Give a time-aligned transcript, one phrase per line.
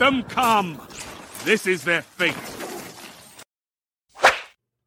[0.00, 0.80] them come.
[1.44, 2.34] This is their fate.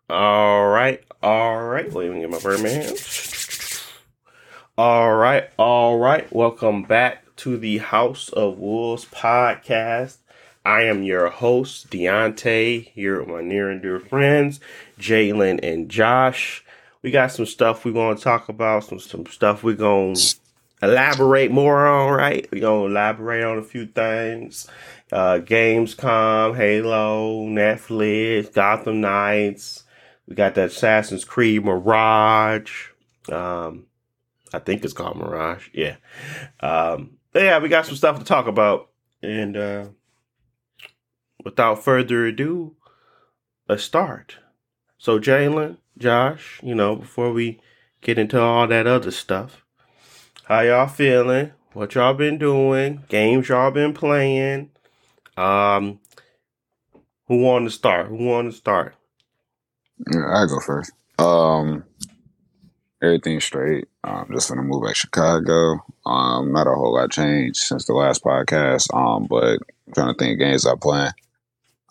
[0.10, 1.92] All right, all right.
[1.94, 2.96] Let me get my Birdman.
[4.76, 6.34] All right, all right.
[6.34, 10.18] Welcome back to the House of Wolves podcast.
[10.66, 14.60] I am your host, Deontay, here with my near and dear friends,
[15.00, 16.66] Jalen and Josh.
[17.04, 20.36] We got some stuff we're going to talk about, some, some stuff we're going to
[20.82, 22.48] elaborate more on, right?
[22.52, 24.68] We're going to elaborate on a few things.
[25.14, 29.84] Uh, Gamescom, Halo, Netflix, Gotham Knights.
[30.28, 32.88] We got that Assassin's Creed Mirage.
[33.32, 33.86] Um,
[34.52, 35.70] I think it's called Mirage.
[35.72, 35.98] Yeah.
[36.62, 38.90] Um, yeah, we got some stuff to talk about.
[39.22, 39.86] And, uh,
[41.46, 42.76] without further ado,
[43.70, 44.38] let's start.
[44.98, 47.60] So, Jalen, Josh, you know, before we
[48.02, 49.64] get into all that other stuff,
[50.46, 51.52] how y'all feeling?
[51.74, 53.04] What y'all been doing?
[53.10, 54.72] Games y'all been playing?
[55.38, 56.00] Um,
[57.28, 58.08] who want to start?
[58.08, 58.96] Who want to start?
[60.12, 60.92] Yeah, I go first.
[61.20, 61.84] Um,
[63.02, 63.88] everything's straight.
[64.04, 65.80] I'm just gonna move back to Chicago.
[66.06, 68.94] Um, not a whole lot changed since the last podcast.
[68.94, 71.12] Um, but I'm trying to think games I'm playing.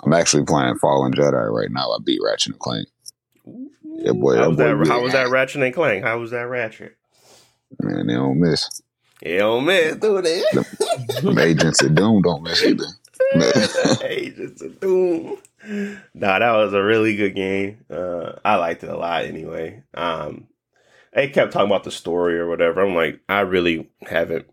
[0.05, 1.91] I'm actually playing Fallen Jedi right now.
[1.92, 2.89] I beat Ratchet and Clank.
[3.84, 4.36] Yeah, boy.
[4.36, 4.77] How was boy that?
[4.77, 5.30] really How was that.
[5.30, 6.05] Ratchet and Clank?
[6.05, 6.97] How was that Ratchet?
[7.80, 8.83] Man, they don't miss.
[9.22, 10.42] They don't miss, do they?
[11.22, 12.84] Them agents of Doom don't miss either.
[14.02, 15.38] Agents of Doom.
[16.14, 17.84] Nah, that was a really good game.
[17.91, 19.83] Uh, I liked it a lot anyway.
[19.94, 20.48] Um,
[21.12, 22.83] they kept talking about the story or whatever.
[22.83, 24.47] I'm like, I really haven't.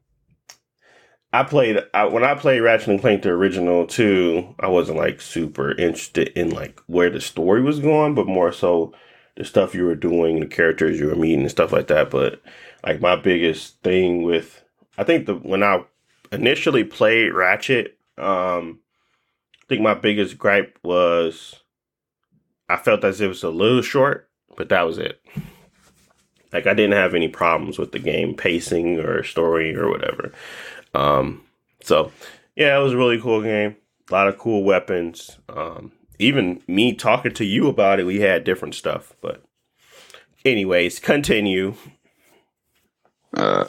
[1.32, 4.56] I played I, when I played Ratchet and Clank the original too.
[4.60, 8.94] I wasn't like super interested in like where the story was going, but more so
[9.36, 12.10] the stuff you were doing, the characters you were meeting, and stuff like that.
[12.10, 12.42] But
[12.84, 14.64] like my biggest thing with,
[14.98, 15.84] I think the when I
[16.32, 18.80] initially played Ratchet, um,
[19.64, 21.62] I think my biggest gripe was
[22.68, 25.22] I felt as it was a little short, but that was it.
[26.54, 30.32] Like I didn't have any problems with the game pacing or story or whatever.
[30.94, 31.44] Um,
[31.82, 32.12] so
[32.56, 33.76] yeah, it was a really cool game.
[34.10, 35.38] A lot of cool weapons.
[35.48, 39.14] Um, even me talking to you about it, we had different stuff.
[39.22, 39.44] But
[40.44, 41.76] anyways, continue.
[43.34, 43.66] Uh,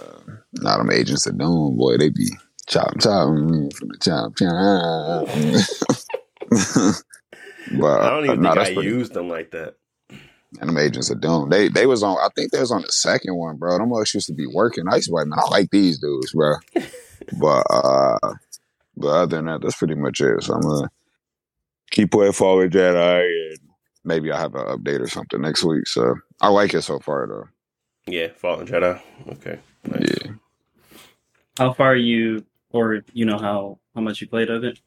[0.54, 1.98] not them agents of Doom, boy.
[1.98, 2.30] They be
[2.70, 5.26] chop chop mm, from the chop chop.
[7.80, 9.74] but I don't even uh, nah, think I pretty- used them like that.
[10.60, 11.48] And them agents of Doom.
[11.48, 13.78] They they was on I think they was on the second one, bro.
[13.78, 14.84] Them much used to be working.
[14.90, 16.54] I used to be like, man, I like these dudes, bro.
[17.38, 18.34] but uh
[18.96, 20.42] but other than that, that's pretty much it.
[20.42, 20.90] So I'm gonna
[21.92, 23.58] keep playing Fallen Jedi and
[24.04, 25.86] maybe I'll have an update or something next week.
[25.86, 27.48] So I like it so far though.
[28.12, 29.00] Yeah, Fallen Jedi.
[29.28, 29.60] Okay.
[29.84, 30.08] Nice.
[30.24, 30.32] Yeah.
[31.58, 34.80] How far are you, or you know how how much you played of it?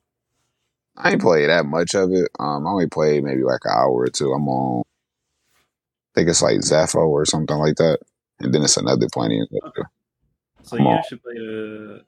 [0.96, 2.30] I ain't played that much of it.
[2.40, 4.32] Um I only played maybe like an hour or two.
[4.34, 4.84] I'm on
[6.16, 8.00] I think it's like Zeffo or something like that.
[8.40, 9.50] And then it's another planet.
[10.64, 10.98] So Come you on.
[11.00, 12.02] actually played a,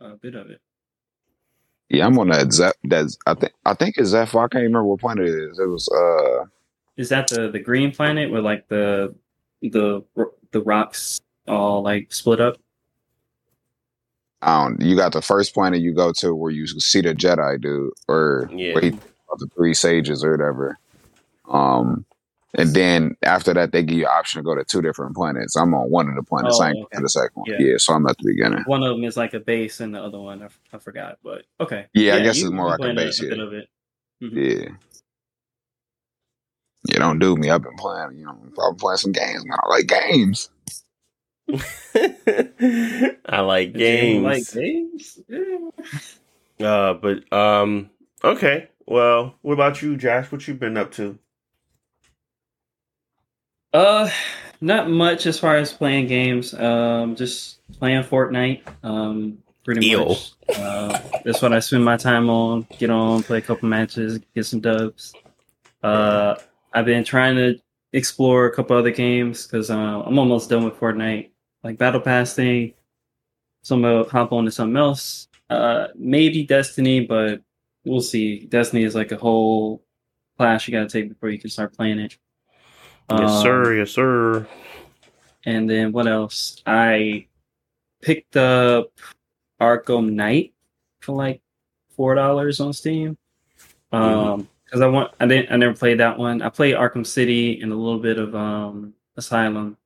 [0.00, 0.60] a bit of it.
[1.88, 4.38] Yeah, I'm on that Zeph that I think I think it's Zeffo.
[4.44, 5.58] I can't remember what planet it is.
[5.58, 6.46] It was uh
[6.96, 9.14] Is that the the green planet with like the
[9.62, 10.02] the
[10.52, 12.58] the rocks all like split up?
[14.42, 17.60] I don't you got the first planet you go to where you see the Jedi
[17.60, 18.74] dude or Yeah.
[18.74, 18.90] where he
[19.38, 20.78] the three sages or whatever.
[21.48, 22.04] Um
[22.58, 25.54] and then after that they give you an option to go to two different planets.
[25.56, 26.58] I'm on one of the planets.
[26.60, 26.96] Oh, I ain't okay.
[26.96, 27.46] to the second one.
[27.50, 27.58] Yeah.
[27.66, 27.74] Yeah.
[27.76, 28.64] so I'm at the beginning.
[28.66, 31.18] One of them is like a base, and the other one I, f- I forgot.
[31.22, 33.30] But okay, Yeah, I guess you- it's more like a base, A, yeah.
[33.30, 33.68] bit of it.
[34.20, 34.32] Mhm.
[34.64, 34.68] Yeah.
[36.88, 37.50] Yeah, don't do me.
[37.50, 39.58] I've been playing, you know, I've been playing some games, man.
[39.62, 40.48] I like games.
[43.26, 44.24] I like games.
[44.24, 45.18] Like games?
[45.28, 46.66] Yeah.
[46.66, 47.90] Uh, but um,
[48.22, 48.68] okay.
[48.86, 50.30] Well, what about you, Josh?
[50.30, 51.18] What you been up to?
[53.72, 54.10] Uh,
[54.60, 56.52] not much as far as playing games.
[56.54, 58.62] Um, just playing Fortnite.
[58.82, 60.04] Um, pretty Ew.
[60.04, 60.32] much.
[60.56, 62.66] Uh, that's what I spend my time on.
[62.78, 65.14] Get on, play a couple matches, get some dubs.
[65.82, 66.34] Uh,
[66.72, 67.60] I've been trying to
[67.92, 71.30] explore a couple other games because uh, I'm almost done with Fortnite.
[71.62, 72.74] Like Battle Pass thing.
[73.62, 75.28] Some I'm hop on to something else.
[75.50, 77.42] Uh, maybe Destiny, but
[77.84, 78.46] we'll see.
[78.46, 79.82] Destiny is like a whole
[80.38, 82.16] class you gotta take before you can start playing it.
[83.10, 83.76] yes, Um, sir.
[83.76, 84.46] Yes, sir.
[85.44, 86.62] and then what else?
[86.66, 87.26] I
[88.00, 88.90] picked up
[89.60, 90.54] Arkham Knight
[91.00, 91.42] for like
[91.94, 93.18] four dollars on Steam.
[93.92, 96.40] Um, because I want I didn't I never played that one.
[96.40, 99.76] I played Arkham City and a little bit of um Asylum.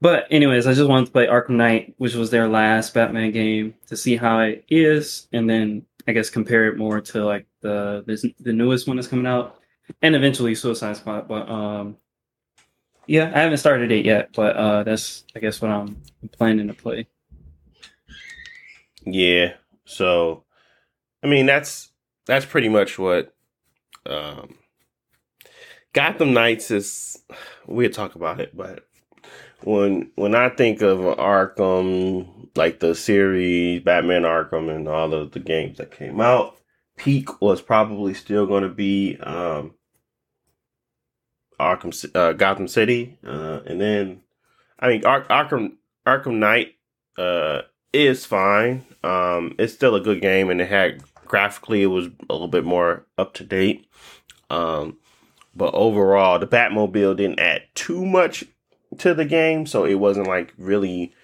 [0.00, 3.74] But anyways, I just wanted to play Arkham Knight, which was their last Batman game,
[3.88, 8.02] to see how it is, and then I guess compare it more to like the
[8.06, 9.60] this, the newest one that's coming out,
[10.00, 11.28] and eventually Suicide Squad.
[11.28, 11.98] But um,
[13.06, 16.00] yeah, I haven't started it yet, but uh, that's I guess what I'm
[16.32, 17.06] planning to play.
[19.04, 19.54] Yeah.
[19.84, 20.44] So,
[21.22, 21.90] I mean, that's
[22.26, 23.34] that's pretty much what
[24.06, 24.56] um,
[25.92, 27.22] Gotham Knights is.
[27.66, 28.86] We'll talk about it, but
[29.62, 35.40] when when I think of Arkham, like the series, Batman Arkham, and all of the
[35.40, 36.56] games that came out,
[36.96, 39.74] peak was probably still going to be um,
[41.58, 44.22] Arkham, uh, Gotham City, uh, and then
[44.78, 46.74] I mean Ar- Arkham Arkham Knight
[47.18, 48.86] uh, is fine.
[49.02, 52.64] Um, it's still a good game, and it had graphically it was a little bit
[52.64, 53.86] more up to date.
[54.48, 54.98] Um,
[55.54, 58.44] but overall, the Batmobile didn't add too much
[58.98, 61.14] to the game, so it wasn't like really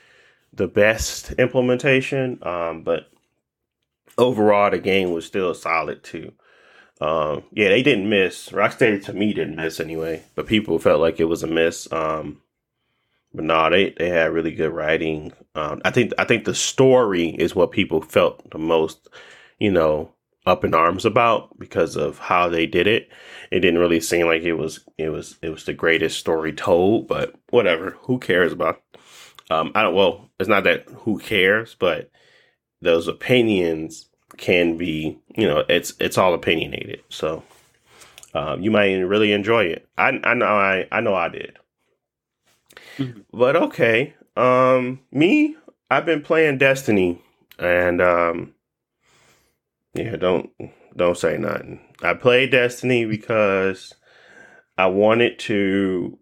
[0.52, 2.38] the best implementation.
[2.42, 3.08] Um, but
[4.18, 6.32] overall, the game was still solid too.
[7.00, 8.48] Um, yeah, they didn't miss.
[8.50, 11.90] Rocksteady to me didn't miss anyway, but people felt like it was a miss.
[11.92, 12.40] Um,
[13.34, 15.32] but no, they they had really good writing.
[15.54, 19.08] Um, I think I think the story is what people felt the most,
[19.58, 20.10] you know,
[20.46, 23.10] up in arms about because of how they did it.
[23.50, 27.08] It didn't really seem like it was it was it was the greatest story told,
[27.08, 27.96] but whatever.
[28.02, 28.80] Who cares about?
[29.50, 29.94] Um, I don't.
[29.94, 32.10] Well, it's not that who cares, but
[32.80, 37.02] those opinions can be, you know, it's it's all opinionated.
[37.08, 37.42] So
[38.34, 39.88] um, you might really enjoy it.
[39.98, 41.58] I I know I I know I did.
[42.98, 43.20] Mm-hmm.
[43.32, 45.56] But okay, um, me,
[45.90, 47.20] I've been playing Destiny,
[47.58, 48.54] and um,
[49.96, 50.50] yeah, don't
[50.96, 51.80] don't say nothing.
[52.02, 53.94] I played Destiny because
[54.78, 56.18] I wanted to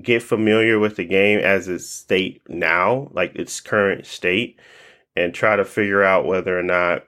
[0.00, 4.58] get familiar with the game as its state now, like its current state,
[5.16, 7.04] and try to figure out whether or not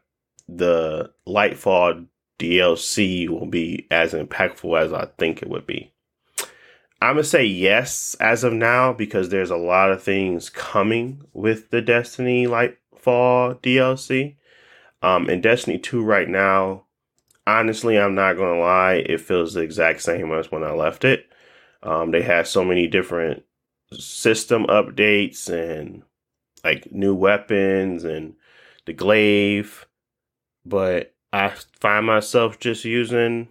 [0.49, 2.07] the Lightfall
[2.39, 5.93] DLC will be as impactful as I think it would be.
[7.01, 11.71] I'm gonna say yes as of now because there's a lot of things coming with
[11.71, 14.37] the Destiny Lightfall DLC.
[15.03, 16.85] Um, in Destiny 2 right now,
[17.47, 21.27] honestly, I'm not gonna lie, it feels the exact same as when I left it.
[21.83, 23.43] Um, they had so many different
[23.93, 26.03] system updates and
[26.65, 28.35] like new weapons and
[28.87, 29.87] the glaive,
[30.65, 33.49] but I find myself just using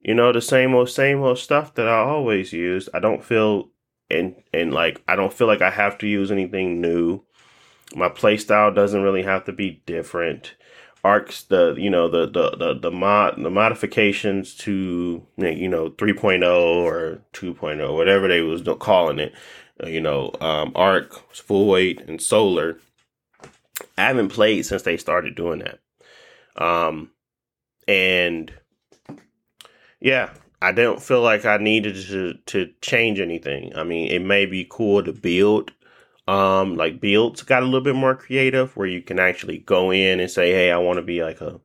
[0.00, 2.88] you know, the same old same old stuff that I always use.
[2.94, 3.70] I don't feel
[4.10, 7.22] and and like I don't feel like I have to use anything new.
[7.94, 10.54] My playstyle doesn't really have to be different.
[11.02, 16.44] Arcs the you know the the the, the mod the modifications to you know 3.0
[16.44, 19.32] or 2.0 whatever they was calling it
[19.82, 22.78] uh, you know um arc void and solar
[23.96, 25.78] i haven't played since they started doing that
[26.62, 27.10] um
[27.88, 28.52] and
[30.00, 30.30] yeah,
[30.62, 33.72] I don't feel like I needed to to change anything.
[33.76, 35.72] I mean, it may be cool to build
[36.30, 40.20] um like builds got a little bit more creative where you can actually go in
[40.20, 41.60] and say, "Hey, I want to be like a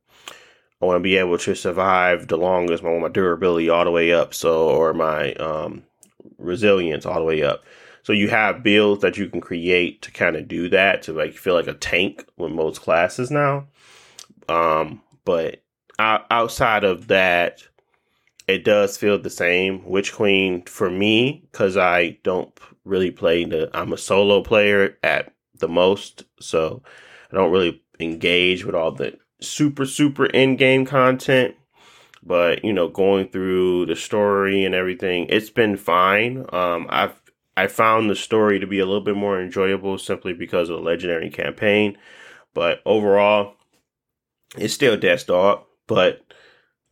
[0.82, 2.82] I want to be able to survive the longest.
[2.82, 5.84] I want my durability all the way up, so or my um
[6.38, 7.64] resilience all the way up."
[8.02, 11.34] So you have builds that you can create to kind of do that to like
[11.34, 13.66] feel like a tank with most classes now.
[14.48, 15.62] Um, but
[15.98, 17.62] outside of that,
[18.48, 19.84] it does feel the same.
[19.84, 23.70] Witch Queen for me, because I don't really play the.
[23.74, 26.82] I'm a solo player at the most, so
[27.30, 31.56] I don't really engage with all the super super in game content.
[32.22, 36.46] But you know, going through the story and everything, it's been fine.
[36.52, 37.20] Um, I've
[37.56, 40.82] I found the story to be a little bit more enjoyable simply because of the
[40.82, 41.96] legendary campaign.
[42.52, 43.54] But overall,
[44.56, 45.64] it's still Death Dog.
[45.86, 46.25] But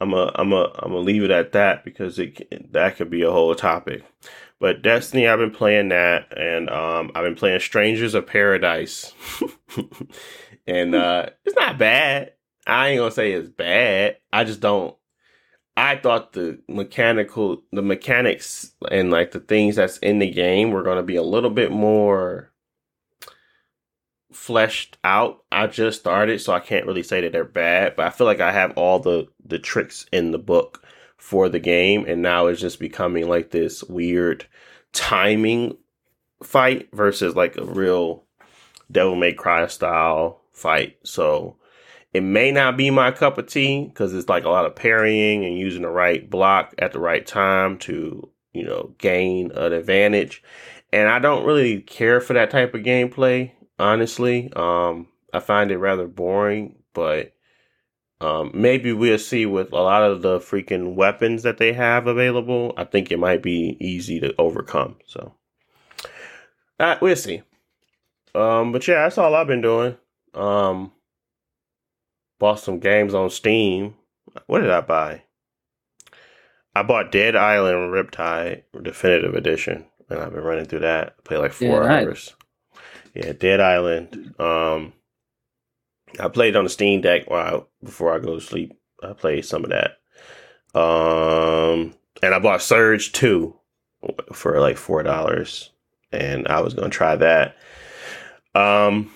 [0.01, 3.23] I'm a I'm a I'm gonna leave it at that because it that could be
[3.23, 4.03] a whole topic.
[4.61, 9.13] But Destiny, I've been playing that, and um, I've been playing Strangers of Paradise,
[10.67, 12.33] and uh, it's not bad.
[12.67, 14.19] I ain't gonna say it's bad.
[14.33, 14.97] I just don't.
[15.77, 20.83] I thought the mechanical, the mechanics, and like the things that's in the game were
[20.83, 22.53] gonna be a little bit more
[24.35, 25.43] fleshed out.
[25.51, 28.41] I just started, so I can't really say that they're bad, but I feel like
[28.41, 30.85] I have all the the tricks in the book
[31.17, 34.45] for the game and now it's just becoming like this weird
[34.93, 35.75] timing
[36.43, 38.25] fight versus like a real
[38.93, 40.99] devil may cry style fight.
[41.03, 41.57] So
[42.13, 45.45] it may not be my cup of tea because it's like a lot of parrying
[45.45, 50.43] and using the right block at the right time to, you know, gain an advantage.
[50.93, 54.53] And I don't really care for that type of gameplay honestly.
[54.55, 57.35] Um, I find it rather boring but
[58.21, 62.75] um, maybe we'll see with a lot of the freaking weapons that they have available.
[62.77, 64.99] I think it might be easy to overcome.
[65.07, 65.35] So
[66.79, 67.43] uh, we'll see.
[68.35, 69.97] Um, but yeah, that's all I've been doing.
[70.35, 70.93] Um,
[72.39, 73.97] bought some games on Steam.
[74.47, 75.25] What did I buy?
[76.73, 81.23] I bought Dead Island Riptide Definitive Edition, and I've been running through that.
[81.25, 82.35] Play like four Yeah, hours.
[83.15, 84.35] Yeah, Dead Island.
[84.39, 84.93] Um,
[86.19, 88.73] I played on the Steam Deck while before I go to sleep.
[89.03, 89.99] I played some of that.
[90.79, 93.57] Um, and I bought Surge Two
[94.33, 95.71] for like four dollars,
[96.13, 97.57] and I was gonna try that.
[98.55, 99.13] Um,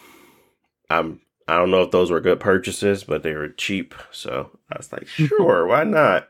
[0.91, 4.77] I'm I don't know if those were good purchases, but they were cheap, so I
[4.77, 6.29] was like, sure, why not?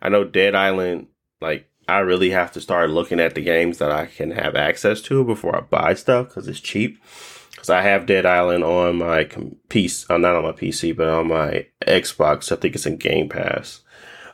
[0.00, 1.08] I know Dead Island,
[1.40, 5.00] like I really have to start looking at the games that I can have access
[5.02, 7.02] to before I buy stuff because it's cheap.
[7.50, 11.08] Because I have Dead Island on my com- PC, uh, not on my PC, but
[11.08, 12.52] on my Xbox.
[12.52, 13.80] I think it's in Game Pass.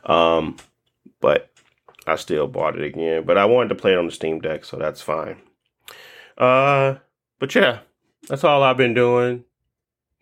[0.05, 0.57] Um,
[1.21, 1.49] but
[2.05, 3.23] I still bought it again.
[3.25, 5.37] But I wanted to play it on the Steam Deck, so that's fine.
[6.37, 6.95] Uh,
[7.39, 7.79] but yeah,
[8.27, 9.43] that's all I've been doing.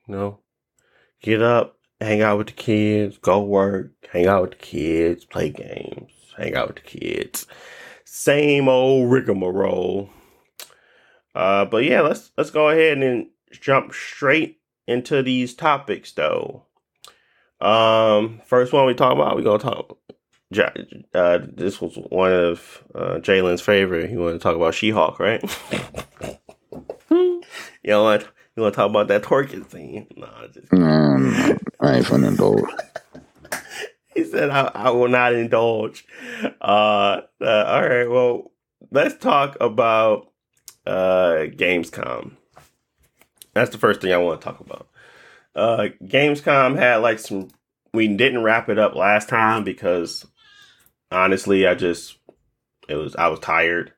[0.08, 0.40] You know,
[1.22, 5.50] get up, hang out with the kids, go work, hang out with the kids, play
[5.50, 7.48] games, hang out with the kids.
[8.06, 10.10] Same old rigmarole.
[11.36, 16.66] Uh, but yeah, let's let's go ahead and jump straight into these topics, though.
[17.60, 19.98] Um, first one we talk about, we gonna talk.
[21.16, 24.10] Uh, this was one of uh, Jalen's favorite.
[24.10, 25.42] He wanted to talk about She-Hulk, right?
[27.10, 27.42] you
[27.86, 28.28] know what?
[28.56, 30.06] You want to talk about that twerking scene?
[30.16, 32.70] No, just Mm, I ain't finna indulge.
[34.16, 36.06] he said I, I will not indulge.
[36.62, 38.52] Uh, uh, all right, well,
[38.92, 40.32] let's talk about
[40.86, 42.34] uh, Gamescom.
[43.54, 44.88] That's the first thing I want to talk about.
[45.56, 47.50] Uh, Gamescom had like some.
[47.94, 50.26] We didn't wrap it up last time because
[51.12, 52.18] honestly, I just
[52.90, 53.94] it was I was tired,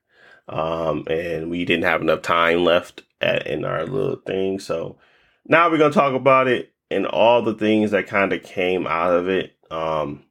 [0.49, 4.59] um, and we didn't have enough time left at, in our little thing.
[4.59, 4.97] So
[5.45, 9.13] now we're gonna talk about it and all the things that kind of came out
[9.13, 9.54] of it.
[9.75, 10.23] Um,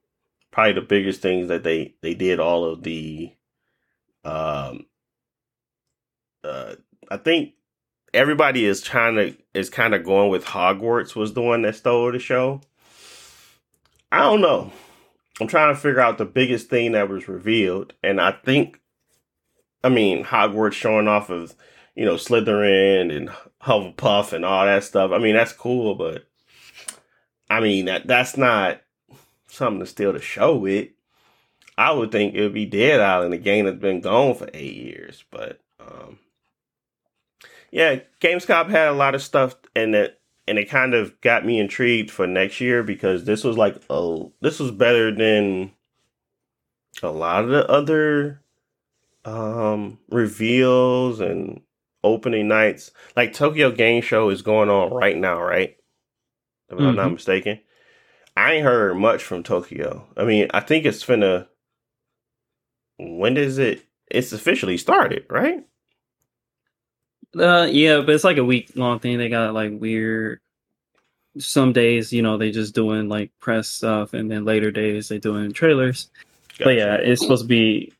[0.50, 3.32] probably the biggest things that they they did all of the,
[4.24, 4.86] um,
[6.42, 6.76] uh,
[7.10, 7.52] I think
[8.14, 12.10] everybody is trying to is kind of going with Hogwarts was the one that stole
[12.10, 12.62] the show.
[14.10, 14.72] I don't know.
[15.40, 18.80] I'm trying to figure out the biggest thing that was revealed, and I think,
[19.82, 21.54] I mean, Hogwarts showing off of
[21.94, 23.30] you know Slytherin and
[23.62, 25.10] Hufflepuff and all that stuff.
[25.12, 26.24] I mean, that's cool, but
[27.50, 28.80] I mean that that's not
[29.54, 30.88] something to steal the show with.
[31.76, 34.76] I would think it would be Dead Island, a game that's been gone for eight
[34.76, 35.24] years.
[35.30, 36.18] But um,
[37.70, 41.58] yeah, Gamescom had a lot of stuff, and it and it kind of got me
[41.58, 45.72] intrigued for next year because this was like a this was better than
[47.02, 48.40] a lot of the other
[49.24, 51.62] um reveals and
[52.04, 52.92] opening nights.
[53.16, 55.76] Like Tokyo Game Show is going on right now, right?
[56.68, 57.14] If I'm not Mhm.
[57.14, 57.60] mistaken.
[58.36, 60.06] I ain't heard much from Tokyo.
[60.16, 61.46] I mean, I think it's finna.
[62.98, 63.84] When does it?
[64.10, 65.64] It's officially started, right?
[67.38, 69.18] Uh, yeah, but it's like a week long thing.
[69.18, 70.40] They got like weird.
[71.38, 75.18] Some days, you know, they just doing like press stuff, and then later days they
[75.18, 76.08] doing trailers.
[76.60, 77.92] But yeah, it's supposed to be,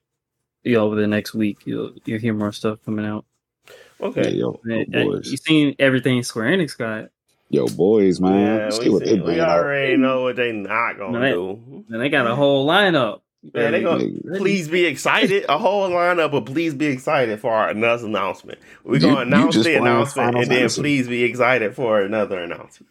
[0.62, 1.58] you know, over the next week.
[1.64, 3.24] You'll you'll hear more stuff coming out.
[3.68, 4.30] Yeah, okay.
[4.34, 7.10] yo, yo, And- and you seen everything Square Enix got,
[7.54, 8.58] yo, boys, man.
[8.58, 9.48] Yeah, See we, what see, they we bring out.
[9.58, 11.84] already know what they not gonna No, they- do.
[11.90, 13.20] and they got a whole lineup.
[13.52, 14.08] Man, they gonna
[14.38, 15.44] please be excited.
[15.50, 18.58] A whole lineup, but please be excited for our another announcement.
[18.84, 20.80] We're gonna you announce just the announcement, and then Fantasy.
[20.80, 22.90] please be excited for another announcement.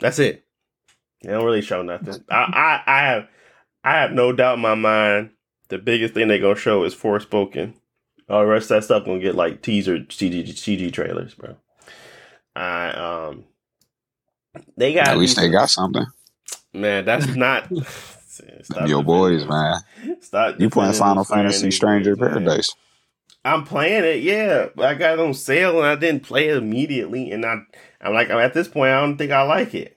[0.00, 0.44] That's it.
[1.22, 2.22] They don't really show nothing.
[2.30, 3.28] I, I, I have,
[3.82, 5.30] I have no doubt in my mind.
[5.70, 7.74] The biggest thing they gonna show is Forspoken.
[8.28, 11.56] All the rest of that stuff gonna get like teaser CG, CG trailers, bro.
[12.58, 12.90] I
[13.28, 13.44] um,
[14.76, 16.06] they got At least they got something.
[16.72, 17.04] man.
[17.04, 17.68] That's not
[18.62, 19.80] Stop Yo, boys, man.
[20.20, 22.30] Stop You playing Final Fantasy Stranger man.
[22.30, 22.72] Paradise.
[23.44, 24.66] I'm playing it, yeah.
[24.76, 27.32] But I got it on sale and I didn't play it immediately.
[27.32, 27.56] And I,
[28.00, 29.96] I'm like, at this point, I don't think I like it.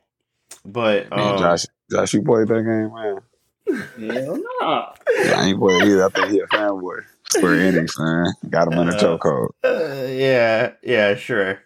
[0.66, 4.16] But Man, um, Josh, Josh, you played that game, man.
[4.16, 4.94] Hell no.
[5.26, 6.06] Yeah, I ain't played it either.
[6.06, 7.04] I think he a fanboy.
[7.32, 8.34] Square Enix, man.
[8.50, 9.50] Got him in the Uh, chokehold.
[9.64, 11.60] uh, yeah, yeah, sure,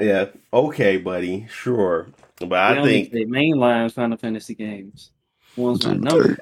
[0.00, 2.08] yeah, okay, buddy, sure.
[2.40, 5.10] But They I think they mainline Final Fantasy games.
[5.56, 6.10] Ones with I'm no.
[6.10, 6.36] telling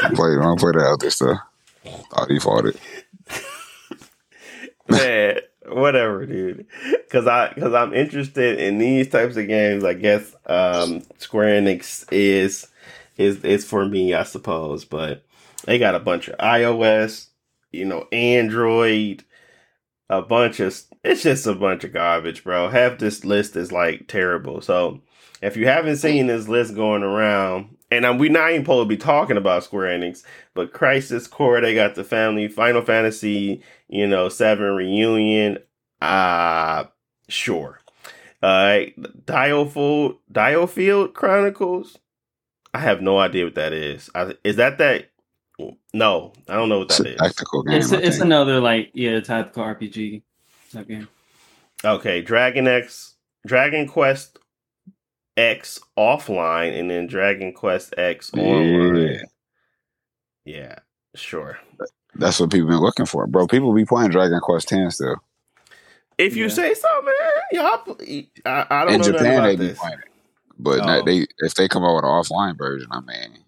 [0.00, 1.38] I played, I don't play that other stuff.
[2.10, 2.76] Thought he fought it.
[4.88, 6.66] man, whatever, dude.
[6.90, 9.84] Because I because I'm interested in these types of games.
[9.84, 12.68] I guess um, Square Enix is
[13.16, 14.84] is is for me, I suppose.
[14.84, 15.24] But
[15.64, 17.28] they got a bunch of iOS,
[17.72, 19.24] you know, Android,
[20.08, 20.78] a bunch of.
[21.06, 22.68] It's just a bunch of garbage, bro.
[22.68, 24.60] Half this list is like terrible.
[24.60, 25.00] So
[25.40, 28.96] if you haven't seen this list going around, and we're not even supposed to be
[28.96, 34.28] talking about Square Enix, but Crisis Core, they got the family Final Fantasy, you know,
[34.28, 35.58] Seven Reunion.
[36.02, 36.84] Uh
[37.28, 37.78] sure.
[38.42, 38.80] Uh
[39.24, 41.96] Diofield Diofield Chronicles.
[42.74, 44.10] I have no idea what that is.
[44.14, 45.10] I, is that that?
[45.94, 47.16] No, I don't know what It's that a is.
[47.18, 47.76] tactical game.
[47.76, 50.22] It's it's another like yeah tactical RPG
[50.72, 51.08] type game.
[51.84, 53.14] Okay, Dragon X,
[53.46, 54.38] Dragon Quest
[55.36, 59.06] X offline, and then Dragon Quest X online.
[59.06, 59.22] Yeah.
[60.44, 60.78] Yeah,
[61.14, 61.58] sure.
[62.14, 63.46] That's what people been looking for, bro.
[63.46, 65.16] People be playing Dragon Quest Ten still.
[66.18, 66.48] If you Yeah.
[66.48, 67.14] say so, man,
[67.52, 67.96] y'all.
[68.46, 69.78] I, I don't In know nothing Japan, about they be this.
[69.78, 70.08] playing it,
[70.58, 71.02] but Oh.
[71.04, 73.44] they if they come out with an offline version, I mean,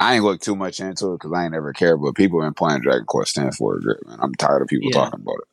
[0.00, 2.00] I ain't look too much into it because I ain't ever cared.
[2.02, 4.18] But people been playing Dragon Quest Ten for a grip, man.
[4.20, 5.04] I'm tired of people Yeah.
[5.04, 5.48] talking about it.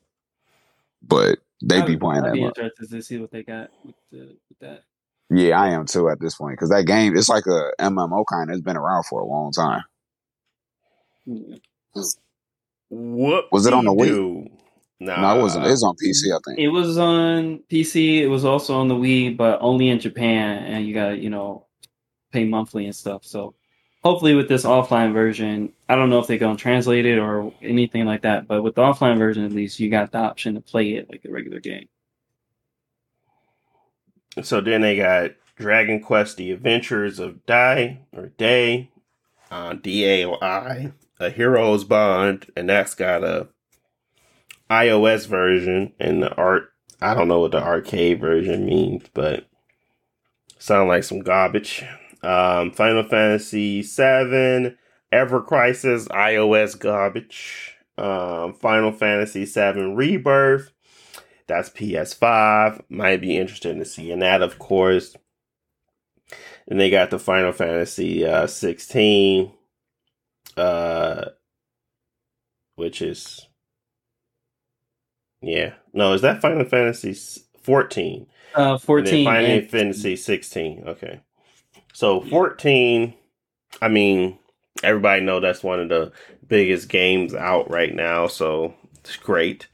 [1.01, 2.33] But they I'd- be playing I'd that.
[2.33, 2.57] be much.
[2.57, 4.17] interested to see what they got with, the,
[4.49, 4.83] with that.
[5.31, 8.49] Yeah, I am too at this point because that game it's like a MMO kind.
[8.49, 9.83] It's been around for a long time.
[11.25, 11.57] Yeah.
[12.89, 14.49] What Was it on the Wii?
[14.99, 15.65] Nah, no, it wasn't.
[15.67, 16.59] It was on PC, I think.
[16.59, 18.17] It was on PC.
[18.21, 21.29] It was also on the Wii, but only in Japan, and you got to you
[21.29, 21.67] know
[22.33, 23.23] pay monthly and stuff.
[23.23, 23.53] So
[24.03, 28.05] hopefully, with this offline version, I don't know if they're gonna translate it or anything
[28.05, 28.47] like that.
[28.47, 31.25] But with the offline version, at least you got the option to play it like
[31.25, 31.87] a regular game.
[34.41, 38.91] So then they got Dragon Quest: The Adventures of Dai or Day,
[39.51, 43.47] uh, D A O I, A Hero's Bond, and that's got a
[44.69, 46.71] iOS version and the art.
[47.01, 49.47] I don't know what the arcade version means, but
[50.57, 51.83] sound like some garbage.
[52.21, 54.75] Um, Final Fantasy VII,
[55.11, 57.75] Ever Crisis, iOS garbage.
[57.97, 60.71] Um, Final Fantasy VII Rebirth,
[61.47, 62.81] that's PS5.
[62.89, 65.15] Might be interested in seeing that, of course.
[66.67, 69.51] And they got the Final Fantasy uh, 16,
[70.55, 71.25] uh,
[72.75, 73.47] which is
[75.41, 75.73] yeah.
[75.93, 77.17] No, is that Final Fantasy
[77.63, 78.27] 14?
[78.55, 79.25] Uh, And then fourteen.
[79.25, 80.83] Final and- Fantasy 16.
[80.87, 81.21] Okay.
[81.99, 83.13] So 14,
[83.81, 84.39] I mean,
[84.83, 86.13] everybody know that's one of the
[86.47, 89.67] biggest games out right now, so it's great.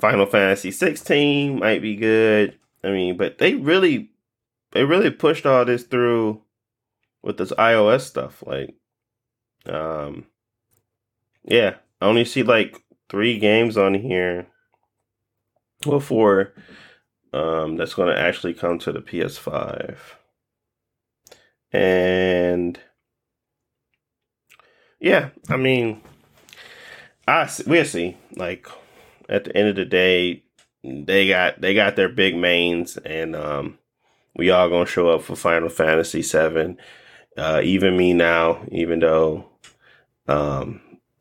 [0.00, 2.58] Final Fantasy 16 might be good.
[2.82, 4.10] I mean, but they really
[4.72, 6.42] they really pushed all this through
[7.22, 8.74] with this iOS stuff like
[9.66, 10.26] um
[11.44, 14.48] yeah, I only see like 3 games on here.
[15.86, 16.54] Well, four
[17.32, 19.96] um, that's going to actually come to the PS5.
[21.72, 22.78] And
[25.00, 26.02] yeah, I mean,
[27.26, 28.16] I we'll see.
[28.36, 28.66] Like
[29.28, 30.44] at the end of the day,
[30.84, 33.78] they got they got their big mains, and um,
[34.36, 36.78] we all gonna show up for Final Fantasy Seven.
[37.36, 39.48] Uh, even me now, even though
[40.28, 40.80] um,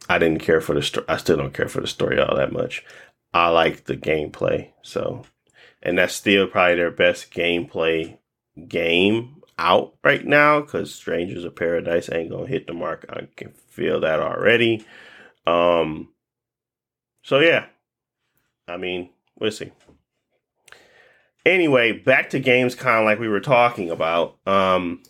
[0.10, 2.52] I didn't care for the story, I still don't care for the story all that
[2.52, 2.84] much.
[3.34, 5.24] I like the gameplay, so
[5.82, 8.18] and that's still probably their best gameplay
[8.68, 13.06] game out right now because Strangers of Paradise ain't gonna hit the mark.
[13.10, 14.86] I can feel that already.
[15.46, 16.10] Um,
[17.24, 17.66] so yeah,
[18.68, 19.72] I mean, we'll see.
[21.46, 24.38] Anyway, back to games kind like we were talking about.
[24.46, 25.02] Um,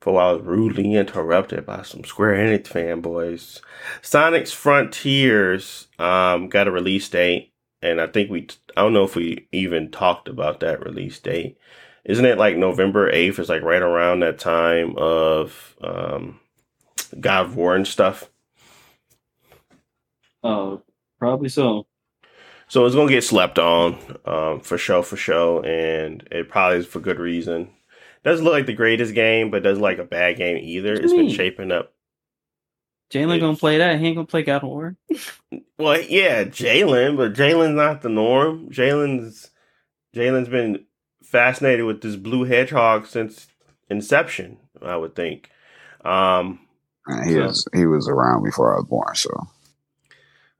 [0.00, 3.60] for I was rudely interrupted by some Square Enix fanboys.
[4.00, 9.16] Sonic's Frontiers um, got a release date and I think we I don't know if
[9.16, 11.58] we even talked about that release date.
[12.08, 13.38] Isn't it like November eighth?
[13.38, 16.40] Is like right around that time of um,
[17.20, 18.30] God of War and stuff.
[20.42, 20.82] Oh,
[21.18, 21.86] probably so.
[22.66, 26.86] So it's gonna get slept on um, for show for show, and it probably is
[26.86, 27.68] for good reason.
[28.24, 30.94] Doesn't look like the greatest game, but doesn't like a bad game either.
[30.94, 31.92] It's you been shaping up.
[33.10, 34.00] Jalen gonna play that.
[34.00, 34.96] He ain't gonna play God of War.
[35.78, 38.70] Well, yeah, Jalen, but Jalen's not the norm.
[38.70, 39.50] Jalen's
[40.14, 40.84] Jalen's been
[41.30, 43.48] fascinated with this blue hedgehog since
[43.90, 44.58] inception.
[44.82, 45.50] I would think.
[46.04, 46.60] Um,
[47.24, 49.30] he So- was he was around before I was born, so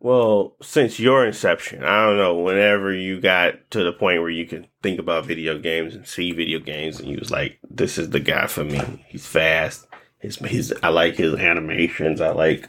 [0.01, 2.35] well, since your inception, I don't know.
[2.39, 6.31] Whenever you got to the point where you can think about video games and see
[6.33, 8.81] video games, and you was like, "This is the guy for me.
[9.09, 9.87] He's fast.
[10.21, 12.21] His his I like his animations.
[12.21, 12.69] I like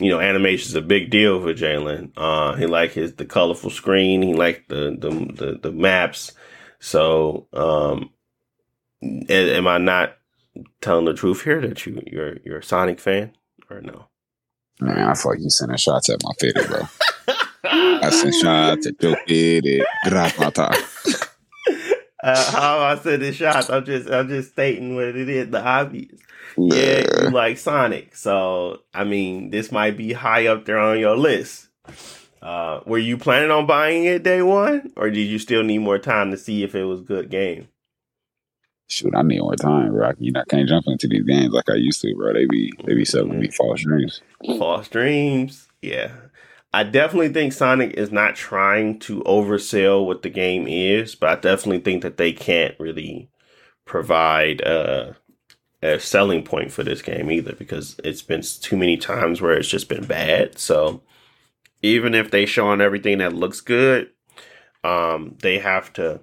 [0.00, 2.10] you know, animation is a big deal for Jalen.
[2.16, 4.22] Uh, he like his the colorful screen.
[4.22, 6.32] He like the the the, the maps.
[6.84, 8.10] So, um,
[9.02, 10.18] am I not
[10.82, 13.32] telling the truth here that you you're you're a Sonic fan
[13.70, 14.08] or no?
[14.80, 16.82] Man, I feel like you sending shots at my fitted, bro.
[17.64, 19.86] I send shots at your fitted.
[20.04, 20.74] Grab my top.
[22.22, 25.62] Uh, how I said the shots, I'm just I'm just stating what it is, the
[25.62, 26.20] obvious.
[26.58, 31.16] Yeah, you like Sonic, so I mean, this might be high up there on your
[31.16, 31.68] list.
[32.44, 35.98] Uh, were you planning on buying it day one, or did you still need more
[35.98, 37.68] time to see if it was a good game?
[38.86, 40.12] Shoot, I need more time, bro.
[40.18, 42.34] You know, I can't jump into these games like I used to, bro.
[42.34, 44.20] They be they be selling me false dreams.
[44.58, 46.10] False dreams, yeah.
[46.74, 51.40] I definitely think Sonic is not trying to oversell what the game is, but I
[51.40, 53.30] definitely think that they can't really
[53.86, 55.12] provide uh,
[55.82, 59.68] a selling point for this game either because it's been too many times where it's
[59.68, 60.58] just been bad.
[60.58, 61.00] So
[61.84, 64.08] even if they show on everything that looks good,
[64.82, 66.20] um, they have to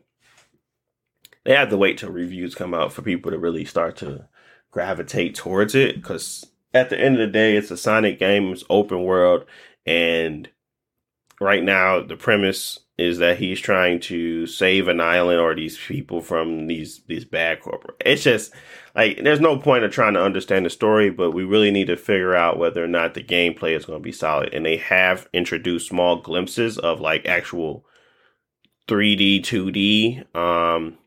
[1.46, 4.28] they have to wait till reviews come out for people to really start to
[4.72, 8.64] gravitate towards it because at the end of the day, it's a Sonic game, it's
[8.70, 9.46] open world,
[9.86, 10.50] and
[11.40, 16.22] right now the premise is that he's trying to save an island or these people
[16.22, 17.98] from these these bad corporate.
[18.04, 18.52] It's just
[18.96, 21.98] like there's no point of trying to understand the story, but we really need to
[21.98, 24.54] figure out whether or not the gameplay is going to be solid.
[24.54, 27.86] And they have introduced small glimpses of like actual
[28.88, 30.98] 3D, 2D um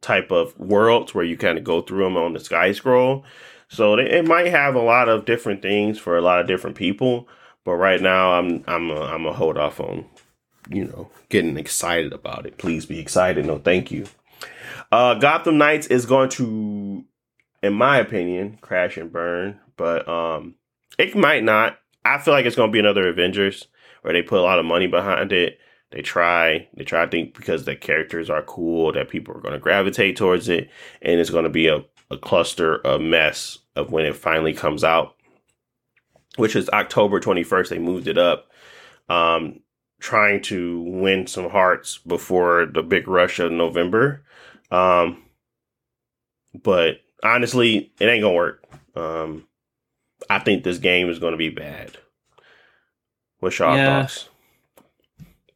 [0.00, 3.24] type of worlds where you kind of go through them on the sky scroll.
[3.68, 7.28] So it might have a lot of different things for a lot of different people.
[7.64, 10.06] But right now, I'm I'm a, I'm a hold off on,
[10.68, 12.58] you know, getting excited about it.
[12.58, 13.46] Please be excited.
[13.46, 14.06] No, thank you.
[14.92, 17.04] Uh, Gotham Knights is going to,
[17.62, 19.60] in my opinion, crash and burn.
[19.76, 20.56] But um,
[20.98, 21.78] it might not.
[22.04, 23.68] I feel like it's going to be another Avengers
[24.02, 25.58] where they put a lot of money behind it.
[25.90, 29.54] They try, they try to think because the characters are cool that people are going
[29.54, 30.70] to gravitate towards it,
[31.02, 34.84] and it's going to be a, a cluster, a mess of when it finally comes
[34.84, 35.16] out
[36.36, 37.68] which is October 21st.
[37.68, 38.50] They moved it up,
[39.08, 39.60] um,
[39.98, 44.22] trying to win some hearts before the big rush of November.
[44.70, 45.22] Um,
[46.62, 48.64] but honestly, it ain't gonna work.
[48.94, 49.46] Um,
[50.28, 51.96] I think this game is gonna be bad.
[53.38, 54.28] What's your yeah, thoughts?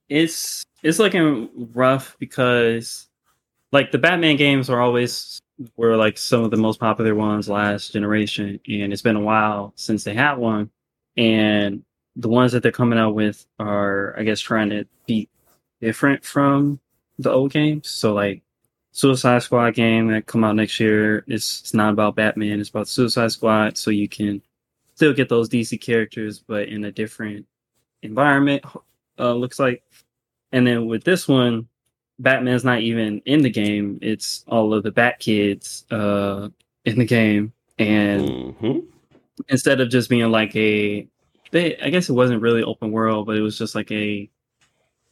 [0.09, 3.09] It's it's looking rough because
[3.73, 5.41] like the Batman games are always
[5.77, 9.73] were like some of the most popular ones last generation, and it's been a while
[9.77, 10.71] since they had one.
[11.17, 11.85] And
[12.17, 15.29] the ones that they're coming out with are, I guess, trying to be
[15.81, 16.81] different from
[17.19, 17.89] the old games.
[17.89, 18.44] So like
[18.95, 22.87] Suicide Squad game that come out next year, it's, it's not about Batman, it's about
[22.87, 23.77] Suicide Squad.
[23.77, 24.41] So you can
[24.95, 27.45] still get those DC characters, but in a different
[28.03, 28.65] environment,
[29.19, 29.83] uh, looks like.
[30.53, 31.67] And then with this one,
[32.21, 33.99] Batman's not even in the game.
[34.01, 36.49] It's all of the Bat Kids uh,
[36.85, 38.79] in the game, and mm-hmm.
[39.49, 41.09] instead of just being like a,
[41.51, 44.31] they, I guess it wasn't really open world, but it was just like a,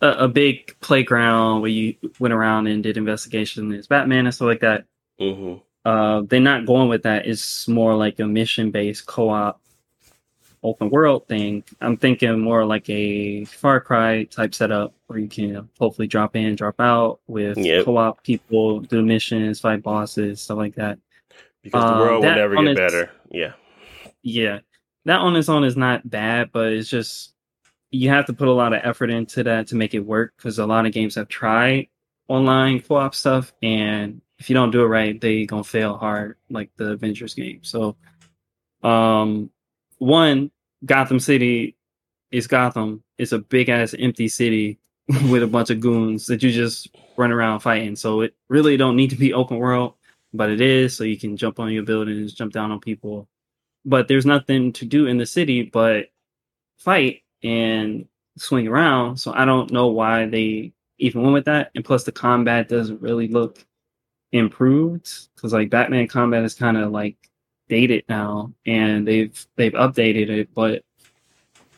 [0.03, 4.47] a, a big playground where you went around and did investigations as Batman and stuff
[4.47, 4.85] like that.
[5.21, 5.61] Mm-hmm.
[5.85, 7.27] Uh, they're not going with that.
[7.27, 9.63] It's more like a mission based co op
[10.63, 11.65] open world thing.
[11.81, 16.55] I'm thinking more like a Far Cry type setup where you can hopefully drop in,
[16.55, 17.85] drop out with yep.
[17.85, 20.99] co-op people, do missions, fight bosses, stuff like that.
[21.63, 23.11] Because the world um, will never get its, better.
[23.31, 23.53] Yeah.
[24.23, 24.61] Yeah.
[25.05, 27.35] That on its own is not bad, but it's just
[27.93, 30.59] you have to put a lot of effort into that to make it work because
[30.59, 31.89] a lot of games have tried
[32.27, 36.71] online co-op stuff and if you don't do it right, they gonna fail hard, like
[36.77, 37.61] the Avengers game.
[37.63, 37.97] So
[38.83, 39.51] um
[39.99, 40.51] one,
[40.85, 41.77] Gotham City
[42.33, 43.05] is Gotham.
[43.19, 44.81] It's a big ass empty city
[45.31, 47.95] with a bunch of goons that you just run around fighting.
[47.95, 49.95] So it really don't need to be open world,
[50.33, 50.97] but it is.
[50.97, 53.29] So you can jump on your buildings, jump down on people.
[53.85, 56.07] But there's nothing to do in the city but
[56.79, 59.19] fight and swing around.
[59.19, 61.71] So I don't know why they even went with that.
[61.75, 63.65] And plus, the combat doesn't really look
[64.33, 67.17] improved because like Batman combat is kind of like
[67.69, 70.83] dated now and they've they've updated it, but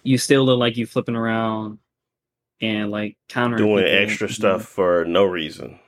[0.02, 1.78] you still look like you flipping around
[2.60, 5.78] and like counter doing extra stuff for no reason.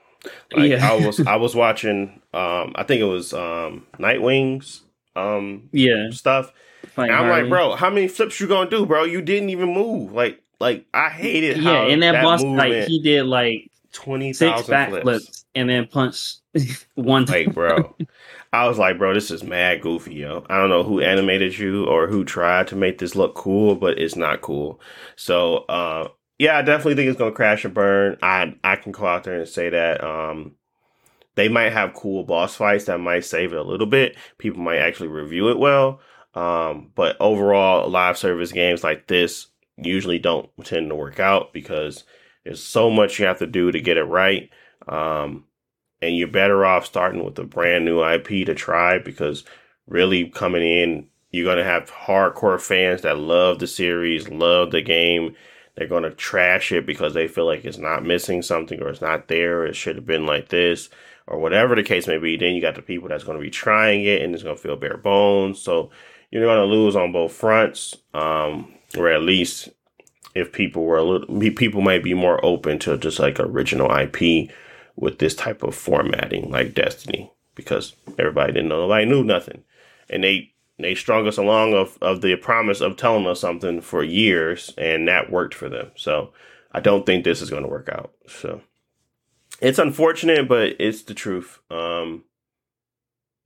[0.52, 0.90] Like yeah.
[0.90, 4.82] I was I was watching um I think it was um Nightwing's
[5.14, 6.52] um yeah stuff.
[6.98, 9.04] I'm like, bro, how many flips you gonna do, bro?
[9.04, 10.12] You didn't even move.
[10.12, 14.62] Like like I hated yeah, in that, that boss like he did like twenty six
[14.62, 15.44] backflips flips.
[15.54, 16.36] and then punch
[16.94, 17.26] one.
[17.26, 17.94] Like, bro,
[18.52, 20.44] I was like, bro, this is mad goofy, yo.
[20.48, 23.98] I don't know who animated you or who tried to make this look cool, but
[23.98, 24.80] it's not cool.
[25.16, 28.16] So, uh, yeah, I definitely think it's gonna crash and burn.
[28.22, 30.02] I I can go out there and say that.
[30.02, 30.52] Um,
[31.34, 34.16] they might have cool boss fights that might save it a little bit.
[34.38, 36.00] People might actually review it well.
[36.36, 39.46] Um, but overall, live service games like this
[39.78, 42.04] usually don't tend to work out because
[42.44, 44.50] there's so much you have to do to get it right.
[44.86, 45.44] Um,
[46.02, 49.44] and you're better off starting with a brand new IP to try because
[49.86, 54.82] really coming in, you're going to have hardcore fans that love the series, love the
[54.82, 55.34] game.
[55.74, 59.00] They're going to trash it because they feel like it's not missing something or it's
[59.00, 59.60] not there.
[59.60, 60.90] Or it should have been like this
[61.26, 62.36] or whatever the case may be.
[62.36, 64.62] Then you got the people that's going to be trying it and it's going to
[64.62, 65.60] feel bare bones.
[65.60, 65.90] So
[66.30, 67.96] you're going to lose on both fronts.
[68.14, 69.68] Um, or at least
[70.34, 74.50] if people were a little, people might be more open to just like original IP
[74.94, 79.64] with this type of formatting like Destiny because everybody didn't know, nobody knew nothing.
[80.08, 84.04] And they, they strung us along of, of the promise of telling us something for
[84.04, 85.90] years and that worked for them.
[85.96, 86.32] So
[86.72, 88.12] I don't think this is going to work out.
[88.28, 88.60] So
[89.60, 91.60] it's unfortunate, but it's the truth.
[91.70, 92.24] Um,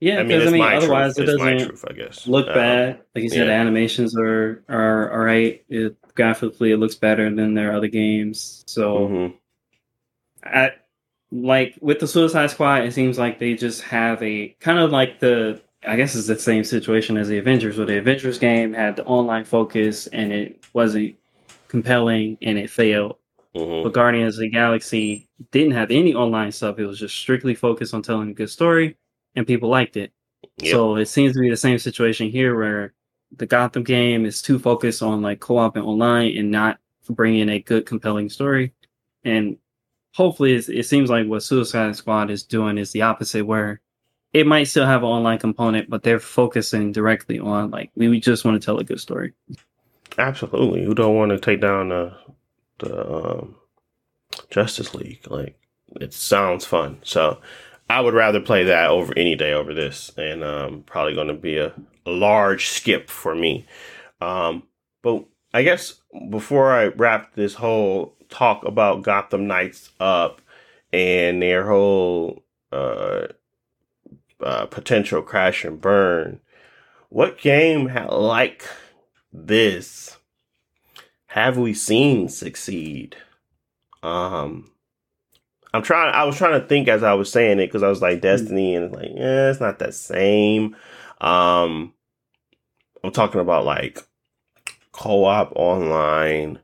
[0.01, 1.29] yeah, I mean, because I mean, otherwise truth.
[1.29, 2.27] it doesn't truth, I guess.
[2.27, 3.01] look Uh, bad.
[3.15, 3.53] Like you said, yeah.
[3.53, 5.63] animations are are all right.
[5.69, 8.63] It, graphically, it looks better than their other games.
[8.67, 9.33] So, mhm.
[10.43, 10.71] I
[11.31, 12.83] like with the Suicide Squad.
[12.83, 15.61] It seems like they just have a kind of like the.
[15.87, 19.05] I guess it's the same situation as the Avengers, where the Avengers game had the
[19.05, 21.15] online focus and it wasn't
[21.69, 23.15] compelling and it failed.
[23.55, 23.83] Mhm.
[23.83, 26.77] But Guardians of the Galaxy didn't have any online stuff.
[26.77, 28.95] It was just strictly focused on telling a good story,
[29.35, 30.11] and people liked it.
[30.57, 30.71] Yep.
[30.71, 32.93] So it seems to be the same situation here, where
[33.37, 37.59] the Gotham game is too focused on like co-op and online, and not bringing a
[37.59, 38.73] good, compelling story.
[39.23, 39.57] And
[40.13, 43.81] hopefully, it's, it seems like what Suicide Squad is doing is the opposite, where
[44.33, 48.45] it might still have an online component, but they're focusing directly on like we just
[48.45, 49.33] want to tell a good story.
[50.17, 50.83] Absolutely.
[50.83, 52.15] Who don't want to take down the
[52.79, 53.55] the um,
[54.49, 55.21] Justice League?
[55.27, 55.57] Like
[55.99, 56.99] it sounds fun.
[57.03, 57.39] So
[57.91, 61.33] I would rather play that over any day over this, and um, probably going to
[61.33, 61.73] be a,
[62.05, 63.65] a large skip for me.
[64.21, 64.63] Um,
[65.01, 65.99] but I guess
[66.29, 70.41] before I wrap this whole talk about Gotham Knights up
[70.93, 73.27] and their whole uh,
[74.41, 76.39] uh, potential crash and burn,
[77.09, 78.65] what game like
[79.33, 80.17] this
[81.25, 83.17] have we seen succeed?
[84.01, 84.70] Um,
[85.73, 86.13] I'm trying.
[86.13, 88.21] I was trying to think as I was saying it because I was like hmm.
[88.21, 90.75] Destiny, and like, yeah, it's not that same.
[91.19, 91.93] Um,
[93.03, 93.99] I'm talking about like
[94.91, 96.59] co-op online,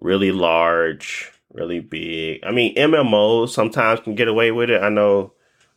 [0.00, 2.40] really large, really big.
[2.44, 4.82] I mean, MMOs sometimes can get away with it.
[4.82, 5.32] I know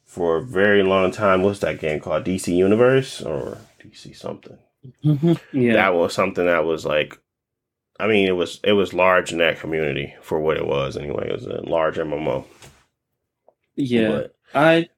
[0.05, 2.23] for a very long time, what's that game called?
[2.23, 4.57] DC Universe or DC something?
[5.03, 5.33] Mm-hmm.
[5.57, 7.19] Yeah, that was something that was like
[7.99, 11.27] I mean it was it was large in that community for what it was anyway.
[11.29, 12.45] It was a large MMO.
[13.75, 14.07] yeah.
[14.07, 14.89] But I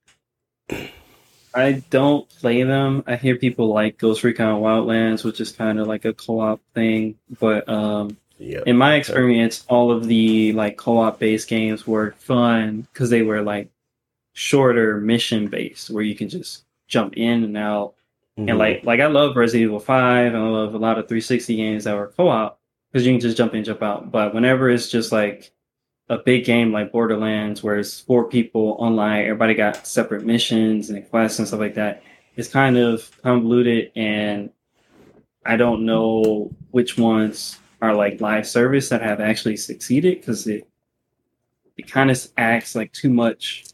[1.54, 3.04] I don't play them.
[3.08, 7.16] I hear people like Ghost Recon Wildlands, which is kind of like a co-op thing.
[7.40, 8.62] But um, yeah.
[8.66, 13.42] in my experience, all of the like co-op based games were fun because they were
[13.42, 13.70] like
[14.34, 17.96] shorter mission based, where you can just jump in and out.
[18.40, 18.50] Mhm.
[18.50, 21.56] And like like I love Resident Evil Five, and I love a lot of 360
[21.58, 22.61] games that were co-op
[22.92, 24.12] because you can just jump in, jump out.
[24.12, 25.52] But whenever it's just like
[26.10, 31.10] a big game like Borderlands, where it's four people online, everybody got separate missions and
[31.10, 32.04] quests and stuff like that.
[32.36, 34.52] It's kind of convoluted, and
[35.46, 40.68] I don't know which ones are like live service that have actually succeeded because it
[41.78, 43.66] it kind of acts like too much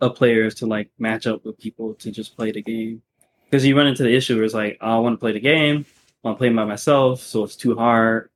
[0.00, 3.02] of players to like match up with people to just play the game.
[3.44, 5.40] Because you run into the issue where it's like, oh, I want to play the
[5.40, 5.86] game,
[6.24, 8.30] I want to by myself, so it's too hard.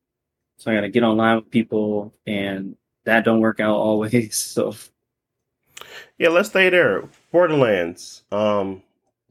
[0.59, 4.37] So I got to get online with people, and that don't work out always.
[4.55, 4.74] So
[6.18, 7.09] yeah, let's stay there.
[7.33, 8.22] Borderlands.
[8.31, 8.83] Um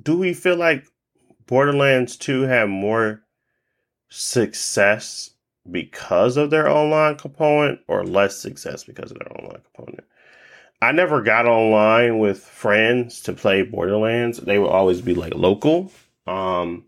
[0.02, 0.86] do we feel like
[1.48, 3.22] Borderlands 2 had more
[4.10, 5.32] success
[5.70, 10.06] because of their online component or less success because of their online component?
[10.82, 14.38] I never got online with friends to play Borderlands.
[14.38, 15.92] They would always be like local.
[16.28, 16.86] Um,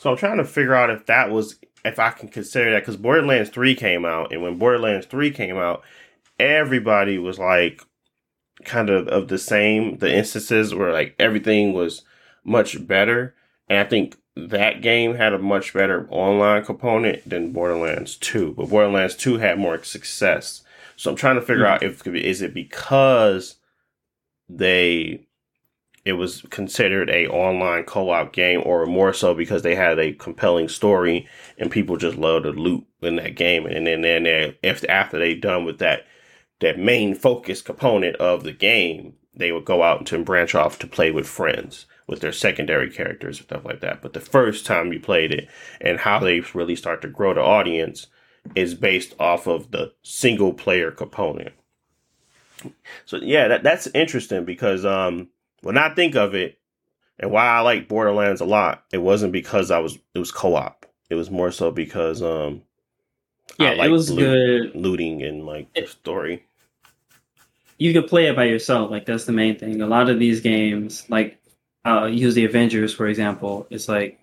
[0.00, 2.96] so I'm trying to figure out if that was if I can consider that because
[2.96, 5.82] Borderlands 3 came out, and when Borderlands 3 came out,
[6.38, 7.82] everybody was like
[8.64, 9.98] kind of of the same.
[9.98, 12.00] The instances where like everything was
[12.44, 13.34] much better,
[13.68, 18.54] and I think that game had a much better online component than Borderlands 2.
[18.56, 20.62] But Borderlands 2 had more success.
[20.96, 21.68] So I'm trying to figure Mhm.
[21.68, 23.56] out if could is it because
[24.48, 25.26] they
[26.04, 30.68] it was considered a online co-op game or more so because they had a compelling
[30.68, 33.66] story and people just love to loot in that game.
[33.66, 36.06] And then then they, if after they done with that
[36.60, 40.86] that main focus component of the game they would go out and branch off to
[40.86, 44.02] play with friends with their secondary characters and stuff like that.
[44.02, 45.48] But the first time you played it
[45.80, 48.08] and how they really start to grow the audience
[48.54, 51.54] is based off of the single player component.
[53.04, 55.28] So yeah that, that's interesting because um
[55.62, 56.58] when I think of it,
[57.18, 60.54] and why I like Borderlands a lot, it wasn't because I was it was co
[60.54, 60.86] op.
[61.10, 62.62] It was more so because um
[63.58, 64.74] Yeah, I like it was loot- good.
[64.76, 66.44] looting and like the story.
[67.78, 68.90] You could play it by yourself.
[68.90, 69.80] Like that's the main thing.
[69.80, 71.38] A lot of these games, like
[71.86, 73.66] uh, use the Avengers for example.
[73.70, 74.18] It's like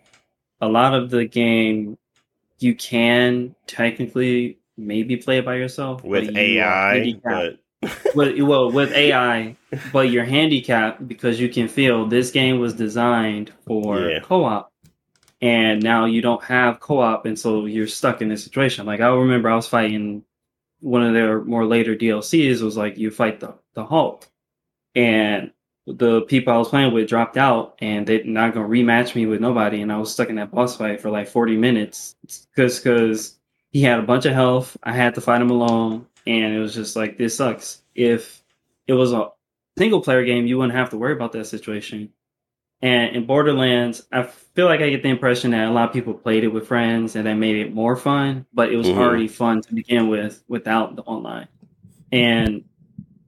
[0.62, 1.98] a lot of the game
[2.60, 7.60] you can technically maybe play it by yourself With but you AI, but
[8.16, 9.56] with, well with AI,
[9.94, 14.20] but you're handicapped because you can feel this game was designed for Yeah.
[14.22, 14.72] co-op,
[15.42, 18.86] and now you don't have co-op, and so you're stuck in this situation.
[18.86, 20.24] Like I remember, I was fighting
[20.80, 24.28] one of their more later DLCs was like you fight the the Hulk,
[24.96, 25.52] and
[25.86, 29.40] the people I was playing with dropped out, and they're not gonna rematch me with
[29.40, 32.16] nobody, and I was stuck in that boss fight for like 40 minutes
[32.56, 33.36] because because
[33.70, 34.76] he had a bunch of health.
[34.84, 37.82] I had to fight him alone, and it was just like this sucks.
[37.96, 38.44] If
[38.88, 39.30] it was a
[39.78, 42.12] single player game, you wouldn't have to worry about that situation.
[42.82, 46.14] And in Borderlands, I feel like I get the impression that a lot of people
[46.14, 48.98] played it with friends and that made it more fun, but it was Mhm.
[48.98, 51.48] already fun to begin with without the online.
[52.12, 52.64] And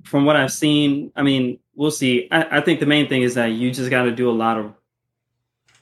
[0.03, 2.27] from what I've seen, I mean, we'll see.
[2.31, 4.57] I, I think the main thing is that you just got to do a lot
[4.57, 4.73] of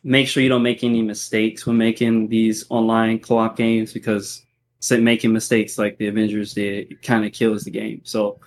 [0.03, 4.45] make sure you don't make any mistakes when making these online co-op games because
[4.91, 8.01] making mistakes like the Avengers did kind of kills the game.
[8.03, 8.39] So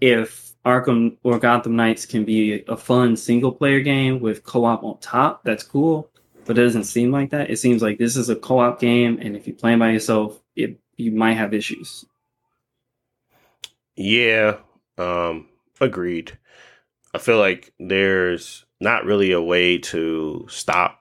[0.00, 4.98] if Arkham or Gotham Knights can be a fun single player game with co-op on
[4.98, 6.10] top, that's cool.
[6.44, 7.50] But it doesn't seem like that.
[7.50, 10.78] It seems like this is a co-op game, and if you're playing by yourself, it
[10.96, 12.04] you might have issues.
[13.96, 14.58] yeah,
[14.98, 15.48] um,
[15.80, 16.38] agreed.
[17.14, 21.00] I feel like there's not really a way to stop.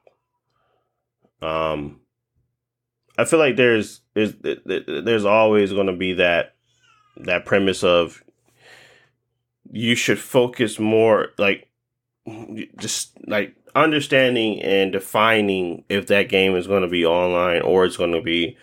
[1.42, 2.00] Um,
[3.18, 4.34] I feel like there's there's
[4.66, 6.56] there's always going to be that
[7.18, 8.24] that premise of
[9.72, 11.70] you should focus more like
[12.78, 17.98] just like understanding and defining if that game is going to be online or it's
[17.98, 18.58] going to be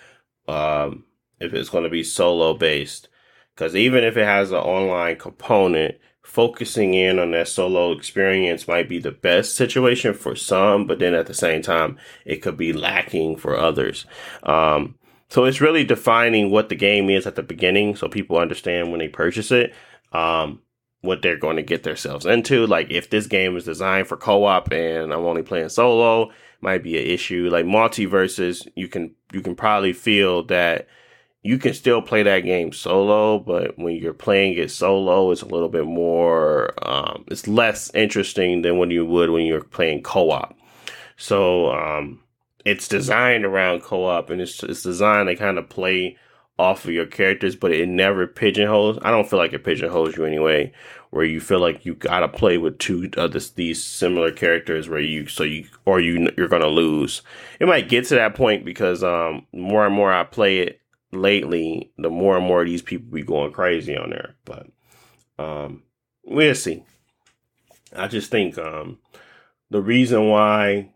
[0.49, 1.05] um
[1.39, 3.09] if it's going to be solo based.
[3.55, 8.89] Because even if it has an online component focusing in on that solo experience might
[8.89, 12.73] be the best situation for some but then at the same time it could be
[12.73, 14.07] lacking for others.
[14.45, 14.95] Um
[15.33, 19.01] so it's really defining what the game is at the beginning so people understand when
[19.01, 19.75] they purchase it
[20.13, 20.61] um
[21.03, 22.67] what they're going to get themselves into.
[22.67, 26.97] Like if this game is designed for co-op and I'm only playing solo, might be
[26.97, 27.49] an issue.
[27.51, 30.89] Like multiverses, you can you can probably feel that
[31.43, 35.47] you can still play that game solo, but when you're playing it solo, it's a
[35.47, 40.57] little bit more um, it's less interesting than when you would when you're playing co-op.
[41.17, 42.22] So um,
[42.65, 46.17] it's designed around co-op and it's it's designed to kind of play
[46.59, 48.99] off of your characters, but it never pigeonholes.
[49.03, 50.73] I don't feel like it pigeonholes you anyway,
[51.11, 55.01] where you feel like you gotta play with two of this, these similar characters, where
[55.01, 57.23] you so you or you you're gonna lose.
[57.59, 61.93] It might get to that point because um more and more I play it lately,
[61.99, 64.37] the more and more these people be going crazy on there.
[64.45, 64.67] But
[65.39, 65.83] um
[66.25, 66.85] we'll see.
[67.95, 68.99] I just think um
[69.71, 70.92] the reason why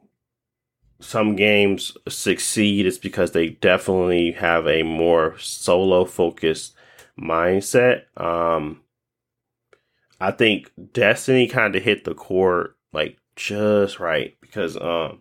[1.00, 6.74] some games succeed is because they definitely have a more solo focused
[7.20, 8.02] mindset.
[8.16, 8.80] Um,
[10.20, 15.20] I think Destiny kind of hit the core like just right because um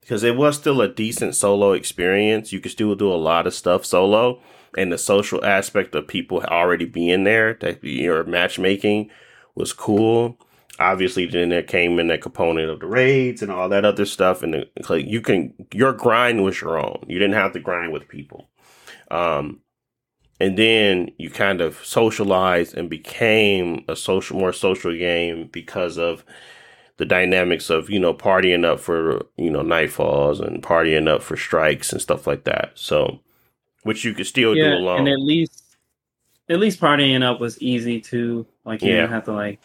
[0.00, 2.52] because it was still a decent solo experience.
[2.52, 4.42] You could still do a lot of stuff solo,
[4.76, 9.10] and the social aspect of people already being there that your matchmaking
[9.54, 10.38] was cool
[10.80, 14.42] obviously then there came in that component of the raids and all that other stuff
[14.42, 17.92] and the, like you can your grind was your own you didn't have to grind
[17.92, 18.48] with people
[19.10, 19.60] um
[20.40, 26.24] and then you kind of socialized and became a social more social game because of
[26.96, 31.36] the dynamics of you know partying up for you know nightfalls and partying up for
[31.36, 33.20] strikes and stuff like that so
[33.82, 35.62] which you could still do alone and at least
[36.48, 38.46] at least partying up was easy too.
[38.64, 38.96] Like you Yeah.
[38.96, 39.60] didn't have to like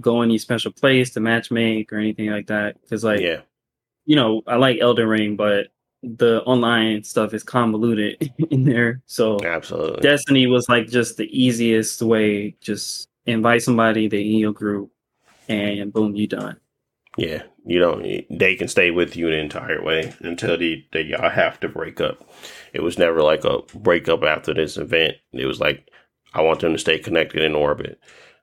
[0.00, 2.80] go any special place to match make or anything like that.
[2.82, 3.40] Because like yeah
[4.04, 5.68] you know, I like Elden Ring, but
[6.02, 9.00] the online stuff is convoluted in there.
[9.06, 10.00] So Absolutely.
[10.00, 12.56] Destiny was like just the easiest way.
[12.60, 14.90] Just invite somebody, they in your group,
[15.48, 16.58] and boom, you done.
[17.16, 18.02] Yeah, you don't.
[18.30, 22.00] They can stay with you the entire way until the, the y'all have to break
[22.00, 22.28] up.
[22.72, 25.16] It was never like a breakup after this event.
[25.32, 25.90] It was like
[26.32, 28.00] I want them to stay connected in orbit,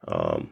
[0.07, 0.51] um,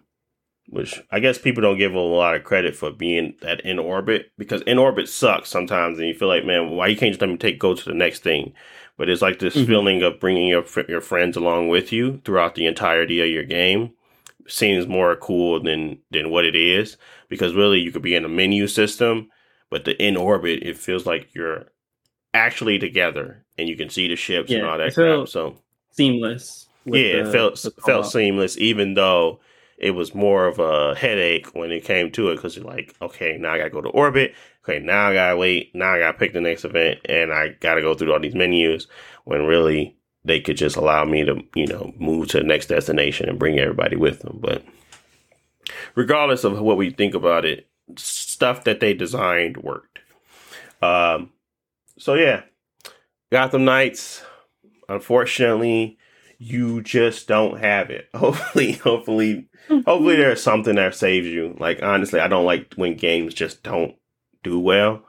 [0.70, 4.32] which I guess people don't give a lot of credit for being that in orbit
[4.38, 7.30] because in orbit sucks sometimes, and you feel like, man, why you can't just let
[7.30, 8.54] me take go to the next thing?
[8.98, 9.66] But it's like this Mhm.
[9.68, 13.92] feeling of bringing your your friends along with you throughout the entirety of your game
[14.48, 16.98] seems more cool than than what it is
[17.30, 19.30] because really you could be in a menu system,
[19.70, 21.66] but the in orbit it feels like you're
[22.34, 25.28] actually together and you can see the ships and all that crap.
[25.28, 25.58] So
[25.92, 26.68] Seamless.
[26.86, 29.40] yeah, it felt felt seamless, even though
[29.78, 33.38] it was more of a headache when it came to it because you're like, okay,
[33.38, 34.34] now I gotta go to orbit.
[34.64, 35.74] Okay, now I gotta wait.
[35.76, 38.88] Now I gotta pick the next event, and I gotta go through all these menus.
[39.26, 43.30] When really they could just allow me to, you know, move to the next destination
[43.30, 44.40] and bring everybody with them.
[44.42, 44.64] But
[45.96, 50.00] regardless of what we think about it, stuff that they designed worked.
[50.82, 51.32] Um,
[51.98, 52.44] so yeah,
[53.32, 54.24] Gotham Knights.
[54.90, 55.98] Unfortunately,
[56.38, 58.10] you just don't have it.
[58.16, 61.56] Hopefully, hopefully, hopefully there's something that saves you.
[61.60, 63.96] Like honestly, I don't like when games just don't
[64.44, 65.04] do well.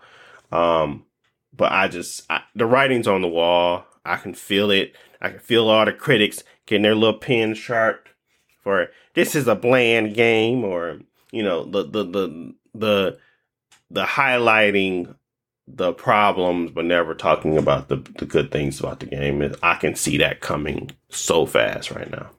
[0.50, 1.04] Um,
[1.54, 3.84] but I just I, the writing's on the wall.
[4.04, 4.94] I can feel it.
[5.20, 8.08] I can feel all the critics getting their little pen sharp
[8.62, 11.00] for this is a bland game, or
[11.32, 13.18] you know the the the the
[13.90, 15.14] the highlighting
[15.74, 19.54] the problems but never talking about the, the good things about the game.
[19.62, 22.30] I can see that coming so fast right now.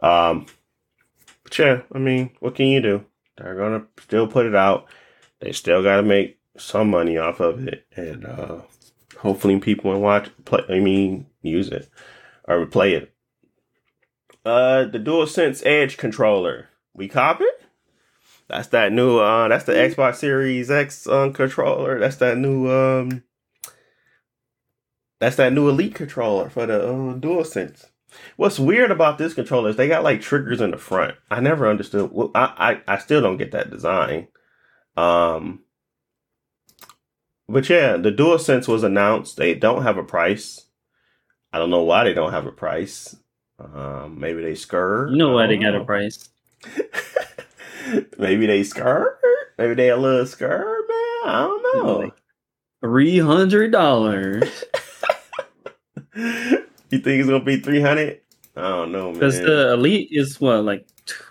[0.00, 0.46] Um,
[1.44, 3.04] but yeah, I mean, what can you do?
[3.36, 4.86] They're gonna still put it out.
[5.40, 8.60] They still got to make some money off of it, and uh,
[9.18, 10.30] hopefully people will watch.
[10.44, 11.88] Play, I mean, use it
[12.48, 13.12] or play it.
[14.44, 16.68] Uh, the DualSense Edge controller.
[16.94, 17.62] We cop it.
[18.48, 19.18] That's that new.
[19.18, 21.98] Uh, that's the Xbox Series X um, controller.
[21.98, 22.70] That's that new.
[22.70, 23.24] Um,
[25.18, 27.86] that's that new Elite controller for the uh, DualSense.
[28.36, 31.16] What's weird about this controller is they got like triggers in the front.
[31.30, 32.10] I never understood.
[32.12, 34.28] Well, I, I I still don't get that design.
[34.96, 35.64] Um,
[37.48, 39.36] but yeah, the DualSense was announced.
[39.36, 40.66] They don't have a price.
[41.52, 43.16] I don't know why they don't have a price.
[43.58, 45.10] Um, maybe they scared.
[45.10, 46.28] You know why I they don't got a price?
[48.18, 49.08] maybe they scared.
[49.58, 50.98] Maybe they a little scared, man.
[51.24, 51.98] I don't know.
[52.00, 52.12] Like-
[52.82, 54.64] Three hundred dollars.
[56.14, 56.58] you
[56.90, 58.20] think it's gonna be three hundred?
[58.54, 59.14] I don't know, man.
[59.14, 60.86] Because the elite is what like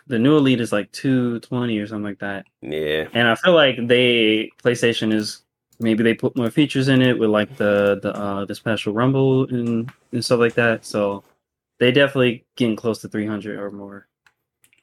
[0.07, 2.45] the new elite is like two twenty or something like that.
[2.61, 5.41] yeah, And I feel like they PlayStation is
[5.79, 9.47] maybe they put more features in it with like the the uh the special rumble
[9.49, 10.85] and and stuff like that.
[10.85, 11.23] So
[11.79, 14.07] they definitely getting close to three hundred or more.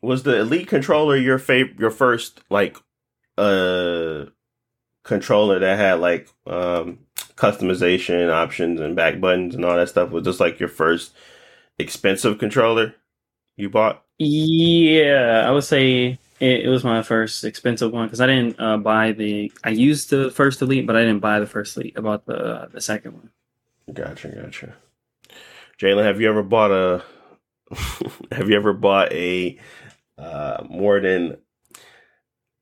[0.03, 1.79] Was the Elite controller your favorite?
[1.79, 2.77] Your first like
[3.39, 4.27] uh
[5.05, 6.99] controller that had like um
[7.37, 11.13] customization options and back buttons and all that stuff was just like your first
[11.79, 12.95] expensive controller
[13.57, 14.05] you bought?
[14.19, 18.77] Yeah, I would say it, it was my first expensive one because I didn't uh,
[18.77, 19.53] buy the.
[19.65, 21.97] I used the first elite, but I didn't buy the first elite.
[21.97, 23.31] About the uh, the second one.
[23.93, 24.75] Gotcha, gotcha.
[25.79, 27.03] Jalen, have you ever bought a?
[28.33, 29.59] have you ever bought a
[30.23, 31.37] uh, more than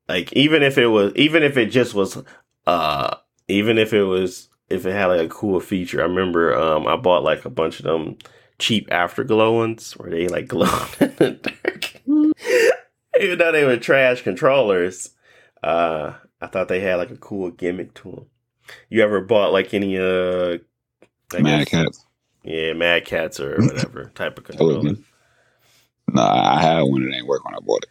[0.07, 2.21] like even if it was even if it just was
[2.67, 3.15] uh
[3.47, 6.01] even if it was if it had like a cool feature.
[6.01, 8.17] I remember um I bought like a bunch of them
[8.59, 10.67] cheap afterglow ones where they like glow
[10.99, 11.93] in the dark.
[13.21, 15.11] even though they were trash controllers,
[15.63, 18.25] uh I thought they had like a cool gimmick to them.
[18.89, 20.57] You ever bought like any uh
[21.33, 22.05] I Mad guess- Catz.
[22.43, 24.95] yeah, Mad Catz or whatever type of controller.
[26.15, 26.25] Totally.
[26.25, 27.89] Nah, I had one that ain't work when I bought it.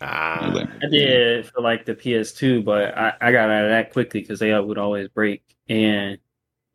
[0.00, 4.20] Ah, I did for like the PS2, but I, I got out of that quickly
[4.20, 5.42] because they would always break.
[5.68, 6.18] And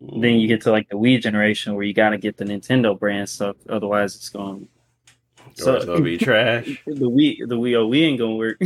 [0.01, 2.97] then you get to like the Wii generation where you got to get the Nintendo
[2.97, 4.67] brand stuff, otherwise it's going.
[5.53, 8.59] so it's gonna be trash, The Wii, the Wii, oh, Wii ain't gonna work.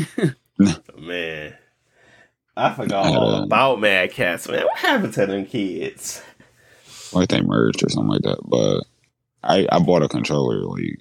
[0.98, 1.56] man.
[2.56, 4.64] I forgot Uh, all about Mad Catz, man.
[4.66, 6.22] What happened to them kids?
[7.12, 8.38] Like they merged or something like that.
[8.46, 8.84] But
[9.44, 10.60] I, I bought a controller.
[10.64, 11.00] Like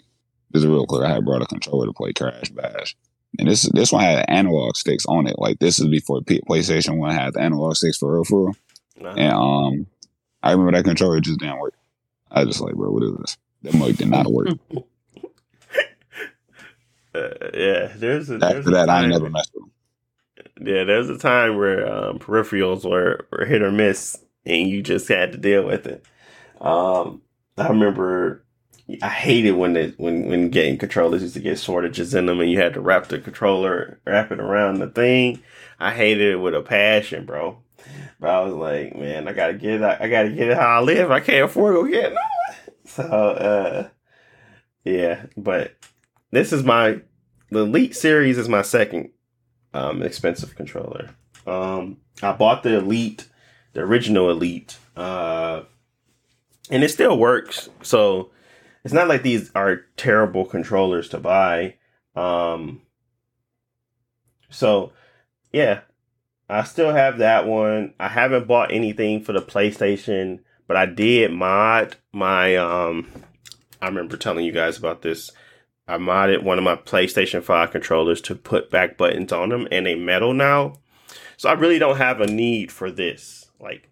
[0.53, 1.05] this is real quick.
[1.05, 2.97] I had brought a controller to play Crash Bash,
[3.39, 5.39] and this this one had analog sticks on it.
[5.39, 8.57] Like this is before P- PlayStation One had analog sticks for real, for real.
[9.01, 9.15] Nah.
[9.15, 9.87] And um,
[10.43, 11.75] I remember that controller just didn't work.
[12.31, 13.39] I was just like, bro, what is this?
[13.63, 14.49] That mic did not work.
[17.15, 20.67] Uh, yeah, there's a After a that, I never messed with them.
[20.67, 24.19] Yeah, there's a time where um, peripherals were, were hit or miss.
[24.47, 26.05] and you just had to deal with it.
[26.61, 27.21] Um,
[27.59, 28.45] I remember
[29.01, 32.51] I hated when it when when game controllers used to get shortages in them, and
[32.51, 35.43] you had to wrap the controller, wrap it around the thing.
[35.79, 37.59] I hated it with a passion, bro.
[38.21, 39.83] But I was like, man, I gotta get it.
[39.83, 41.11] I gotta get it how I live.
[41.11, 42.19] I can't afford to get it.
[42.85, 43.89] So, uh,
[44.85, 45.27] yeah.
[45.37, 45.77] But
[46.31, 47.01] this is my
[47.51, 49.11] the Elite series is my second
[49.73, 51.11] um, expensive controller.
[51.47, 53.29] Um, I bought the Elite,
[53.73, 55.63] the original Elite, uh,
[56.71, 57.71] and it still works.
[57.83, 58.31] So
[58.85, 61.77] it's not like these are terrible controllers to buy.
[62.15, 62.83] Um,
[64.51, 64.93] so
[65.53, 65.81] yeah,
[66.49, 67.95] I still have that one.
[67.99, 73.07] I haven't bought anything for the PlayStation, but I did mod my um
[73.81, 75.31] I remember telling you guys about this.
[75.89, 79.85] I modded one of my PlayStation 5 controllers to put back buttons on them and
[79.85, 80.79] they metal now.
[81.37, 83.51] So I really don't have a need for this.
[83.59, 83.91] Like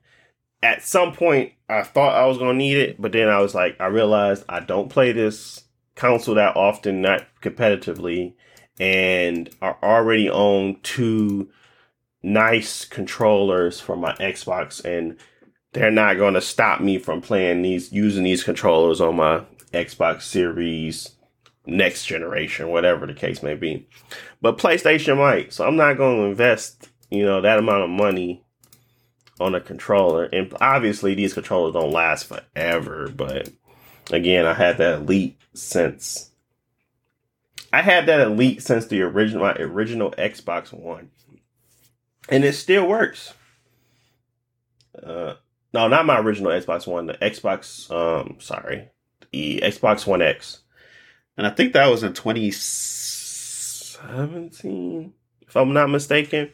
[0.63, 3.81] at some point I thought I was gonna need it, but then I was like,
[3.81, 8.35] I realized I don't play this console that often, not competitively,
[8.79, 11.51] and I already own two
[12.23, 15.17] nice controllers for my Xbox, and
[15.73, 21.15] they're not gonna stop me from playing these using these controllers on my Xbox Series
[21.67, 23.89] next generation, whatever the case may be.
[24.41, 28.45] But PlayStation might, so I'm not gonna invest, you know, that amount of money
[29.41, 30.25] on a controller.
[30.25, 33.09] And obviously, these controllers don't last forever.
[33.09, 33.51] But
[34.13, 36.31] again, I had that Elite since
[37.73, 41.11] I had that Elite since the original my original Xbox One,
[42.29, 43.35] and it still works.
[45.01, 45.35] Uh,
[45.73, 47.07] no, not my original Xbox One.
[47.07, 48.91] The Xbox, um, sorry,
[49.33, 50.61] the Xbox One X,
[51.37, 55.13] and I think that was in 2017,
[55.43, 56.51] if I'm not mistaken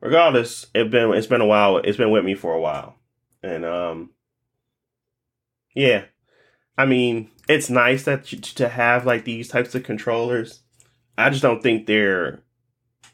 [0.00, 1.78] regardless, it's been it's been a while.
[1.78, 2.96] It's been with me for a while,
[3.42, 4.10] and um,
[5.74, 6.04] yeah,
[6.76, 10.60] I mean, it's nice that you, to have like these types of controllers.
[11.16, 12.42] I just don't think they're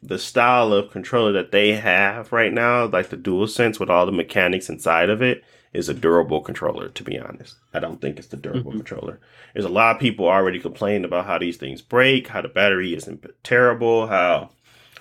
[0.02, 4.04] the style of controller that they have right now, like the Dual Sense with all
[4.04, 6.88] the mechanics inside of it, is a durable controller.
[6.88, 8.80] To be honest, I don't think it's the durable mm-hmm.
[8.80, 9.20] controller.
[9.54, 12.94] There's a lot of people already complaining about how these things break, how the battery
[12.94, 14.50] isn't terrible, how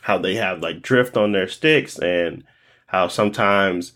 [0.04, 2.44] how they have like drift on their sticks and
[2.88, 3.94] how sometimes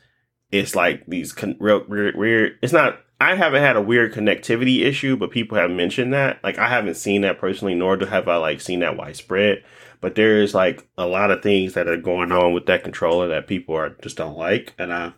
[0.51, 2.57] it's like these con- real weird, weird.
[2.61, 2.99] It's not.
[3.19, 6.41] I haven't had a weird connectivity issue, but people have mentioned that.
[6.43, 9.65] Like I haven't seen that personally, nor do have I like seen that widespread.
[9.99, 13.27] But there is like a lot of things that are going on with that controller
[13.27, 15.11] that people are just don't like, and I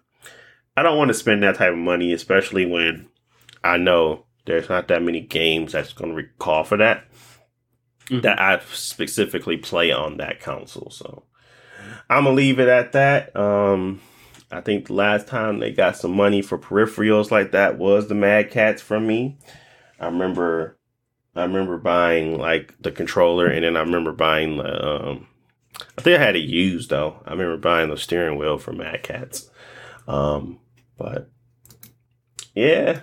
[0.75, 3.09] I don't want to spend that type of money, especially when
[3.63, 7.05] I know there's not that many games that's going to call for that
[8.09, 8.21] mm-hmm.
[8.21, 10.89] that I specifically play on that console.
[10.91, 11.23] So
[12.09, 13.35] I'm gonna leave it at that.
[13.35, 14.01] Um,
[14.51, 18.15] I think the last time they got some money for peripherals like that was the
[18.15, 19.37] Mad Catz from me.
[19.99, 20.77] I remember,
[21.35, 24.85] I remember buying like the controller, and then I remember buying the.
[24.85, 25.27] Um,
[25.97, 27.21] I think I had it used though.
[27.25, 29.49] I remember buying the steering wheel for Mad Catz,
[30.07, 30.59] Um,
[30.97, 31.29] but
[32.55, 33.01] yeah,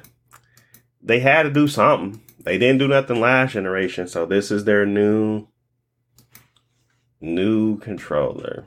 [1.01, 4.87] they had to do something they didn't do nothing last generation, so this is their
[4.87, 5.49] new
[7.21, 8.65] new controller.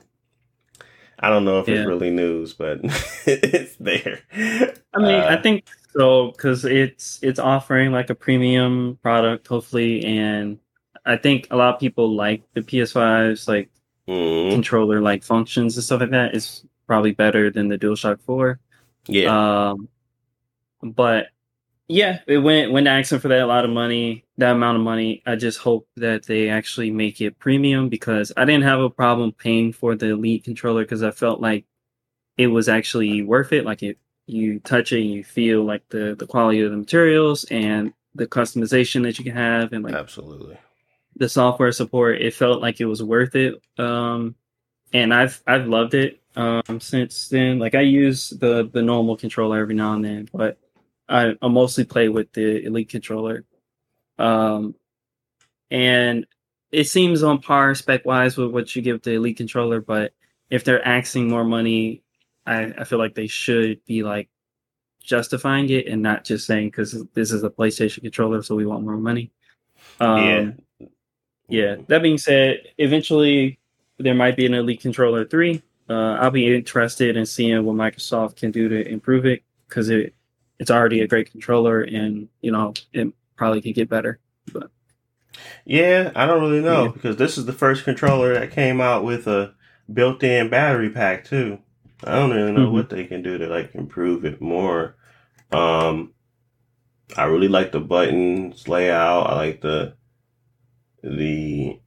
[1.17, 1.75] I don't know if yeah.
[1.75, 2.81] it's really news, but
[3.25, 4.19] it's there.
[4.33, 10.03] I mean, uh, I think so because it's it's offering like a premium product, hopefully,
[10.03, 10.59] and
[11.05, 13.69] I think a lot of people like the PS5's like
[14.09, 14.55] mm-hmm.
[14.55, 16.35] controller like functions and stuff like that.
[16.35, 18.59] It's probably better than the DualShock Four.
[19.07, 19.69] Yeah.
[19.69, 19.87] Um,
[20.83, 21.27] but
[21.89, 25.23] yeah, it went when asking for that a lot of money, that amount of money.
[25.25, 29.31] I just hope that they actually make it premium because I didn't have a problem
[29.31, 31.65] paying for the Elite controller because I felt like
[32.37, 33.65] it was actually worth it.
[33.65, 37.91] Like it, you touch it, you feel like the the quality of the materials and
[38.13, 40.59] the customization that you can have, and like absolutely
[41.15, 42.21] the software support.
[42.21, 43.55] It felt like it was worth it.
[43.79, 44.35] Um,
[44.93, 47.57] and I've I've loved it um since then.
[47.57, 50.59] Like I use the the normal controller every now and then, but
[51.09, 53.43] I, I mostly play with the Elite controller.
[54.17, 54.75] Um,
[55.71, 56.25] and
[56.71, 60.13] it seems on par spec wise with what you give the Elite controller, but
[60.49, 62.03] if they're asking more money,
[62.45, 64.29] I, I feel like they should be like
[65.01, 68.83] justifying it and not just saying because this is a PlayStation controller, so we want
[68.83, 69.31] more money.
[69.99, 70.87] Um, yeah.
[71.47, 71.75] Yeah.
[71.87, 73.59] That being said, eventually
[73.97, 75.61] there might be an Elite controller three.
[75.89, 80.13] Uh, I'll be interested in seeing what Microsoft can do to improve it because it
[80.59, 84.19] it's already a great controller, and you know it probably could get better.
[84.51, 84.69] But
[85.65, 86.91] yeah, I don't really know yeah.
[86.91, 89.53] because this is the first controller that came out with a
[89.91, 91.59] built-in battery pack too.
[92.03, 92.73] I don't really know Mhm.
[92.73, 94.95] what they can do to like improve it more.
[95.51, 96.13] Um,
[97.17, 99.29] I really like the buttons layout.
[99.29, 99.95] I like the
[101.03, 101.79] the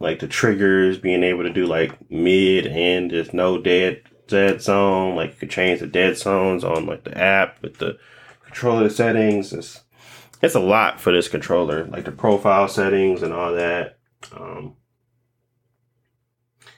[0.00, 5.16] like the triggers being able to do like mid and just no dead dead zone.
[5.16, 7.98] Like you could change the dead zones on like the app with the
[8.44, 9.52] controller settings.
[9.52, 9.82] It's
[10.42, 13.98] it's a lot for this controller, like the profile settings and all that.
[14.32, 14.76] Um,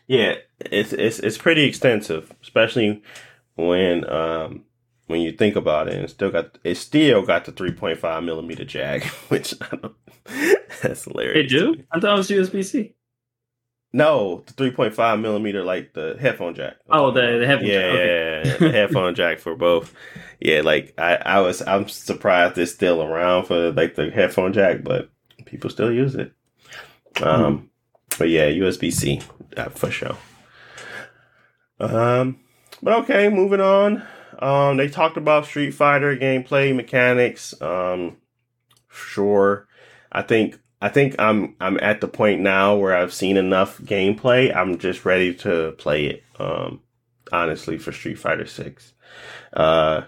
[0.06, 3.02] yeah, it's it's it's pretty extensive, especially
[3.56, 4.64] when um
[5.06, 5.94] when you think about it.
[5.94, 9.76] And it still got it still got the three point five millimeter jack, which I
[9.76, 9.94] don't,
[10.82, 11.34] that's hilarious.
[11.50, 11.76] They do?
[11.92, 12.95] I thought it was USB C.
[13.96, 16.74] No, the three point five millimeter, like the headphone jack.
[16.90, 18.42] Oh, the- the headphone yeah, jack, okay.
[18.44, 19.94] yeah, yeah, the headphone jack for both.
[20.38, 24.84] Yeah, like I, I was, I'm surprised it's still around for like the headphone jack,
[24.84, 25.08] but
[25.46, 26.30] people still use it.
[27.22, 27.70] Um,
[28.18, 29.22] but yeah, USB C
[29.56, 30.18] uh, for sure.
[31.80, 32.40] Um,
[32.82, 34.02] but okay, moving on.
[34.38, 37.54] Um, they talked about Street Fighter gameplay mechanics.
[37.62, 38.18] Um,
[38.90, 39.66] sure.
[40.12, 44.54] I think I think I'm I'm at the point now where I've seen enough gameplay.
[44.54, 46.24] I'm just ready to play it.
[46.38, 46.80] Um,
[47.32, 48.92] honestly, for Street Fighter Six,
[49.54, 50.02] uh,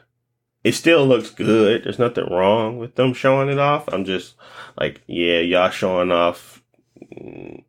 [0.65, 1.85] it still looks good.
[1.85, 3.89] There's nothing wrong with them showing it off.
[3.89, 4.35] I'm just
[4.79, 6.63] like, yeah, y'all showing off.
[7.01, 7.65] mm,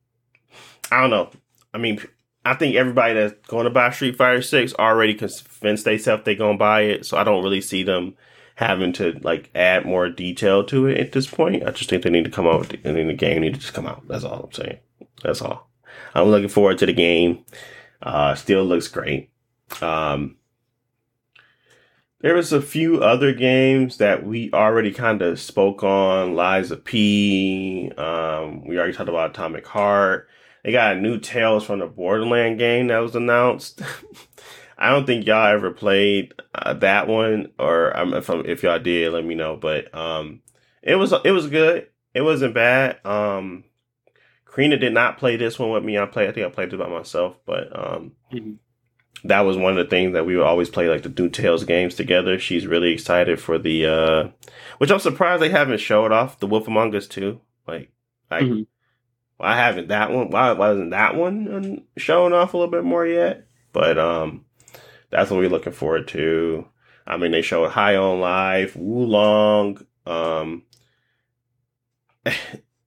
[0.92, 1.30] I don't know.
[1.74, 2.02] I mean,
[2.44, 6.58] I think everybody that's going to buy Street Fighter Six already convinced themselves they're gonna
[6.58, 7.06] buy it.
[7.06, 8.16] So I don't really see them
[8.60, 11.66] having to like add more detail to it at this point.
[11.66, 13.74] I just think they need to come out and then the game need to just
[13.74, 14.06] come out.
[14.10, 14.80] That's all I'm saying.
[15.24, 15.70] That's all.
[16.14, 17.46] I'm looking forward to the game.
[18.04, 19.30] Uh, still looks great.
[19.82, 20.36] Um,
[22.20, 26.36] there was a few other games that we already kind of spoke on.
[26.36, 27.94] Lies of P.
[27.98, 30.28] Um, we already talked about Atomic Heart.
[30.66, 33.82] They got a new Tales from the Borderland game that was announced.
[34.82, 39.12] I don't think y'all ever played uh, that one, or um, if if y'all did,
[39.12, 39.58] let me know.
[39.58, 40.42] But um,
[40.82, 41.88] it was it was good.
[42.14, 43.06] It wasn't bad.
[43.06, 43.66] Um,
[44.52, 45.98] Karina did not play this one with me.
[45.98, 46.30] I played.
[46.30, 47.36] I think I played it by myself.
[47.46, 48.56] But um, Mhm.
[49.26, 51.66] that was one of the things that we would always play, like the New Tales
[51.66, 52.40] games together.
[52.40, 54.30] She's really excited for the, uh,
[54.78, 57.42] which I'm surprised they haven't showed off the Wolf Among Us too.
[57.68, 57.92] Like,
[58.32, 58.66] like Mhm.
[59.36, 60.30] why haven't that one?
[60.30, 63.46] Why wasn't that one um, showing off a little bit more yet?
[63.74, 64.46] But um,
[65.10, 66.68] that's what we're looking forward to.
[67.06, 69.84] I mean, they showed High on Life, Wulong.
[70.06, 70.64] Um,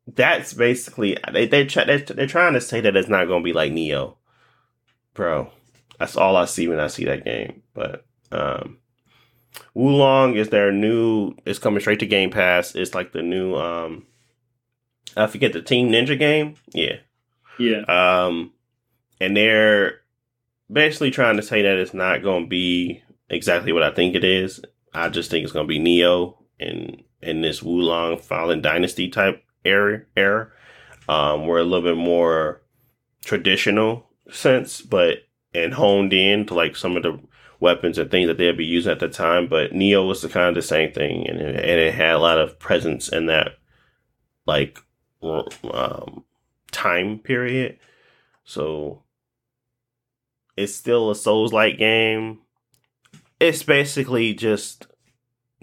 [0.07, 3.45] that's basically they they try, they're, they're trying to say that it's not going to
[3.45, 4.17] be like Nioh,
[5.15, 5.51] bro.
[5.99, 7.63] That's all I see when I see that game.
[7.75, 8.79] But um,
[9.75, 11.35] Wo Long is their new.
[11.45, 12.75] It's coming straight to Game Pass.
[12.75, 13.55] It's like the new.
[13.55, 14.07] Um,
[15.17, 16.55] I forget the Team Ninja game.
[16.73, 16.97] Yeah.
[17.59, 17.83] Yeah.
[17.83, 18.53] Um,
[19.21, 20.02] and they're
[20.73, 24.25] basically trying to say that it's not going to be exactly what I think it
[24.25, 24.61] is.
[24.95, 29.09] I just think it's going to be Nioh and in this Wo Long Fallen Dynasty
[29.09, 30.03] type era.
[30.17, 30.49] Era,
[31.09, 32.63] um, we're a little bit more
[33.25, 35.19] traditional sense, but
[35.55, 37.19] and honed in to like some of the
[37.61, 39.47] weapons and things that they'd be using at the time.
[39.47, 42.19] But Nioh was the kind of the same thing, and it, and it had a
[42.19, 43.57] lot of presence in that
[44.47, 44.79] like
[45.23, 46.25] um,
[46.71, 47.79] time period.
[48.45, 49.03] So
[50.57, 52.41] it's still a Souls like game.
[53.41, 54.87] It's basically just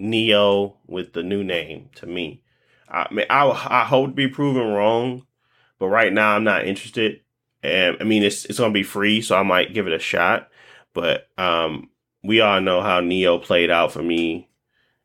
[0.00, 2.42] Nioh with the new name to me.
[2.88, 5.26] I mean, I, I hope to be proven wrong,
[5.78, 7.20] but right now I'm not interested.
[7.62, 10.48] And I mean, it's it's gonna be free, so I might give it a shot.
[10.92, 11.90] But um,
[12.24, 14.48] we all know how Nioh played out for me.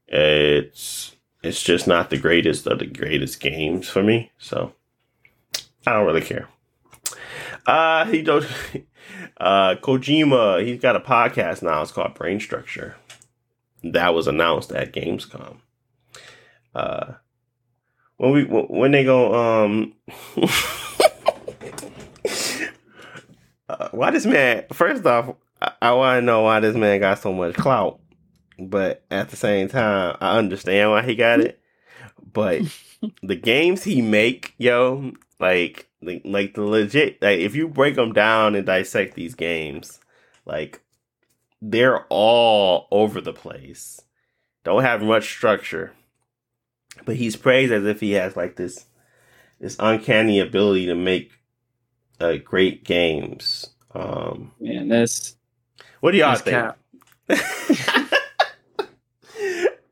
[0.08, 4.32] It's it's just not the greatest of the greatest games for me.
[4.40, 4.74] So
[5.86, 6.48] I don't really care.
[7.66, 8.46] Uh, he don't.
[9.38, 11.82] Uh, Kojima, he's got a podcast now.
[11.82, 12.95] It's called Brain Structure.
[13.84, 15.57] That was announced at Gamescom.
[16.73, 17.13] Uh,
[18.17, 19.93] when we when they go, um,
[23.69, 24.65] uh, why this man?
[24.71, 27.99] First off, I, I want to know why this man got so much clout,
[28.57, 31.59] but at the same time, I understand why he got it.
[32.34, 32.61] But
[33.23, 38.14] the games he make, yo, like like, like the legit like if you break them
[38.14, 39.99] down and dissect these games
[40.45, 40.82] like
[41.62, 44.01] they're all over the place
[44.64, 45.93] don't have much structure
[47.06, 48.86] but he's praised as if he has like this
[49.60, 51.32] this uncanny ability to make
[52.20, 55.36] uh, great games um Man, that's
[55.99, 56.74] what do y'all think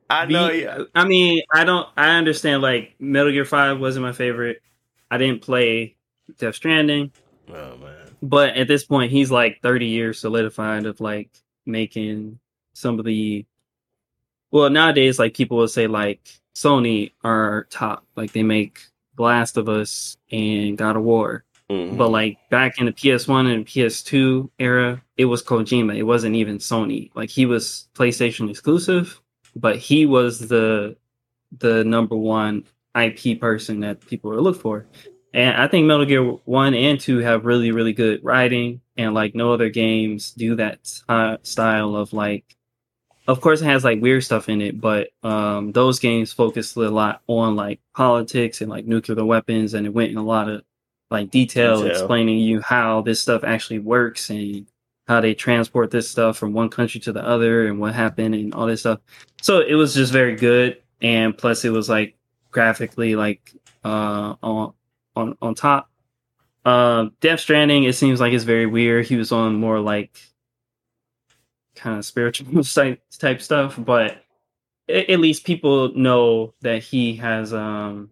[0.09, 0.83] i know yeah.
[0.93, 1.87] I mean, I don't.
[1.97, 2.61] I understand.
[2.61, 4.61] Like Metal Gear Five wasn't my favorite.
[5.09, 5.95] I didn't play
[6.37, 7.11] Death Stranding,
[7.49, 7.95] oh man.
[8.21, 11.29] But at this point, he's like thirty years solidified of like
[11.65, 12.39] making
[12.73, 13.45] some of the
[14.51, 16.21] well nowadays like people will say like
[16.55, 18.05] Sony are top.
[18.15, 18.79] Like they make
[19.17, 21.43] Last of Us and God of War.
[21.69, 21.97] Mhm.
[21.97, 25.95] but like back in the PS1 and PS2 era it was Kojima.
[25.95, 27.09] It wasn't even Sony.
[27.15, 29.19] Like he was PlayStation exclusive
[29.55, 30.95] but he was the
[31.59, 32.65] the number one
[32.95, 34.85] IP person that people were looking for
[35.33, 39.33] and I think Metal Gear 1 and 2 have really, really good writing, and like
[39.33, 42.55] no other games do that uh, style of like.
[43.25, 46.89] Of course, it has like weird stuff in it, but um, those games focused a
[46.89, 50.63] lot on like politics and like nuclear weapons, and it went in a lot of
[51.09, 51.91] like detail, Detail.
[51.91, 54.67] explaining you how this stuff actually works and
[55.07, 58.53] how they transport this stuff from one country to the other and what happened and
[58.53, 58.99] all this stuff.
[59.41, 62.15] So it was just very good, and plus it was like
[62.51, 63.51] graphically like
[63.83, 64.73] uh on
[65.15, 65.89] on on top.
[66.65, 69.05] Uh, Death Stranding, it seems like it's very weird.
[69.05, 70.17] He was on more like
[71.75, 74.23] kind of spiritual type type stuff, but
[74.87, 78.11] a- at least people know that he has um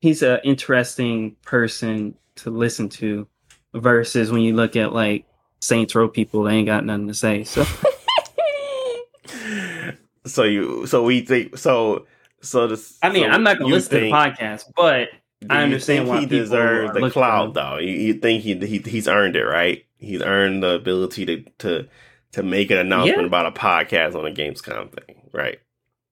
[0.00, 3.26] he's an interesting person to listen to
[3.74, 5.26] versus when you look at like
[5.60, 7.44] Saints Row people, they ain't got nothing to say.
[7.44, 7.64] So
[10.26, 12.06] so you, so we think, so,
[12.40, 12.98] so this.
[13.02, 15.08] I mean, so I'm not gonna you listen to the podcast, but
[15.40, 17.78] do I understand why he deserves the clout, though.
[17.78, 19.84] You, you think he, he he's earned it, right?
[19.98, 21.88] He's earned the ability to to
[22.32, 23.26] to make an announcement Yeah.
[23.26, 25.58] about a podcast on a Gamescom thing, right?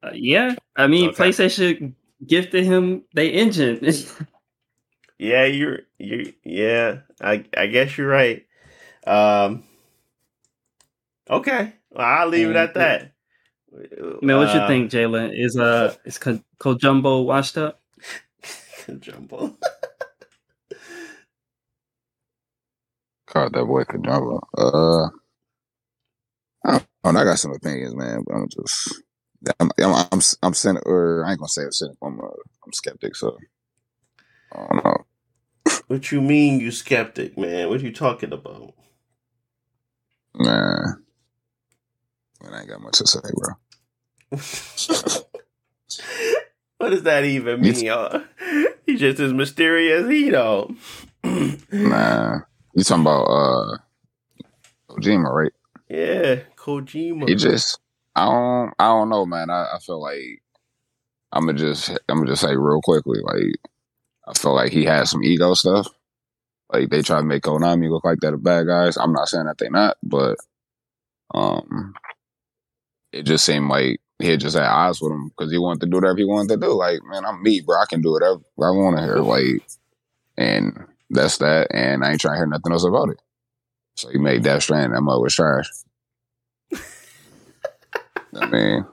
[0.02, 1.24] Uh, yeah, I mean, Okay.
[1.30, 1.94] PlayStation
[2.26, 3.80] gifted him they engine.
[5.18, 6.32] Yeah, you're you.
[6.44, 8.44] Yeah, I I guess you're right.
[9.06, 9.62] Um.
[11.30, 13.12] Okay, well, I'll leave it at that.
[14.20, 15.30] Man, what you Uh, think, Jalen?
[15.32, 17.80] Is uh is Ko- Kojumbo washed up?
[19.00, 19.56] Jumbo.
[23.32, 24.40] God, that boy Kajamba.
[24.56, 25.08] Uh,
[26.64, 27.20] I don't know.
[27.20, 29.02] I got some opinions, man, but I'm just,
[29.60, 30.54] I'm, I'm, I'm, I'm
[30.86, 31.96] or I ain't gonna say I'm.
[32.02, 32.24] I'm, uh,
[32.66, 33.36] I'm skeptic, so
[34.52, 34.96] I don't know.
[35.88, 37.68] What you mean, you skeptic, man?
[37.68, 38.74] What you talking about?
[40.36, 40.94] Nah,
[42.52, 43.54] I ain't got much to say, bro.
[46.84, 47.88] what does that even mean?
[47.88, 48.22] Uh,
[48.86, 50.74] He's just as mysterious he though.
[51.72, 52.40] Nah,
[52.74, 53.78] you talking about uh,
[54.90, 55.52] Kojima, right?
[55.88, 57.26] Yeah, Kojima.
[57.26, 57.78] He just,
[58.14, 59.48] I don't, I don't know, man.
[59.48, 60.42] I, I feel like
[61.32, 63.54] I'm gonna just, I'm gonna just say real quickly, like
[64.28, 65.88] I feel like he had some ego stuff.
[66.70, 68.98] Like they try to make Konami look like they're the bad guys.
[68.98, 70.36] I'm not saying that they're not, but
[71.34, 71.94] um,
[73.12, 75.96] it just seemed like he just had odds with him because he wanted to do
[75.96, 76.72] whatever he wanted to do.
[76.72, 77.80] Like, man, I'm me, bro.
[77.80, 79.16] I can do whatever I want to hear.
[79.16, 79.62] Like,
[80.36, 81.68] and that's that.
[81.72, 83.20] And I ain't trying to hear nothing else about it.
[83.96, 84.92] So he made Death Stranding.
[84.92, 85.68] That mother was trash.
[88.36, 88.84] I mean,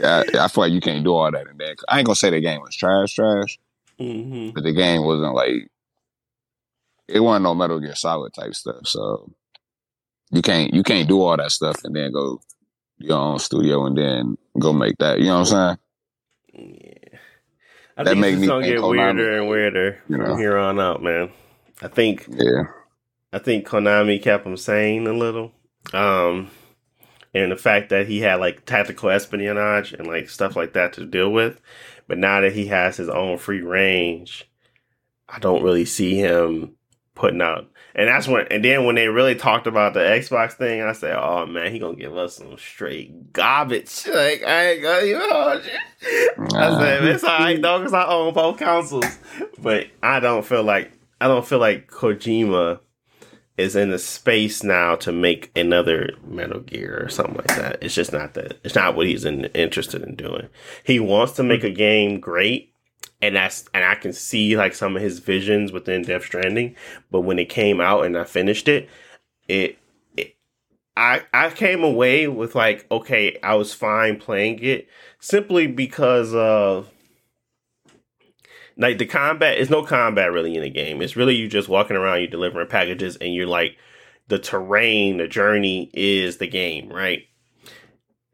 [0.00, 1.76] yeah, I, I feel like you can't do all that in that.
[1.88, 3.58] I ain't gonna say the game was trash, trash,
[3.98, 5.68] hmm but the game wasn't like
[7.08, 8.86] it wasn't no Metal Gear Solid type stuff.
[8.86, 9.30] So
[10.30, 12.40] you can't you can't do all that stuff and then go
[13.04, 15.18] your own studio and then go make that.
[15.18, 15.76] You know what I'm
[16.52, 16.78] saying?
[16.82, 17.18] Yeah.
[17.96, 20.26] I That think make it's me gonna get Konami- weirder and weirder You know.
[20.26, 21.30] from here on out, man.
[21.82, 22.64] I think Yeah.
[23.32, 25.52] I think Konami kept him sane a little.
[25.92, 26.50] Um
[27.32, 31.04] and the fact that he had like tactical espionage and like stuff like that to
[31.06, 31.60] deal with.
[32.06, 34.48] But now that he has his own free range,
[35.28, 36.76] I don't really see him
[37.14, 37.70] putting out.
[37.94, 41.16] And that's when and then when they really talked about the Xbox thing, I said,
[41.16, 44.06] Oh man, he gonna give us some straight garbage.
[44.14, 45.60] Like I ain't gonna you know
[46.54, 49.18] I said, it's alright though, because I own both consoles.
[49.58, 52.80] But I don't feel like I don't feel like Kojima
[53.56, 57.78] is in the space now to make another Metal Gear or something like that.
[57.80, 58.58] It's just not that.
[58.64, 60.48] It's not what he's in, interested in doing.
[60.82, 61.68] He wants to make hmm.
[61.68, 62.73] a game great,
[63.26, 66.76] and that's and I can see like some of his visions within Death Stranding.
[67.10, 68.88] But when it came out and I finished it,
[69.48, 69.78] it.
[70.16, 70.36] it
[70.96, 76.90] I, I came away with like okay I was fine playing it simply because of
[78.76, 81.00] like the combat is no combat really in the game.
[81.00, 83.76] It's really you just walking around, you delivering packages, and you're like
[84.28, 87.22] the terrain, the journey is the game, right?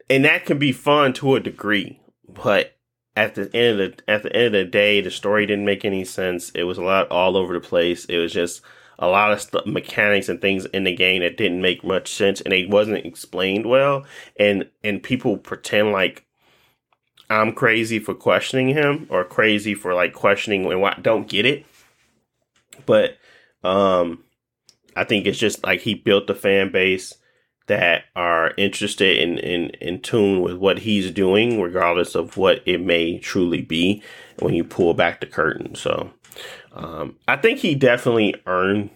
[0.09, 2.76] And that can be fun to a degree, but
[3.20, 5.84] at the end of the at the end of the day, the story didn't make
[5.84, 6.50] any sense.
[6.54, 8.06] It was a lot all over the place.
[8.06, 8.62] It was just
[8.98, 12.40] a lot of st- mechanics and things in the game that didn't make much sense,
[12.40, 14.06] and it wasn't explained well.
[14.38, 16.24] And and people pretend like
[17.28, 21.66] I'm crazy for questioning him or crazy for like questioning and what don't get it.
[22.86, 23.18] But
[23.62, 24.24] um
[24.96, 27.14] I think it's just like he built the fan base
[27.70, 32.80] that are interested in, in, in tune with what he's doing, regardless of what it
[32.80, 34.02] may truly be
[34.40, 35.76] when you pull back the curtain.
[35.76, 36.10] So
[36.72, 38.90] um, I think he definitely earned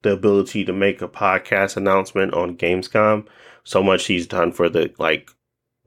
[0.00, 3.26] the ability to make a podcast announcement on Gamescom.
[3.64, 5.30] So much he's done for the like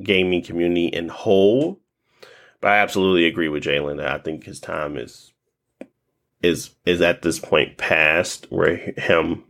[0.04, 1.80] gaming community in whole.
[2.60, 5.34] But I absolutely agree with Jalen that I think his time is
[6.44, 9.44] is is at this point past where him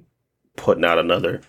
[0.56, 1.42] putting out another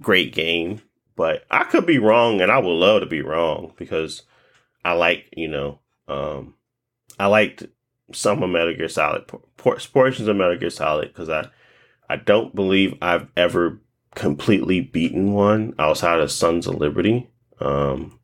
[0.00, 0.82] great game.
[1.16, 4.22] But I could be wrong, and I would love to be wrong because
[4.84, 6.54] I like you know um,
[7.18, 7.64] I liked
[8.12, 9.26] some of Metal Gear Solid
[9.56, 11.48] portions of Metal Gear Solid because I
[12.08, 13.80] I don't believe I've ever
[14.14, 17.28] completely beaten one outside of Sons of Liberty.
[17.60, 18.18] Um,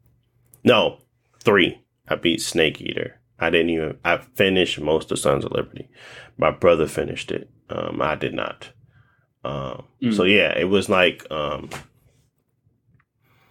[0.65, 0.99] no,
[1.41, 1.83] three.
[2.09, 3.21] I beat Snake Eater.
[3.39, 3.99] I didn't even.
[4.05, 5.89] I finished most of Sons of Liberty.
[6.37, 7.51] My brother finished it.
[7.69, 8.71] Um, I did not.
[9.45, 10.15] Um, mm.
[10.15, 11.71] So yeah, it was like, um,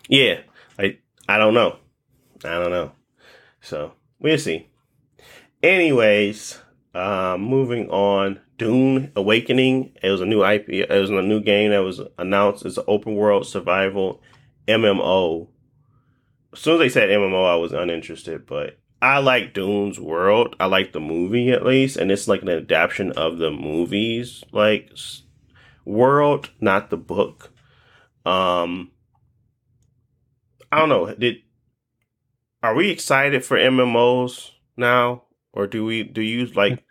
[0.08, 0.40] yeah,
[0.80, 1.78] I I don't know,
[2.44, 2.92] I don't know.
[3.62, 4.68] So we'll see.
[5.64, 6.60] Anyways,
[6.94, 8.40] uh, moving on.
[8.58, 9.92] Dune Awakening.
[10.04, 10.70] It was a new IP.
[10.70, 12.64] It was a new game that was announced.
[12.64, 14.22] It's an open world survival
[14.68, 15.48] MMO.
[16.54, 18.46] As soon as they said MMO, I was uninterested.
[18.46, 20.56] But I like Dune's world.
[20.60, 24.92] I like the movie at least, and it's like an adaptation of the movies like
[25.86, 27.52] world, not the book.
[28.26, 28.92] Um,
[30.72, 31.14] I don't know.
[31.14, 31.38] Did
[32.64, 35.24] are we excited for MMOs now,
[35.54, 36.84] or do we do you like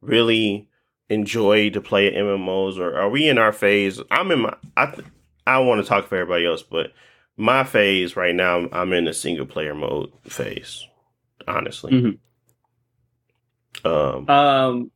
[0.00, 0.68] really
[1.08, 4.00] enjoy to play MMOs, or are we in our phase?
[4.10, 4.56] I'm in my.
[4.76, 4.94] I
[5.46, 6.92] I want to talk for everybody else, but
[7.36, 10.86] my phase right now, I'm in the single player mode phase.
[11.46, 11.92] Honestly.
[11.92, 13.86] Mm-hmm.
[13.86, 14.28] Um.
[14.28, 14.90] Um.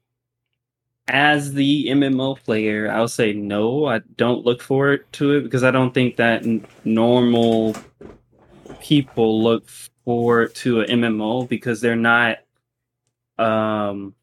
[1.09, 3.87] As the MMO player, I'll say no.
[3.87, 7.75] I don't look forward to it because I don't think that n- normal
[8.81, 9.69] people look
[10.05, 12.39] forward to an MMO because they're not
[13.39, 14.15] um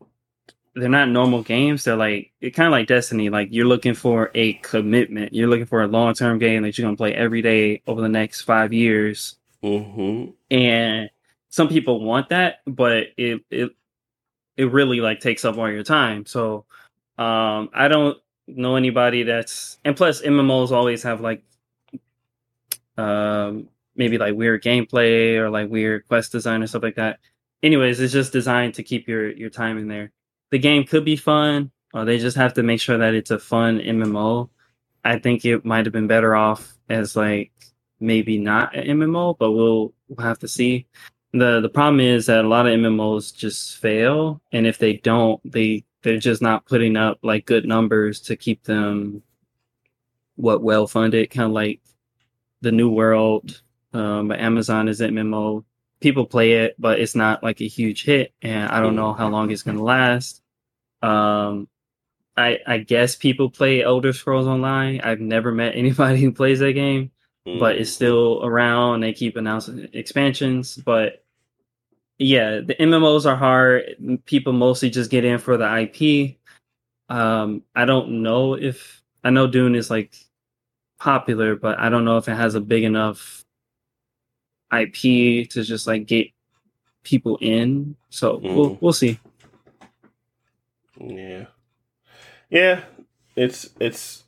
[0.76, 1.84] they're not normal games.
[1.84, 3.30] They're like it kind of like Destiny.
[3.30, 5.34] Like you're looking for a commitment.
[5.34, 8.10] You're looking for a long term game that you're gonna play every day over the
[8.10, 9.38] next five years.
[9.64, 10.32] Mm-hmm.
[10.52, 11.10] And
[11.50, 13.72] some people want that, but it it
[14.58, 16.26] it really like takes up all your time.
[16.26, 16.66] So
[17.18, 21.44] um I don't know anybody that's and plus MMOs always have like
[22.98, 27.20] um maybe like weird gameplay or like weird quest design or stuff like that.
[27.64, 30.12] Anyways, it's just designed to keep your your time in there
[30.52, 31.72] the game could be fun.
[31.94, 34.50] or they just have to make sure that it's a fun MMO.
[35.04, 37.52] I think it might have been better off as like
[38.00, 40.88] maybe not an MMO, but we'll, we'll have to see.
[41.34, 45.42] The The problem is that a lot of MMOs just fail, and if they don't,
[45.50, 49.24] they they're just not putting up like good numbers to keep them
[50.36, 51.30] what well funded.
[51.30, 51.82] Kind of like
[52.62, 53.62] the New World,
[53.94, 55.64] um, but Amazon is an MMO
[56.00, 59.30] people play it, but it's not like a huge hit, and I don't know how
[59.30, 60.42] long it's gonna last.
[61.02, 61.68] Um,
[62.36, 65.02] I I guess people play Elder Scrolls Online.
[65.02, 67.12] I've never met anybody who plays that game,
[67.48, 67.60] mm.
[67.60, 69.02] but it's still around.
[69.02, 71.24] They keep announcing expansions, but
[72.18, 73.96] yeah, the MMOs are hard.
[74.26, 76.38] People mostly just get in for the IP.
[77.10, 80.16] Um, I don't know if I know Dune is like
[81.00, 83.46] popular, but I don't know if it has a big enough
[84.72, 86.28] IP to just like get
[87.04, 87.96] people in.
[88.10, 88.56] So mm.
[88.56, 89.20] we'll we'll see.
[91.00, 91.46] Yeah,
[92.50, 92.82] yeah.
[93.36, 94.24] It's it's.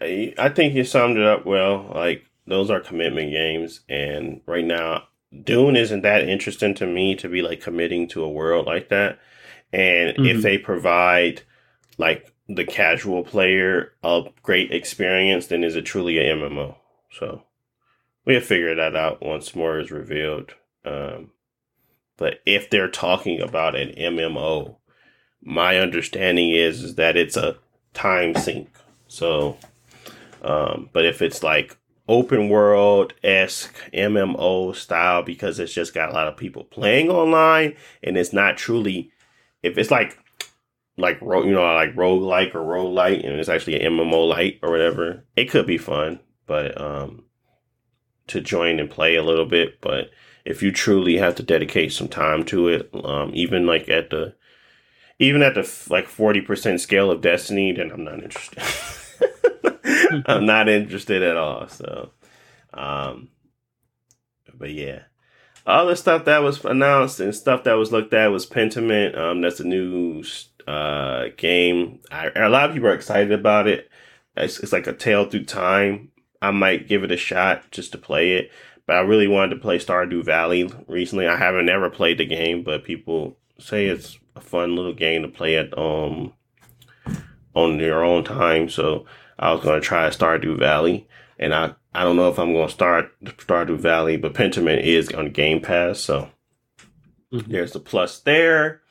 [0.00, 1.90] I think you summed it up well.
[1.94, 5.04] Like those are commitment games, and right now,
[5.44, 9.18] Dune isn't that interesting to me to be like committing to a world like that.
[9.72, 10.26] And mm-hmm.
[10.26, 11.42] if they provide
[11.98, 16.74] like the casual player a great experience, then is it truly a MMO?
[17.12, 17.44] So
[18.24, 20.54] we'll figure that out once more is revealed.
[20.84, 21.30] Um,
[22.16, 24.76] but if they're talking about an MMO,
[25.42, 27.56] my understanding is, is that it's a
[27.94, 28.68] time sink.
[29.10, 29.58] So,
[30.42, 31.76] um, but if it's like
[32.08, 37.74] open world esque MMO style, because it's just got a lot of people playing online
[38.04, 39.10] and it's not truly,
[39.64, 40.16] if it's like,
[40.96, 44.60] like you know, like rogue like or rogue light, and it's actually an MMO light
[44.62, 46.20] or whatever, it could be fun.
[46.46, 47.24] But um,
[48.28, 50.10] to join and play a little bit, but
[50.44, 54.34] if you truly have to dedicate some time to it, um, even like at the
[55.18, 58.62] even at the like forty percent scale of Destiny, then I'm not interested.
[60.26, 61.68] I'm not interested at all.
[61.68, 62.10] So,
[62.74, 63.28] um,
[64.54, 65.02] but yeah,
[65.66, 69.16] all the stuff that was announced and stuff that was looked at was Pentiment.
[69.16, 70.22] Um, that's a new
[70.66, 72.00] uh game.
[72.10, 73.90] I, a lot of people are excited about it.
[74.36, 76.10] It's, it's like a tale through time
[76.42, 78.50] I might give it a shot just to play it.
[78.86, 81.28] But I really wanted to play Stardew Valley recently.
[81.28, 85.28] I haven't ever played the game, but people say it's a fun little game to
[85.28, 86.32] play at um
[87.54, 88.68] on your own time.
[88.68, 89.06] So
[89.40, 93.10] I was gonna try Stardew Valley, and I I don't know if I'm gonna start
[93.24, 96.28] Stardew Valley, but Pentiment is on Game Pass, so
[97.32, 97.46] Mhm.
[97.48, 98.82] there's the plus there.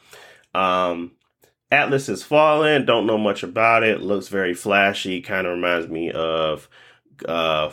[0.53, 1.11] Um,
[1.71, 2.85] Atlas has fallen.
[2.85, 4.01] Don't know much about it.
[4.01, 5.21] Looks very flashy.
[5.21, 6.67] Kind of reminds me of
[7.27, 7.69] uh,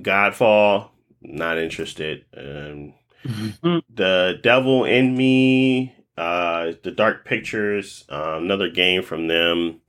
[0.00, 0.88] Godfall.
[1.22, 2.24] Not interested.
[2.36, 2.94] Um,
[3.26, 3.82] Mhm.
[3.94, 9.80] the Devil in Me, uh, the Dark Pictures, uh, another game from them.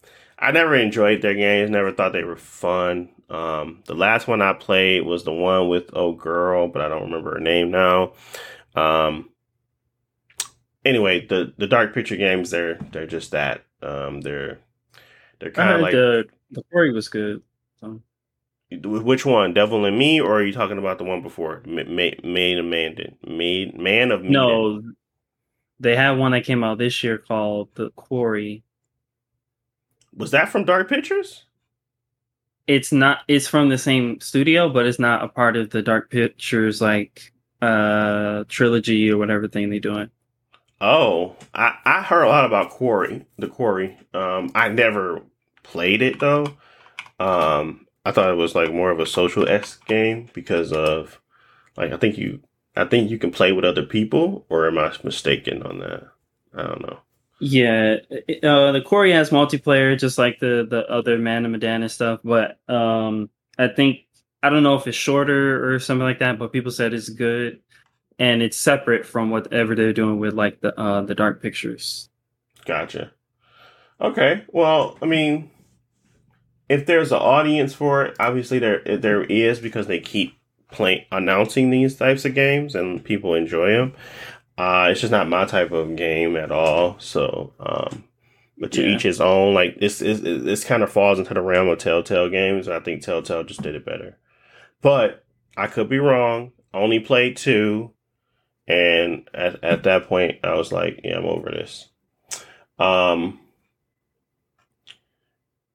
[0.42, 1.70] I never enjoyed their games.
[1.70, 3.10] Never thought they were fun.
[3.30, 7.04] Um, the last one I played was the one with Oh Girl, but I don't
[7.04, 8.14] remember her name now.
[8.76, 9.30] Um,
[10.84, 13.64] anyway, the the Dark Picture games they're they're just that.
[13.82, 14.60] Um, they're
[15.40, 17.42] they're kind of like the the quarry was good.
[17.80, 18.02] So.
[18.84, 22.30] which one, Devil in Me, or are you talking about the one before, Made Ma-
[22.30, 24.34] Maid of Mandan, Maid Man of Medan?
[24.34, 24.82] No,
[25.80, 28.64] they had one that came out this year called The Quarry.
[30.16, 31.46] Was that from Dark Pictures?
[32.68, 33.20] It's not.
[33.28, 37.34] It's from the same studio, but it's not a part of the Dark Pictures like
[37.62, 40.10] uh trilogy or whatever thing they're doing.
[40.80, 43.98] Oh, I, I heard a lot about Quarry, the Quarry.
[44.16, 45.22] Um, I never
[45.62, 46.58] played it though.
[47.20, 51.22] Um, I thought it was like more of a social s game because of
[51.78, 52.42] like I think you
[52.76, 56.08] I think you can play with other people, or am I mistaken on that?
[56.56, 57.00] I don't know.
[57.44, 57.96] Yeah,
[58.44, 62.20] uh, the Quarry has multiplayer, just like the the other Man of Medan and stuff.
[62.24, 64.02] But um, I think
[64.44, 66.38] I don't know if it's shorter or something like that.
[66.38, 67.60] But people said it's good,
[68.20, 72.10] and it's separate from whatever they're doing with like the uh the Dark Pictures.
[72.66, 73.12] Gotcha.
[74.00, 74.44] Okay.
[74.50, 75.50] Well, I mean,
[76.70, 80.38] if there's an audience for it, obviously there there is because they keep
[80.72, 83.94] playing announcing these types of games and people enjoy them.
[84.62, 86.96] Uh, it's just not my type of game at all.
[87.00, 88.04] So, um,
[88.60, 88.96] but to Yeah.
[88.96, 89.56] each his own.
[89.56, 92.68] Like this is this kind of falls into the realm of Telltale games.
[92.68, 94.18] I think Telltale just did it better.
[94.82, 95.24] But
[95.58, 96.52] I could be wrong.
[96.74, 97.92] Only played two,
[98.68, 101.90] and at at that point, I was like, yeah, I'm over this.
[102.78, 103.40] Um,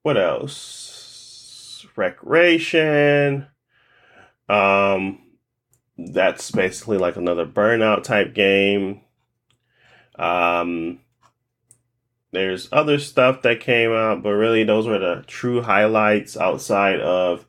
[0.03, 1.84] what else?
[1.97, 3.49] Recreation.
[4.49, 5.18] Um,
[5.99, 9.01] that's basically like another burnout type game.
[10.18, 11.01] Um,
[12.32, 17.47] there's other stuff that came out, but really those were the true highlights outside of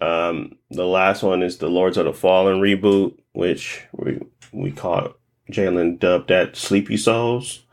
[0.00, 4.20] um the last one is the Lords of the Fallen reboot, which we
[4.52, 5.14] we call
[5.50, 7.64] Jalen dubbed that Sleepy Souls.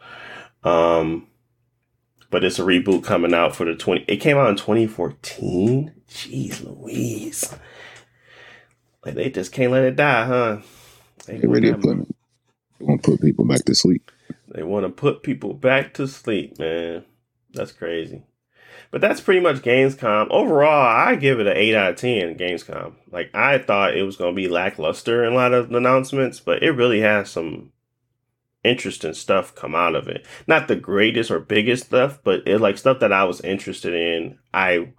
[0.64, 1.28] Um
[2.30, 6.66] but it's a reboot coming out for the 20 it came out in 2014 jeez
[6.66, 7.54] louise
[9.06, 10.58] like they just can't let it die huh
[11.26, 12.08] They ready to put
[12.80, 14.12] want to put people back to sleep.
[14.50, 17.04] they want to put people back to sleep man
[17.54, 18.24] that's crazy
[18.92, 22.94] but that's pretty much gamescom overall i give it an 8 out of 10 gamescom
[23.12, 26.62] like i thought it was going to be lackluster in a lot of announcements but
[26.64, 27.72] it really has some
[28.64, 30.26] interesting stuff come out of it.
[30.48, 34.40] Not the greatest or biggest stuff, but it like stuff that I was interested in.
[34.54, 34.94] I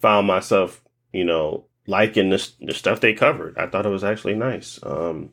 [0.00, 0.82] found myself,
[1.12, 3.56] you know, liking the, the stuff they covered.
[3.58, 4.78] I thought it was actually nice.
[4.82, 5.30] Um,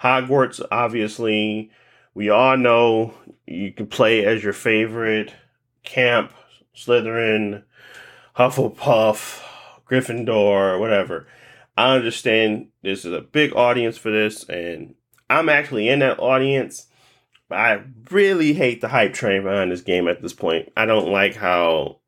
[0.00, 1.70] Hogwarts, obviously,
[2.14, 3.14] we all know
[3.46, 5.32] you can play as your favorite
[5.84, 6.32] camp,
[6.76, 7.62] Slytherin,
[8.36, 9.42] Hufflepuff,
[9.88, 11.26] Gryffindor, whatever.
[11.76, 14.94] I understand this is a big audience for this, and
[15.30, 16.86] I'm actually in that audience.
[17.48, 20.72] But I really hate the hype train behind this game at this point.
[20.76, 22.00] I don't like how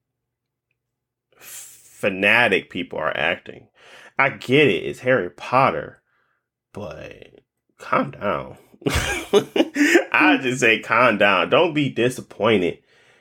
[1.37, 3.69] fanatic people are acting.
[4.19, 6.03] I get it, it's Harry Potter,
[6.73, 7.41] but
[7.79, 8.59] calm down.
[8.87, 11.51] I just say calm down.
[11.51, 12.79] Don't be disappointed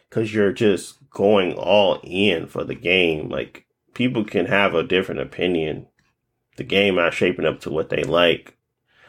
[0.10, 3.30] because you're just going all in for the game.
[3.30, 5.88] Like, people can have a different opinion.
[6.58, 8.58] The game not shaping up to what they like.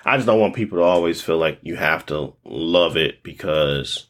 [0.05, 4.07] I just don't want people to always feel like you have to love it because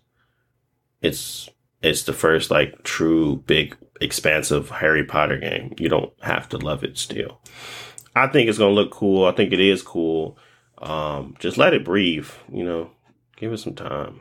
[1.00, 1.48] it's
[1.82, 5.74] it's the first like true big expansive Harry Potter game.
[5.78, 7.40] You don't have to love it still.
[8.14, 9.26] I think it's gonna look cool.
[9.26, 10.38] I think it is cool.
[10.78, 12.28] Um, just let it breathe.
[12.52, 12.90] You know,
[13.36, 14.20] give it some time.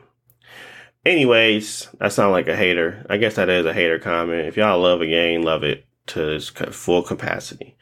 [1.06, 3.04] Anyways, that sound like a hater.
[3.10, 4.48] I guess that is a hater comment.
[4.48, 7.76] If y'all love a game, love it to its full capacity.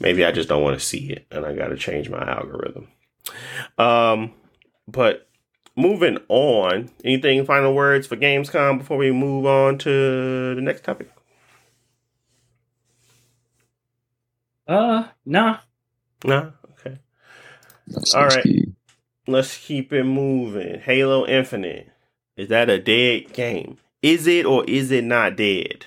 [0.00, 2.88] Maybe I just don't want to see it, and I got to change my algorithm.
[3.78, 4.32] Um,
[4.88, 5.28] but
[5.76, 11.10] moving on, anything final words for Gamescom before we move on to the next topic?
[14.66, 15.58] Uh, nah.
[16.24, 16.50] Nah.
[16.72, 16.98] Okay.
[17.88, 18.44] That's All what's right.
[18.44, 18.72] key.
[19.26, 20.80] Let's keep it moving.
[20.80, 21.90] Halo Infinite.
[22.36, 23.78] Is that a dead game?
[24.02, 25.86] Is it or is it not dead?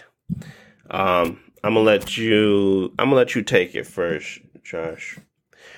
[0.90, 2.94] Um, I'm gonna let you.
[3.00, 5.18] I'm gonna let you take it first, Josh.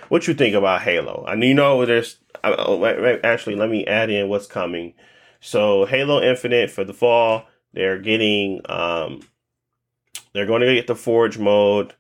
[0.10, 1.26] What you think about Halo?
[1.28, 2.18] I you know there's.
[2.43, 4.93] uh, oh, wait, wait, Actually, let me add in what's coming.
[5.39, 8.62] So Halo Infinite for the fall, they're getting.
[8.68, 9.22] Um,
[10.34, 11.93] they're going to get the Forge mode,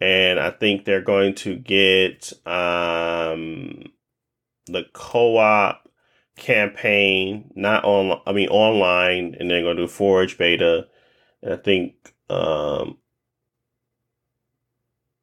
[0.00, 3.84] and I think they're going to get um
[4.66, 5.88] the co-op
[6.36, 8.20] campaign, not on.
[8.26, 10.88] I mean online, and they're going to do Forge beta.
[11.42, 12.98] And I think, um,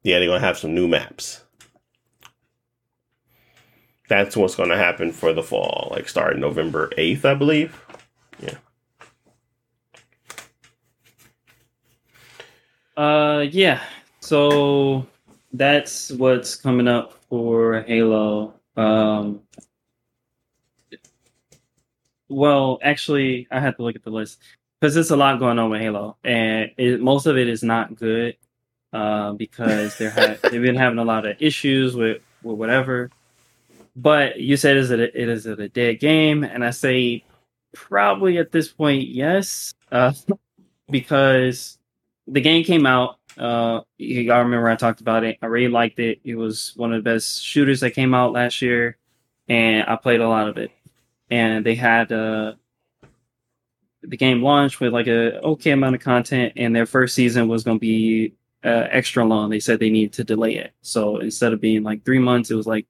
[0.02, 1.44] yeah, they're going to have some new maps.
[4.08, 7.84] That's what's going to happen for the fall, like starting November eighth, I believe.
[8.40, 8.56] Yeah.
[12.96, 13.82] Uh, yeah.
[14.28, 15.06] So
[15.54, 18.52] that's what's coming up for Halo.
[18.76, 19.40] Um,
[22.28, 24.42] well, actually, I have to look at the list
[24.78, 27.96] because there's a lot going on with Halo, and it, most of it is not
[27.96, 28.36] good.
[28.92, 33.10] Uh, because they're ha- they've been having a lot of issues with with whatever.
[33.96, 37.24] But you said is it a, it is it a dead game, and I say
[37.72, 40.12] probably at this point yes, uh,
[40.90, 41.78] because
[42.26, 43.17] the game came out.
[43.38, 45.38] Uh, all remember I talked about it.
[45.40, 46.20] I really liked it.
[46.24, 48.96] It was one of the best shooters that came out last year,
[49.48, 50.70] and I played a lot of it.
[51.30, 52.54] And they had uh,
[54.02, 57.64] the game launched with like a okay amount of content, and their first season was
[57.64, 58.34] going to be
[58.64, 59.50] uh, extra long.
[59.50, 62.56] They said they needed to delay it, so instead of being like three months, it
[62.56, 62.86] was like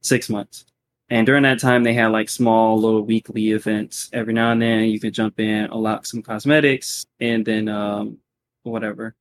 [0.00, 0.64] six months.
[1.10, 4.08] And during that time, they had like small little weekly events.
[4.14, 8.18] Every now and then, you could jump in, unlock some cosmetics, and then um,
[8.62, 9.14] whatever.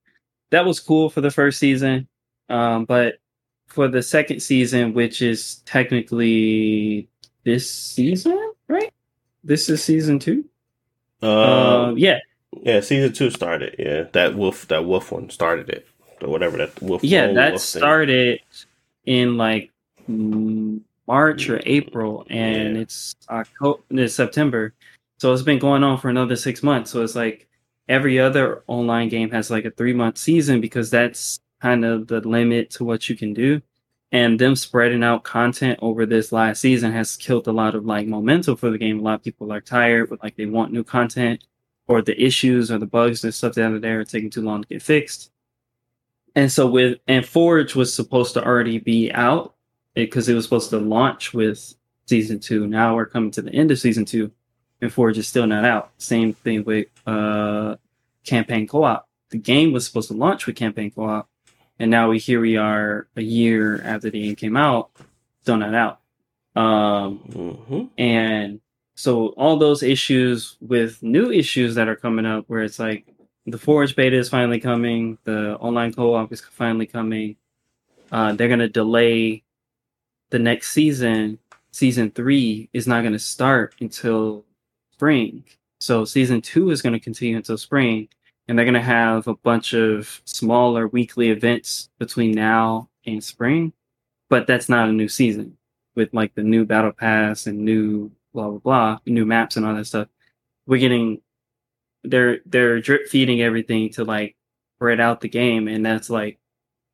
[0.52, 2.08] That was cool for the first season,
[2.50, 3.16] um, but
[3.68, 7.08] for the second season, which is technically
[7.44, 8.92] this season, right?
[9.44, 10.46] This is season two.
[11.24, 12.20] Uh, Um, yeah,
[12.64, 13.76] yeah, season two started.
[13.80, 15.88] Yeah, that wolf, that wolf one started it,
[16.22, 17.04] or whatever that wolf.
[17.04, 18.42] yeah, that wolf started
[19.06, 19.72] in like
[20.08, 22.82] March or April, and Yeah.
[22.82, 24.74] it's October, it's September.
[25.20, 26.92] So it's been going on for another six months.
[26.92, 27.48] So it's like
[27.92, 32.22] every other online game has like a three month season because that's kind of the
[32.22, 33.62] limit to what you can do.
[34.14, 38.08] And them spreading out content over this last season has killed a lot of like
[38.08, 39.00] momentum for the game.
[39.00, 41.46] A lot of people are tired, but like they want new content,
[41.88, 44.68] or the issues or the bugs and stuff down there are taking too long to
[44.68, 45.32] get fixed.
[46.36, 49.56] And so with and Forge was supposed to already be out
[49.94, 51.74] because it, was supposed to launch with
[52.08, 52.68] season two.
[52.68, 54.32] Now we're coming to the end of season two,
[54.82, 55.92] and Forge is still not out.
[55.98, 57.76] Same thing with uh,
[58.26, 59.08] campaign co-op.
[59.30, 61.30] The game was supposed to launch with campaign co-op,
[61.80, 64.92] and now we here we are a year after the game came out,
[65.42, 66.00] still not out.
[66.62, 67.90] Um, Mhm.
[67.98, 68.60] and
[68.96, 73.06] so all those issues with new issues that are coming up where it's like
[73.46, 77.38] the Forge beta is finally coming, the online co-op is finally coming.
[78.12, 79.44] Uh, they're gonna delay
[80.30, 81.40] the next season.
[81.72, 84.44] Season three is not gonna start until
[85.02, 85.44] spring.
[85.80, 88.08] So season two is gonna continue until spring,
[88.48, 93.74] and they're gonna have a bunch of smaller weekly events between now and spring.
[94.30, 95.58] But that's not a new season
[95.96, 99.74] with like the new battle pass and new blah blah blah, new maps and all
[99.74, 100.08] that stuff.
[100.68, 101.20] We're getting
[102.04, 104.36] they're they're drip feeding everything to like
[104.78, 106.38] spread out the game, and that's like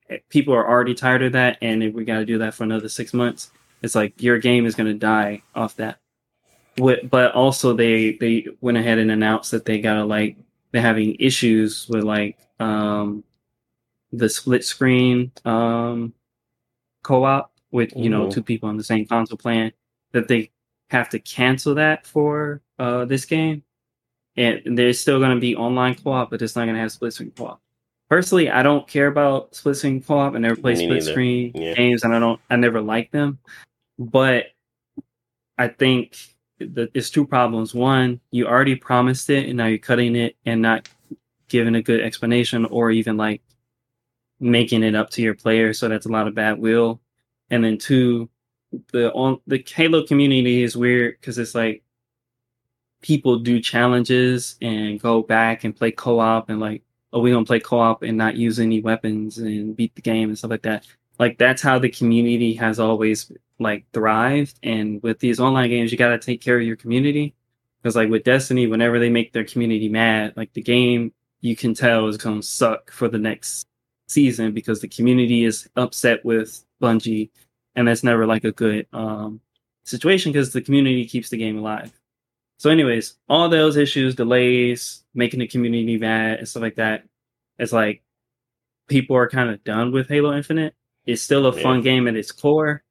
[0.09, 2.63] eh, people are already tired of that, and if we got to do that for
[2.63, 5.99] another six months, it's like your game is going to die off that.
[6.77, 10.37] But also they they went ahead and announced that they gotta like
[10.71, 13.23] they're having issues with like um
[14.11, 16.13] the split screen um
[17.03, 18.31] co-op with you know Mhm.
[18.33, 19.71] two people on the same console playing
[20.13, 20.51] that they
[20.89, 23.63] have to cancel that for uh this game
[24.37, 27.13] and there's still going to be online co-op but it's not going to have split
[27.13, 27.59] screen co-op
[28.09, 31.11] personally i don't care about split screen co-op i never play Me split neither.
[31.11, 31.73] screen Yeah.
[31.73, 33.39] games and i don't i never like them
[33.99, 34.45] but
[35.57, 36.17] i think
[36.59, 37.73] that there's two problems.
[37.73, 40.89] One you already promised it and now you're cutting it and not
[41.47, 43.41] giving a good explanation or even like
[44.39, 46.99] making it up to your player so that's a lot of bad will.
[47.49, 48.29] And then two
[48.91, 51.83] the on the halo community is weird because it's like
[53.01, 57.59] people do challenges and go back and play co-op and like oh we're gonna play
[57.59, 60.85] co-op and not use any weapons and beat the game and stuff like that.
[61.19, 65.97] Like that's how the community has always like thrived and with these online games you
[65.97, 67.33] got to take care of your community
[67.81, 71.11] because like with destiny whenever they make their community mad like the game
[71.41, 73.67] you can tell is gonna suck for the next
[74.07, 77.29] season because the community is upset with Bungie,
[77.75, 79.41] and that's never like a good um,
[79.83, 81.91] situation because the community keeps the game alive.
[82.57, 87.03] So, anyways, all those issues, delays, making the community mad and stuff like that,
[87.59, 88.01] it's like
[88.87, 90.73] people are kind of done with Halo Infinite.
[91.05, 91.83] It's still a fun yeah.
[91.83, 92.83] game at its core,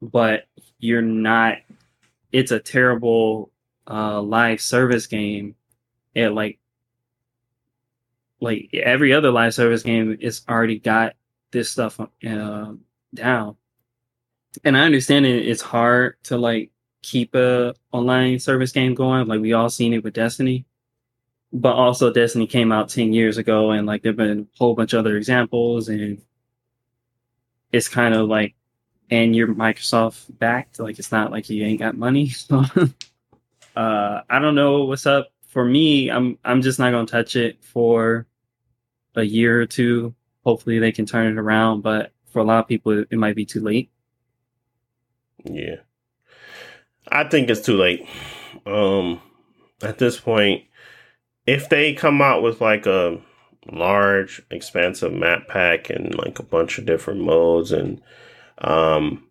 [0.00, 0.46] but
[0.78, 1.58] you're not.
[2.32, 3.50] It's a terrible
[3.88, 5.54] uh, live service game
[6.14, 6.58] at like
[8.40, 11.14] like every other live service game is already got
[11.50, 12.72] this stuff uh,
[13.14, 13.56] down.
[14.64, 16.70] And I understand it, it's hard to like
[17.02, 19.26] keep a online service game going.
[19.26, 20.66] Like we all seen it with Destiny,
[21.52, 24.92] but also Destiny came out 10 years ago and like there've been a whole bunch
[24.92, 26.22] of other examples and
[27.72, 28.54] it's kind of like,
[29.10, 30.78] and you're Microsoft backed.
[30.78, 32.32] Like it's not like you ain't got money.
[32.38, 32.64] So,
[33.76, 36.10] uh, I don't know what's up for me.
[36.10, 38.26] I'm, I'm just not to touch it for
[39.14, 40.14] a year or two.
[40.44, 43.44] Hopefully they can turn it around, but for a lot of people, it might be
[43.44, 43.90] too late.
[45.44, 45.76] Yeah.
[47.06, 48.06] I think it's too late.
[48.66, 49.20] Um,
[49.82, 50.64] at this point,
[51.46, 53.20] if they come out with like a
[53.70, 58.00] large, expansive map pack and like a bunch of different modes and
[58.58, 59.24] um,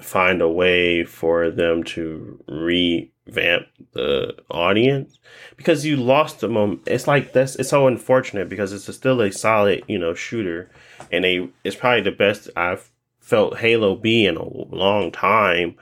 [0.00, 5.18] find a way for them to revamp the audience
[5.56, 6.82] because you lost the moment.
[6.86, 10.70] It's like that's it's so unfortunate because it's a, still a solid you know shooter
[11.10, 12.90] and a it's probably the best I've
[13.20, 15.76] felt Halo be in a long time.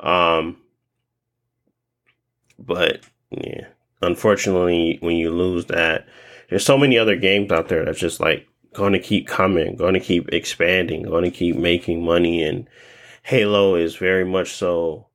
[0.00, 0.58] Um,
[2.58, 3.00] but
[3.30, 3.66] yeah,
[4.00, 6.06] unfortunately, when you lose that,
[6.48, 9.94] there's so many other games out there that's just like going to keep coming, going
[9.94, 12.42] to keep expanding, going to keep making money.
[12.42, 12.68] And
[13.22, 15.06] Halo is very much so.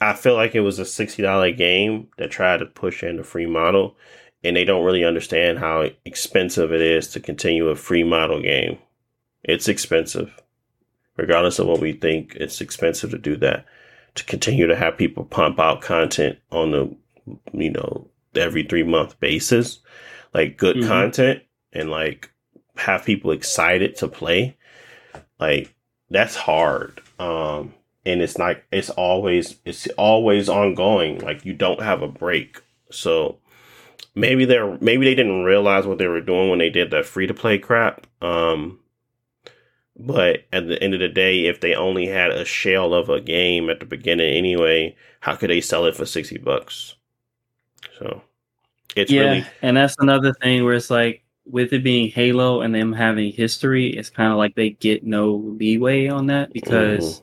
[0.00, 3.46] I feel like it was a $60 game that tried to push in the free
[3.46, 3.96] model,
[4.42, 8.78] and they don't really understand how expensive it is to continue a free model game.
[9.44, 10.42] It's expensive.
[11.16, 13.66] Regardless of what we think, it's expensive to do that
[14.14, 16.96] to continue to have people pump out content on the
[17.52, 19.78] you know every three month basis
[20.34, 20.88] like good mm-hmm.
[20.88, 21.42] content
[21.72, 22.30] and like
[22.76, 24.56] have people excited to play
[25.38, 25.74] like
[26.10, 27.74] that's hard um
[28.04, 33.38] and it's like it's always it's always ongoing like you don't have a break so
[34.14, 37.26] maybe they're maybe they didn't realize what they were doing when they did that free
[37.26, 38.78] to play crap um
[39.96, 43.20] but at the end of the day, if they only had a shell of a
[43.20, 46.96] game at the beginning anyway, how could they sell it for 60 bucks?
[47.98, 48.22] So
[48.96, 49.46] it's yeah, really.
[49.60, 53.90] And that's another thing where it's like, with it being Halo and them having history,
[53.90, 57.22] it's kind of like they get no leeway on that because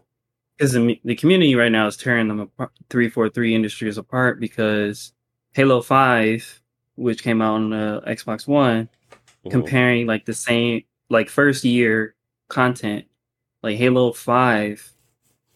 [0.57, 0.87] because mm-hmm.
[0.87, 5.13] the, the community right now is tearing them apart, three four three industries apart because
[5.53, 6.61] Halo Five,
[6.95, 9.49] which came out on the Xbox One, mm-hmm.
[9.49, 12.15] comparing like the same like first year
[12.49, 13.05] content.
[13.61, 14.93] Like Halo 5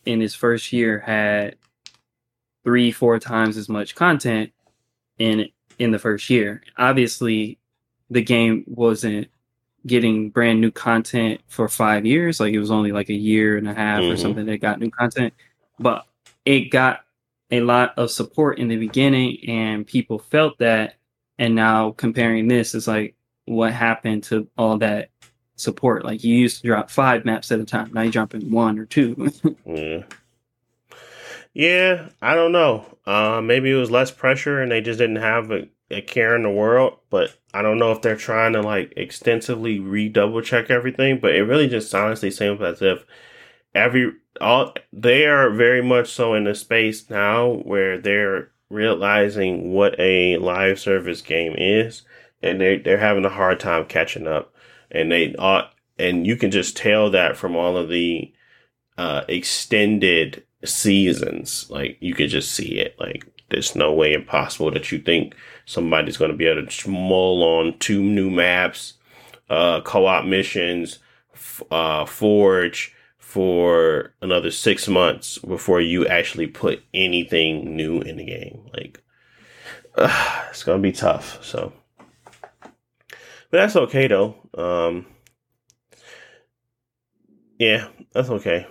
[0.06, 1.56] in its first year had
[2.64, 4.52] three, four times as much content
[5.18, 5.48] in
[5.80, 6.64] in the first year.
[6.77, 7.60] Obviously,
[8.14, 9.27] the game wasn't
[9.85, 12.40] getting brand new content for five years.
[12.40, 14.14] Like it was only like a year and a half mm-hmm.
[14.14, 15.34] or something that got new content.
[15.80, 16.06] But
[16.45, 17.02] it got
[17.52, 20.95] a lot of support in the beginning and people felt that.
[21.40, 23.15] And now comparing this is like
[23.45, 25.10] what happened to all that
[25.56, 26.06] support.
[26.06, 27.91] Like you used to drop five maps at a time.
[27.94, 29.31] Now you're dropping one or two.
[29.65, 30.03] yeah.
[31.56, 32.98] Yeah, I don't know.
[33.06, 36.44] Uh, maybe it was less pressure and they just didn't have a, a care in
[36.44, 36.98] the world.
[37.10, 41.20] But I don't know if they're trying to like extensively redouble check everything.
[41.20, 43.06] But it really just honestly seems as if
[43.76, 49.99] every all they are very much so in a space now where they're realizing what
[49.99, 52.03] a live service game is,
[52.41, 54.53] and they they're having a hard time catching up
[54.94, 55.64] and they uh,
[55.98, 58.32] and you can just tell that from all of the
[58.98, 61.70] uh, extended seasons.
[61.70, 62.95] Like you could just see it.
[62.99, 67.44] Like there's no way impossible that you think somebody's going to be able to mull
[67.44, 68.94] on two new maps,
[69.49, 70.99] uh, co-op missions,
[71.72, 78.70] uh, Forge for another six months before you actually put anything new in the game.
[78.74, 79.02] Like
[79.95, 81.44] uh, it's going to be tough.
[81.44, 81.74] So.
[82.61, 84.36] But that's okay though.
[84.56, 85.06] Um,
[87.60, 88.68] yeah, that's okay.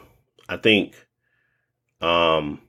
[0.49, 0.94] I think
[2.01, 2.61] um,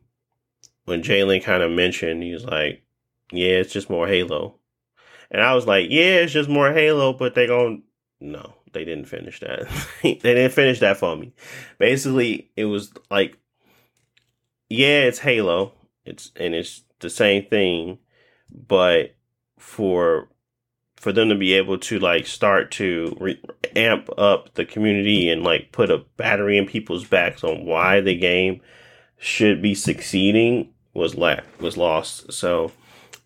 [0.85, 2.83] when Jalen kind of mentioned, he was like,
[3.31, 4.59] "Yeah, it's just more Halo,"
[5.31, 7.83] and I was like, "Yeah, it's just more Halo," but they going
[8.19, 9.67] no, they didn't finish that.
[10.01, 11.33] they didn't finish that for me.
[11.77, 13.37] Basically, it was like,
[14.69, 15.73] yeah, it's Halo.
[16.05, 17.99] It's and it's the same thing,
[18.49, 19.15] but
[19.57, 20.29] for
[20.95, 23.41] for them to be able to like start to re-
[23.75, 28.17] amp up the community and like put a battery in people's backs on why the
[28.17, 28.61] game
[29.17, 32.31] should be succeeding was la- was lost.
[32.31, 32.71] So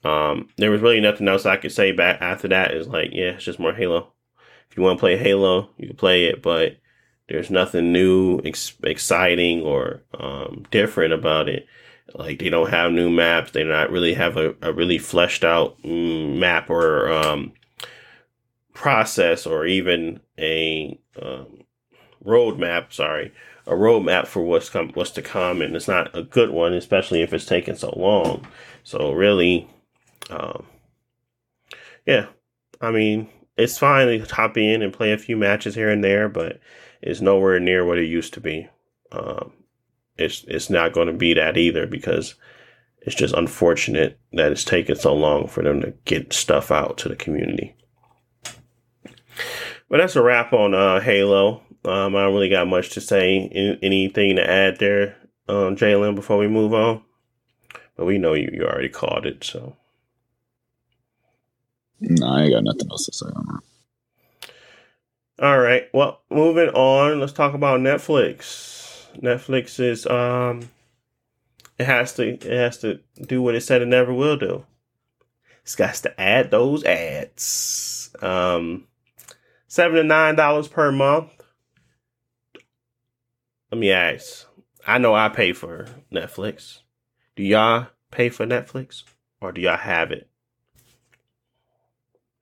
[0.04, 2.74] um, there was really nothing else I could say back after that.
[2.74, 4.14] Is like, yeah, it's just more Halo.
[4.70, 6.78] If you want to play Halo, you can play it, but
[7.28, 11.68] there's nothing new, ex- exciting, or um, different about it.
[12.14, 13.52] Like they don't have new maps.
[13.52, 17.52] They not really have a, a really fleshed out mm, map or um,
[18.74, 21.64] process, or even a um,
[22.26, 22.94] roadmap.
[22.94, 23.34] Sorry,
[23.68, 27.22] a roadmap for what's come, what's to come, and it's not a good one, especially
[27.22, 28.48] if it's taking so long.
[28.84, 29.70] So really,
[30.30, 30.66] um,
[32.06, 32.28] yeah,
[32.80, 33.28] I mean,
[33.58, 36.60] it's fine to hop in and play a few matches here and there, but
[37.02, 38.68] it's nowhere near what it used to be.
[39.12, 39.52] Um,
[40.18, 42.36] it's it's not going to be that either because
[43.02, 47.10] it's just unfortunate that it's taken so long for them to get stuff out to
[47.10, 47.76] the community.
[49.90, 51.62] But that's a wrap on uh, Halo.
[51.88, 53.48] Um, I don't really got much to say.
[53.82, 55.16] anything to add there,
[55.48, 57.02] um, Jalen, before we move on?
[57.96, 59.76] But we know you, you already called it, so.
[62.00, 63.62] No, I ain't got nothing else to say on that.
[65.40, 65.88] All right.
[65.94, 69.06] Well, moving on, let's talk about Netflix.
[69.22, 70.70] Netflix is um
[71.78, 74.66] it has to it has to do what it said it never will do.
[75.62, 78.10] It's got to add those ads.
[78.22, 78.86] Um
[79.68, 81.37] seven to nine dollars per month.
[83.72, 84.48] Let me ask.
[84.86, 86.80] I know I pay for Netflix.
[87.36, 89.04] Do y'all pay for Netflix?
[89.42, 90.30] Or do y'all have it?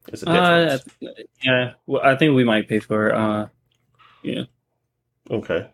[0.08, 0.86] It's a difference.
[1.02, 1.08] Uh,
[1.42, 3.14] yeah, well, I think we might pay for.
[3.14, 3.48] Uh,
[4.22, 4.44] yeah.
[5.30, 5.68] Okay.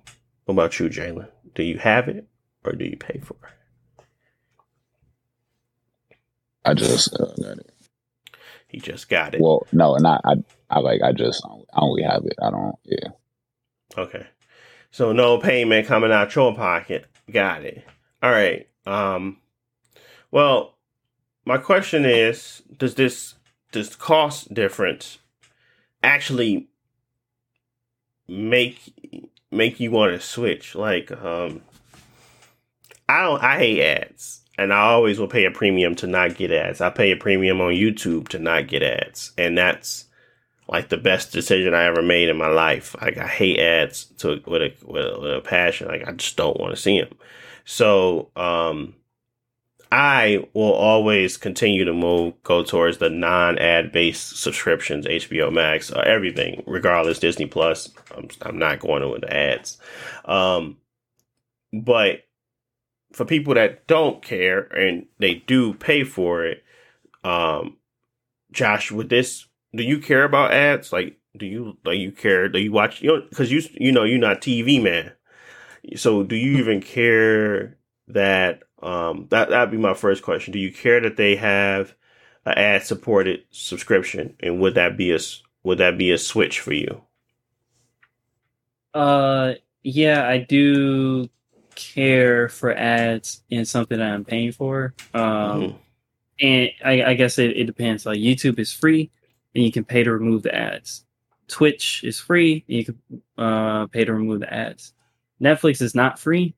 [0.46, 1.28] What about you, Jalen?
[1.54, 2.28] Do you have it
[2.64, 4.06] or do you pay for it?
[6.64, 7.72] I just uh, got it.
[8.68, 9.42] He just got it.
[9.42, 10.36] Well, no, and I, I,
[10.70, 12.36] I like, I just, I only have it.
[12.42, 13.10] I don't, yeah.
[13.98, 14.26] Okay.
[14.92, 17.06] So no payment coming out your pocket.
[17.32, 17.86] Got it.
[18.22, 18.68] All right.
[18.86, 19.38] Um.
[20.32, 20.76] Well,
[21.46, 23.36] my question is: Does this
[23.72, 25.20] this cost difference
[26.04, 26.68] actually
[28.28, 28.94] make
[29.50, 30.76] make you want to switch?
[30.76, 31.62] Like, um,
[33.08, 33.42] I don't.
[33.42, 36.82] I hate ads, and I always will pay a premium to not get ads.
[36.82, 40.06] I pay a premium on YouTube to not get ads, and that's
[40.68, 42.96] like the best decision I ever made in my life.
[43.02, 45.88] Like, I hate ads to with a with a, with a passion.
[45.88, 47.14] Like, I just don't want to see them.
[47.66, 48.96] So, um,
[49.92, 55.92] I will always continue to move, go towards the non ad based subscriptions, HBO Max,
[55.92, 57.90] uh, everything, regardless, Disney Plus.
[58.16, 59.78] I'm, I'm not going with the ads.
[60.24, 60.78] Um,
[61.74, 62.22] but
[63.12, 66.64] for people that don't care and they do pay for it,
[67.26, 67.78] um,
[68.52, 69.46] Josh, with this,
[69.76, 70.92] do you care about ads?
[70.92, 72.50] Like, do you like you care?
[72.50, 73.02] Do you watch?
[73.02, 75.12] You know, because you you know you're not TV man.
[75.96, 77.78] So, do you even care
[78.08, 80.54] that um, that that'd be my first question.
[80.54, 81.96] Do you care that they have
[82.46, 85.20] an ad supported subscription, and would that be a
[85.64, 87.02] would that be a switch for you?
[88.94, 89.54] Uh,
[89.84, 91.30] yeah, I do
[91.76, 94.94] care for ads in something that I'm paying for.
[95.14, 95.78] Um, mm-hmm.
[96.42, 98.06] and I, I guess it, it depends.
[98.06, 99.12] Like YouTube is free,
[99.56, 101.06] and you can pay to remove the ads.
[101.48, 104.94] Twitch is free, and you can uh, pay to remove the ads.
[105.42, 106.54] Netflix is not free,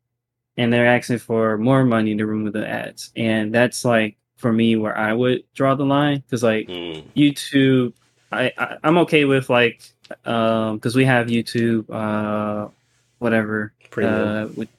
[0.57, 3.11] and they're asking for more money to remove the ads.
[3.15, 7.03] And that's like for me where I would draw the line because like mm.
[7.15, 7.93] YouTube,
[8.31, 9.81] I, I am okay with like
[10.25, 12.69] um because we have YouTube uh
[13.19, 14.27] whatever premium.
[14.27, 14.69] Uh, with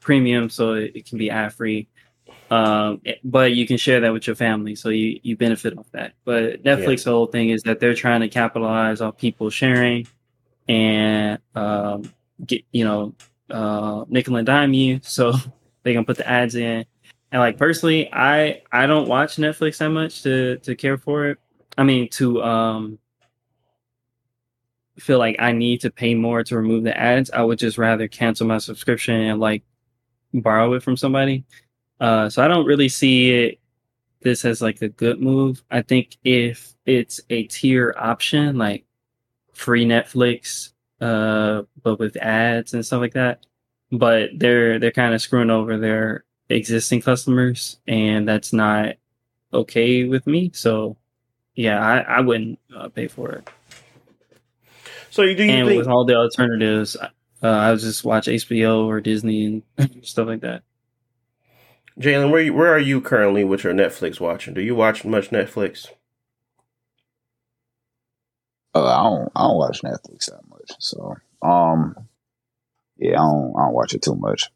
[0.00, 1.88] premium so it, it can be ad free.
[2.54, 6.12] Um, but you can share that with your family, so you you benefit off that.
[6.24, 7.04] But Netflix, yeah.
[7.06, 10.06] the whole thing is that they're trying to capitalize on people sharing
[10.68, 12.12] and um,
[12.46, 13.12] get you know
[13.50, 15.32] uh, nickel and dime you, so
[15.82, 16.86] they can put the ads in.
[17.32, 21.38] And like personally, I I don't watch Netflix that much to to care for it.
[21.76, 23.00] I mean to um
[25.00, 27.32] feel like I need to pay more to remove the ads.
[27.32, 29.64] I would just rather cancel my subscription and like
[30.32, 31.44] borrow it from somebody.
[32.00, 33.60] Uh, so I don't really see it
[34.20, 35.62] this as like a good move.
[35.70, 38.84] I think if it's a tier option, like
[39.52, 43.44] free Netflix uh, but with ads and stuff like that.
[43.92, 48.94] But they're they're kind of screwing over their existing customers, and that's not
[49.52, 50.50] okay with me.
[50.54, 50.96] So,
[51.54, 53.50] yeah, I, I wouldn't uh, pay for it.
[55.10, 57.08] So you do you and think- with all the alternatives, uh,
[57.42, 60.62] I would just watch HBO or Disney and stuff like that.
[62.00, 64.54] Jalen, where where are you currently with your Netflix watching?
[64.54, 65.86] Do you watch much Netflix?
[68.74, 70.72] Uh, I don't I don't watch Netflix that much.
[70.80, 71.94] So um
[72.96, 74.50] yeah, I don't I don't watch it too much.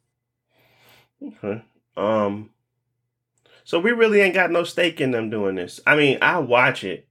[1.23, 1.63] Okay.
[1.97, 2.51] Um.
[3.65, 5.81] So we really ain't got no stake in them doing this.
[5.87, 7.07] I mean, I watch it,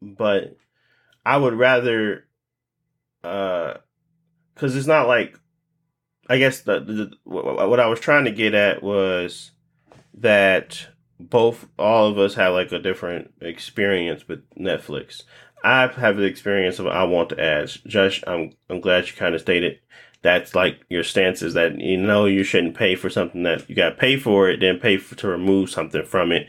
[0.00, 0.56] but
[1.26, 2.26] I would rather,
[3.22, 3.74] uh,
[4.54, 5.38] because it's not like,
[6.26, 9.50] I guess the, the what I was trying to get at was
[10.14, 10.88] that
[11.18, 15.22] both all of us have like a different experience with Netflix.
[15.62, 17.78] I have the experience of I want the ads.
[17.86, 19.80] Josh, I'm I'm glad you kind of stated
[20.22, 23.74] that's like your stance is that you know you shouldn't pay for something that you
[23.74, 26.48] got to pay for it, then pay for, to remove something from it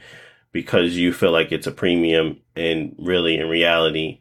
[0.52, 2.40] because you feel like it's a premium.
[2.56, 4.20] And really, in reality,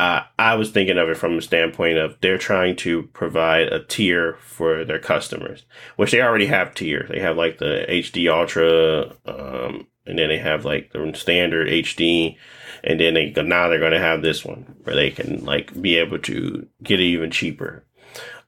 [0.00, 3.84] uh, I was thinking of it from the standpoint of they're trying to provide a
[3.84, 5.66] tier for their customers,
[5.96, 7.04] which they already have tier.
[7.06, 12.38] They have like the HD Ultra, um, and then they have like the standard HD,
[12.82, 15.96] and then they now they're going to have this one where they can like be
[15.96, 17.84] able to get it even cheaper.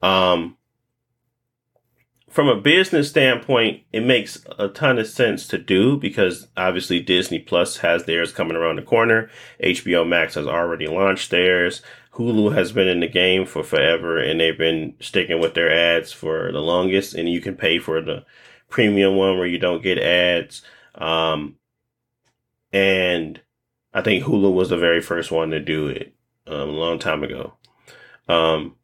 [0.01, 0.57] Um,
[2.33, 7.39] from a business standpoint, it makes a ton of sense to do because obviously Disney
[7.39, 9.29] Plus has theirs coming around the corner.
[9.63, 11.83] HBO Max has already launched theirs.
[12.15, 16.11] Hulu has been in the game for forever and they've been sticking with their ads
[16.11, 17.15] for the longest.
[17.15, 18.25] And you can pay for the
[18.71, 20.63] premium one where you don't get ads.
[20.95, 21.57] Um,
[22.73, 23.43] and
[23.93, 26.15] I think Hulu was the very first one to do it
[26.47, 27.55] um, a long time ago.
[28.27, 28.77] Um,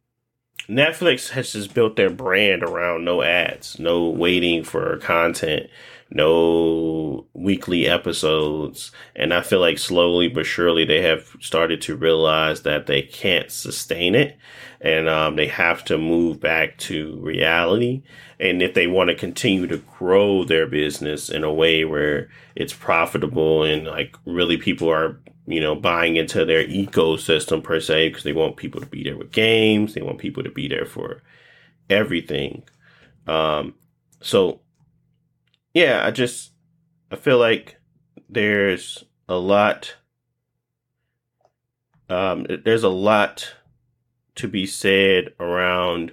[0.68, 5.70] Netflix has just built their brand around no ads, no waiting for content,
[6.10, 8.92] no weekly episodes.
[9.16, 13.50] And I feel like slowly but surely they have started to realize that they can't
[13.50, 14.36] sustain it
[14.80, 18.02] and um, they have to move back to reality.
[18.38, 22.74] And if they want to continue to grow their business in a way where it's
[22.74, 25.18] profitable and like really people are
[25.50, 29.16] you know, buying into their ecosystem per se, because they want people to be there
[29.16, 29.94] with games.
[29.94, 31.22] They want people to be there for
[31.88, 32.64] everything.
[33.26, 33.74] Um,
[34.20, 34.60] so
[35.72, 36.52] yeah, I just,
[37.10, 37.80] I feel like
[38.28, 39.94] there's a lot,
[42.10, 43.54] um, there's a lot
[44.34, 46.12] to be said around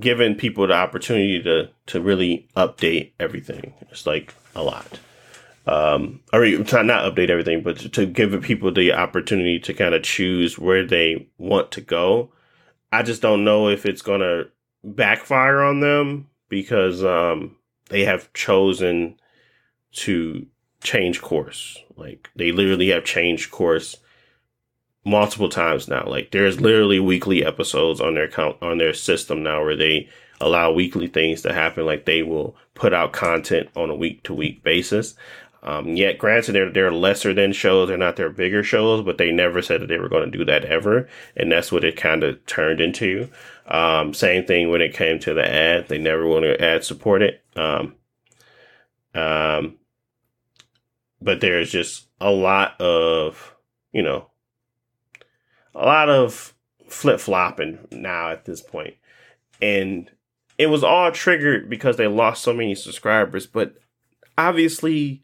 [0.00, 3.72] giving people the opportunity to, to really update everything.
[3.90, 5.00] It's like a lot
[5.66, 9.94] um, or to not update everything, but to, to give people the opportunity to kind
[9.94, 12.32] of choose where they want to go.
[12.90, 14.48] I just don't know if it's going to
[14.84, 17.56] backfire on them because um,
[17.88, 19.18] they have chosen
[19.92, 20.46] to
[20.82, 21.78] change course.
[21.96, 23.96] Like they literally have changed course
[25.04, 26.04] multiple times now.
[26.06, 30.08] Like there's literally weekly episodes on their count on their system now where they
[30.40, 31.86] allow weekly things to happen.
[31.86, 35.14] Like they will put out content on a week to week basis.
[35.64, 39.30] Um, yet, granted, they're, they're lesser than shows, they're not their bigger shows, but they
[39.30, 41.08] never said that they were going to do that ever.
[41.36, 43.28] And that's what it kind of turned into.
[43.66, 47.22] Um, same thing when it came to the ad, they never want to ad support
[47.22, 47.44] it.
[47.54, 47.94] Um,
[49.14, 49.78] um,
[51.20, 53.54] but there's just a lot of,
[53.92, 54.26] you know,
[55.74, 56.54] a lot of
[56.88, 58.94] flip flopping now at this point.
[59.60, 60.10] And
[60.58, 63.76] it was all triggered because they lost so many subscribers, but
[64.36, 65.22] obviously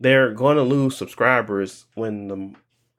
[0.00, 2.54] they're going to lose subscribers when the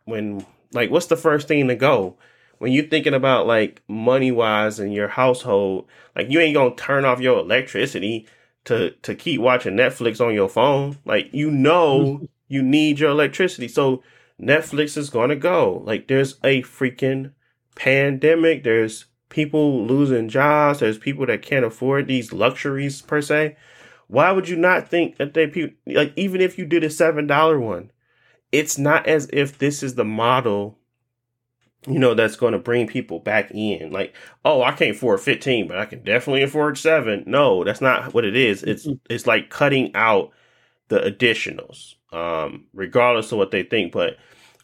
[0.05, 2.17] when like what's the first thing to go?
[2.57, 7.05] When you're thinking about like money wise in your household like you ain't gonna turn
[7.05, 8.27] off your electricity
[8.65, 10.97] to to keep watching netflix on your phone.
[11.05, 13.67] Like you know you need your electricity.
[13.67, 14.03] So
[14.41, 15.81] netflix is gonna go.
[15.85, 17.31] Like there's a freaking
[17.75, 18.63] pandemic.
[18.63, 20.79] There's people losing jobs.
[20.79, 23.55] There's people that can't afford these luxuries per se
[24.09, 27.59] why would you not think that they like even if you did a seven dollar
[27.59, 27.91] one,
[28.51, 30.79] it's not as if this is the model,
[31.87, 33.91] you know, that's going to bring people back in.
[33.91, 37.23] Like, oh, I can't afford fifteen, but I can definitely afford seven.
[37.27, 38.63] No, that's not what it is.
[38.63, 40.31] It's it's like cutting out
[40.87, 43.91] the additionals, um, regardless of what they think.
[43.91, 44.17] But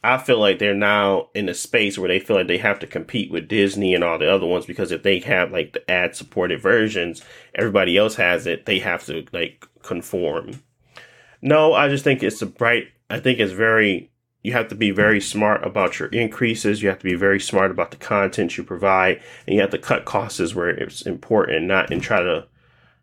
[0.06, 2.88] I feel like they're now in a space where they feel like they have to
[2.88, 6.16] compete with Disney and all the other ones because if they have like the ad
[6.16, 7.24] supported versions,
[7.56, 10.62] everybody else has it, they have to like conform.
[11.42, 14.12] No, I just think it's a bright, I think it's very,
[14.44, 16.84] you have to be very smart about your increases.
[16.84, 19.80] You have to be very smart about the content you provide and you have to
[19.80, 22.48] cut costs where it's important, not and try to,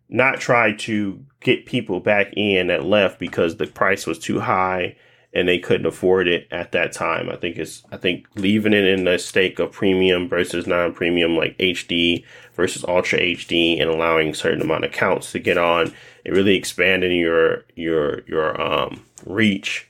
[0.08, 4.94] not try to get people back in that left because the price was too high
[5.34, 7.28] and they couldn't afford it at that time.
[7.30, 11.56] I think it's I think leaving it in the stake of premium versus non-premium like
[11.58, 15.92] HD versus ultra HD and allowing a certain amount of accounts to get on,
[16.24, 19.88] it really expanding your your your um reach.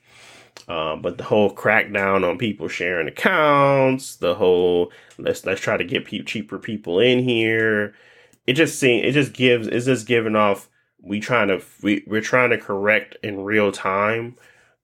[0.68, 5.84] Um, but the whole crackdown on people sharing accounts, the whole let's let's try to
[5.84, 7.94] get pe- cheaper people in here.
[8.46, 10.68] It just seems it just gives it's just giving off
[11.00, 14.36] we trying to we, we're trying to correct in real time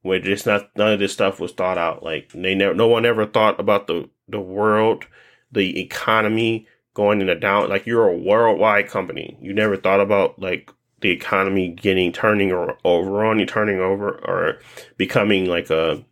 [0.02, 2.02] where just not none of this stuff was thought out.
[2.02, 5.06] Like they never no one ever thought about the the world,
[5.50, 9.38] the economy going in a down like you're a worldwide company.
[9.40, 10.70] You never thought about like
[11.00, 14.58] the economy getting turning or over on you turning over or
[14.96, 16.04] becoming like a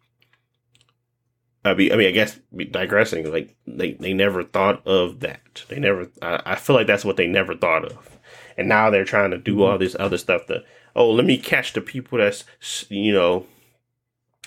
[1.66, 2.38] I mean, I mean, I guess
[2.70, 5.64] digressing, like they, they never thought of that.
[5.68, 8.18] They never, I, I feel like that's what they never thought of.
[8.56, 9.62] And now they're trying to do mm-hmm.
[9.62, 10.62] all this other stuff to,
[10.94, 12.44] oh, let me catch the people that's,
[12.88, 13.46] you know,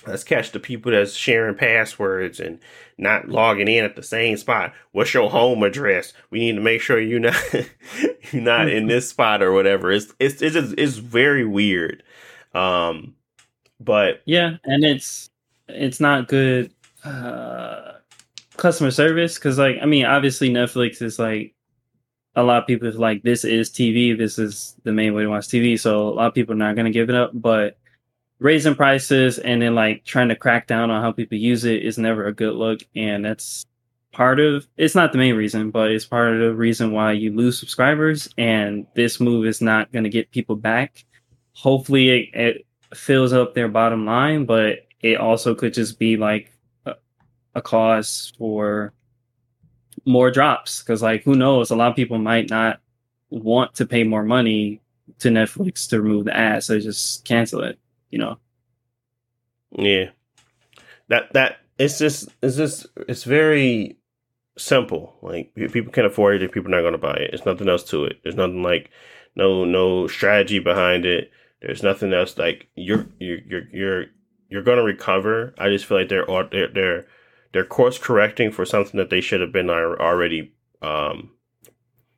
[0.09, 2.59] let's catch the people that's sharing passwords and
[2.97, 4.73] not logging in at the same spot.
[4.91, 6.13] What's your home address?
[6.31, 7.35] We need to make sure you're not
[8.31, 9.91] you're not in this spot or whatever.
[9.91, 12.03] It's it's it's just, it's very weird.
[12.53, 13.15] Um
[13.79, 15.29] but yeah, and it's
[15.67, 16.73] it's not good
[17.05, 17.93] uh
[18.57, 21.53] customer service cuz like I mean obviously Netflix is like
[22.35, 25.47] a lot of people like this is TV, this is the main way to watch
[25.47, 27.77] TV, so a lot of people are not going to give it up, but
[28.39, 31.97] raising prices and then like trying to crack down on how people use it is
[31.97, 33.65] never a good look and that's
[34.11, 37.35] part of it's not the main reason but it's part of the reason why you
[37.35, 41.05] lose subscribers and this move is not going to get people back.
[41.53, 46.51] Hopefully it, it, fills up their bottom line but it also could just be like
[46.87, 46.95] a,
[47.53, 48.91] a cause for
[50.05, 51.69] more drops because like who knows?
[51.69, 52.79] A lot of people might not
[53.29, 54.81] want to pay more money
[55.19, 57.77] to netflix to remove the ads so just cancel it
[58.09, 58.37] you know.
[59.71, 60.09] Yeah.
[61.07, 63.97] That that it's just it's just it's very
[64.57, 65.17] simple.
[65.21, 67.31] Like people can afford it, people are not going to buy it.
[67.31, 68.19] There's nothing else to it.
[68.23, 68.91] There's nothing like
[69.35, 71.31] no no strategy behind it.
[71.61, 74.05] There's nothing else like you're you're you're you're
[74.49, 75.53] you're going to recover.
[75.57, 77.05] I just feel like they're they're they're
[77.53, 81.31] they're course correcting for something that they should have been already um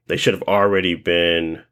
[0.08, 1.64] they should have already been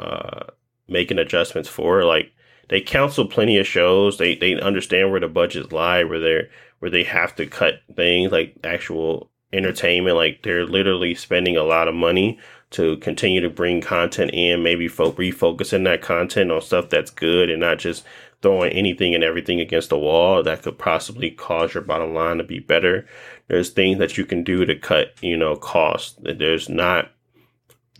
[0.00, 0.44] uh
[0.88, 2.32] making adjustments for like
[2.68, 4.18] they counsel plenty of shows.
[4.18, 6.48] They they understand where the budgets lie, where they
[6.78, 10.16] where they have to cut things like actual entertainment.
[10.16, 12.38] Like they're literally spending a lot of money
[12.70, 17.50] to continue to bring content in, maybe fo- refocusing that content on stuff that's good
[17.50, 18.04] and not just
[18.40, 22.44] throwing anything and everything against the wall that could possibly cause your bottom line to
[22.44, 23.06] be better.
[23.48, 26.18] There's things that you can do to cut, you know, costs.
[26.20, 27.10] There's not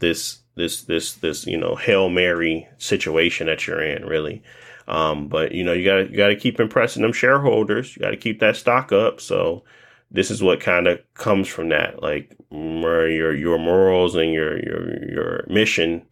[0.00, 4.42] this this this this you know hail mary situation that you're in really.
[4.88, 7.96] Um, but you know you got you got to keep impressing them shareholders.
[7.96, 9.20] You got to keep that stock up.
[9.20, 9.64] So
[10.10, 12.02] this is what kind of comes from that.
[12.02, 16.06] Like where your your morals and your your your mission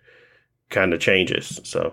[0.71, 1.61] kind of changes.
[1.65, 1.93] So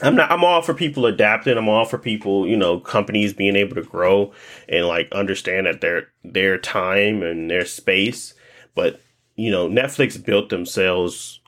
[0.00, 1.58] I'm not I'm all for people adapting.
[1.58, 4.32] I'm all for people, you know, companies being able to grow
[4.68, 8.34] and like understand that their their time and their space.
[8.74, 9.00] But
[9.38, 11.38] you know, Netflix built themselves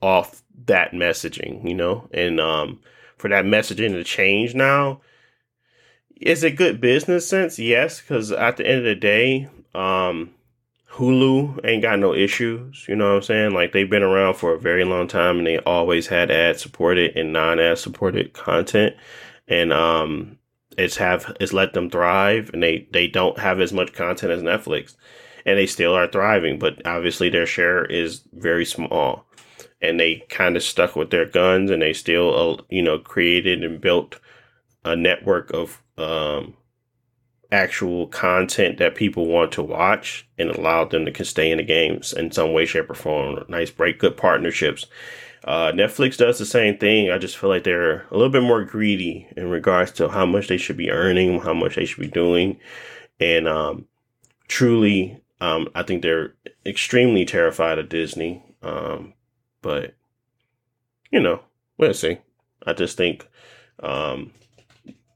[0.00, 2.78] off that messaging, you know, and um,
[3.18, 5.00] for that messaging to change now,
[6.20, 7.58] is it good business sense?
[7.58, 10.32] Yes, because at the end of the day, um,
[10.92, 12.86] Hulu ain't got no issues.
[12.88, 13.54] You know what I'm saying?
[13.54, 17.16] Like they've been around for a very long time and they always had ad supported
[17.16, 18.94] and non ad supported content.
[19.48, 20.38] And um,
[20.78, 24.42] it's have it's let them thrive and they, they don't have as much content as
[24.42, 24.94] Netflix
[25.44, 29.26] and they still are thriving, but obviously their share is very small.
[29.80, 33.64] And they kind of stuck with their guns, and they still, uh, you know, created
[33.64, 34.20] and built
[34.84, 36.54] a network of um,
[37.50, 42.12] actual content that people want to watch, and allowed them to stay in the games
[42.12, 43.44] in some way, shape, or form.
[43.48, 44.86] Nice break, good partnerships.
[45.44, 47.10] Uh, Netflix does the same thing.
[47.10, 50.46] I just feel like they're a little bit more greedy in regards to how much
[50.46, 52.58] they should be earning, how much they should be doing,
[53.18, 53.86] and um,
[54.46, 58.44] truly um, I think they're extremely terrified of Disney.
[58.62, 59.14] Um,
[59.60, 59.96] but
[61.10, 61.40] you know,
[61.78, 62.18] we'll see.
[62.64, 63.28] I just think
[63.82, 64.32] um,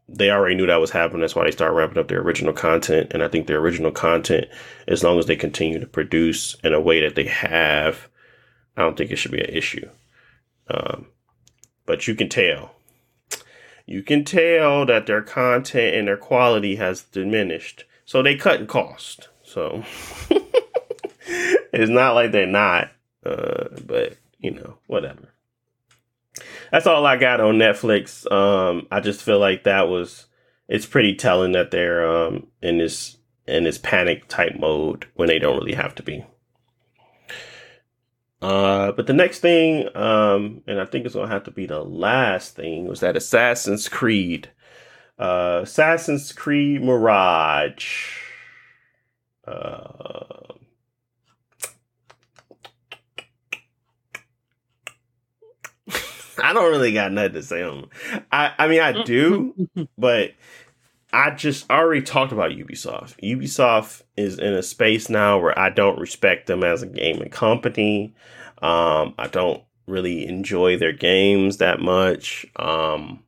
[0.08, 1.20] they already knew that was happening.
[1.20, 3.12] That's why they start ramping up their original content.
[3.14, 4.46] And I think their original content,
[4.88, 8.08] as long as they continue to produce in a way that they have,
[8.76, 9.88] I don't think it should be an issue.
[10.68, 11.06] Um,
[11.86, 12.72] but you can tell.
[13.86, 17.84] You can tell that their content and their quality has diminished.
[18.04, 19.28] So they cut in cost.
[19.56, 19.82] So
[21.72, 22.90] it's not like they're not,
[23.24, 25.32] uh, but you know, whatever.
[26.70, 28.30] That's all I got on Netflix.
[28.30, 30.26] Um, I just feel like that was
[30.68, 33.16] it's pretty telling that they're um, in this
[33.46, 36.26] in this panic type mode when they don't really have to be.
[38.42, 41.82] Uh, but the next thing, um, and I think it's gonna have to be the
[41.82, 44.50] last thing, was that Assassin's Creed
[45.18, 48.25] Uh, Assassin's Creed Mirage.
[49.46, 50.36] Uh,
[56.42, 57.88] I don't really got nothing to say on.
[58.30, 59.68] I I mean I do,
[59.98, 60.32] but
[61.12, 63.16] I just I already talked about Ubisoft.
[63.22, 68.14] Ubisoft is in a space now where I don't respect them as a gaming company.
[68.62, 72.46] Um, I don't really enjoy their games that much.
[72.56, 73.22] Um,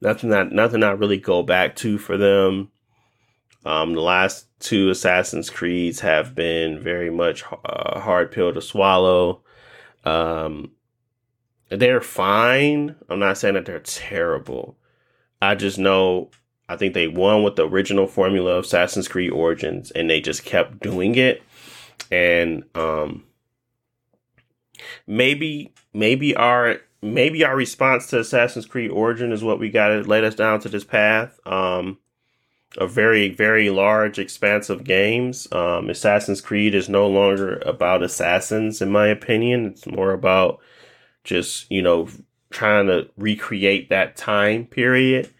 [0.00, 2.70] nothing that nothing I really go back to for them.
[3.64, 8.62] Um, the last two Assassin's Creeds have been very much a uh, hard pill to
[8.62, 9.42] swallow.
[10.04, 10.72] Um,
[11.70, 12.96] they're fine.
[13.08, 14.76] I'm not saying that they're terrible.
[15.40, 16.30] I just know
[16.68, 20.44] I think they won with the original formula of Assassin's Creed Origins and they just
[20.44, 21.42] kept doing it.
[22.10, 23.24] And um
[25.06, 30.02] maybe maybe our maybe our response to Assassin's Creed Origin is what we got to
[30.02, 31.40] led us down to this path.
[31.46, 31.98] Um
[32.78, 35.48] a very very large expanse of games.
[35.52, 39.66] Um Assassin's Creed is no longer about assassins in my opinion.
[39.66, 40.60] It's more about
[41.24, 42.08] just you know
[42.50, 45.32] trying to recreate that time period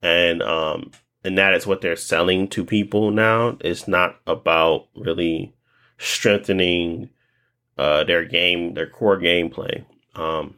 [0.00, 0.90] and um
[1.24, 5.54] and that is what they're selling to people now it's not about really
[5.98, 7.08] strengthening
[7.78, 9.84] uh their game their core gameplay
[10.14, 10.54] um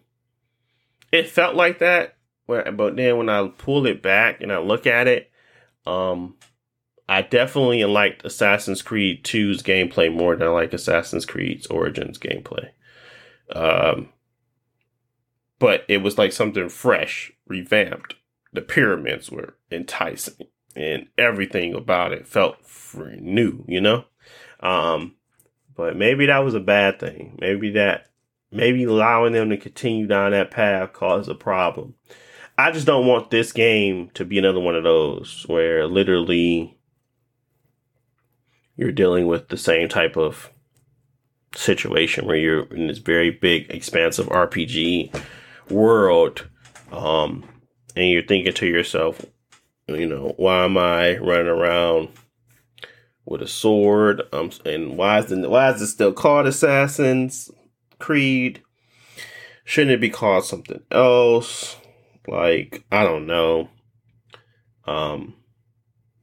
[1.12, 5.06] it felt like that but then when i pull it back and i look at
[5.06, 5.30] it
[5.86, 6.34] um
[7.08, 12.70] i definitely liked assassin's creed 2's gameplay more than i like assassin's creed's origins gameplay
[13.54, 14.08] um
[15.58, 18.16] but it was like something fresh, revamped.
[18.52, 22.56] The pyramids were enticing, and everything about it felt
[22.94, 24.04] new, you know.
[24.60, 25.14] Um,
[25.74, 27.38] but maybe that was a bad thing.
[27.40, 28.08] Maybe that,
[28.52, 31.94] maybe allowing them to continue down that path caused a problem.
[32.56, 36.78] I just don't want this game to be another one of those where literally
[38.76, 40.50] you're dealing with the same type of
[41.54, 45.20] situation where you're in this very big, expansive RPG
[45.70, 46.48] world,
[46.92, 47.44] um,
[47.96, 49.24] and you're thinking to yourself,
[49.88, 52.08] you know, why am I running around
[53.24, 54.22] with a sword?
[54.32, 57.50] Um, and why is the why is it still called Assassin's
[57.98, 58.62] Creed?
[59.64, 61.76] Shouldn't it be called something else?
[62.26, 63.68] Like I don't know.
[64.86, 65.34] Um,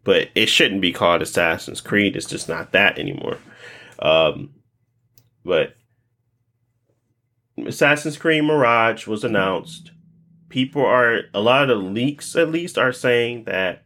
[0.03, 2.15] but it shouldn't be called Assassin's Creed.
[2.15, 3.38] It's just not that anymore.
[3.99, 4.52] Um,
[5.44, 5.76] but
[7.65, 9.91] Assassin's Creed Mirage was announced.
[10.49, 13.84] People are a lot of the leaks at least are saying that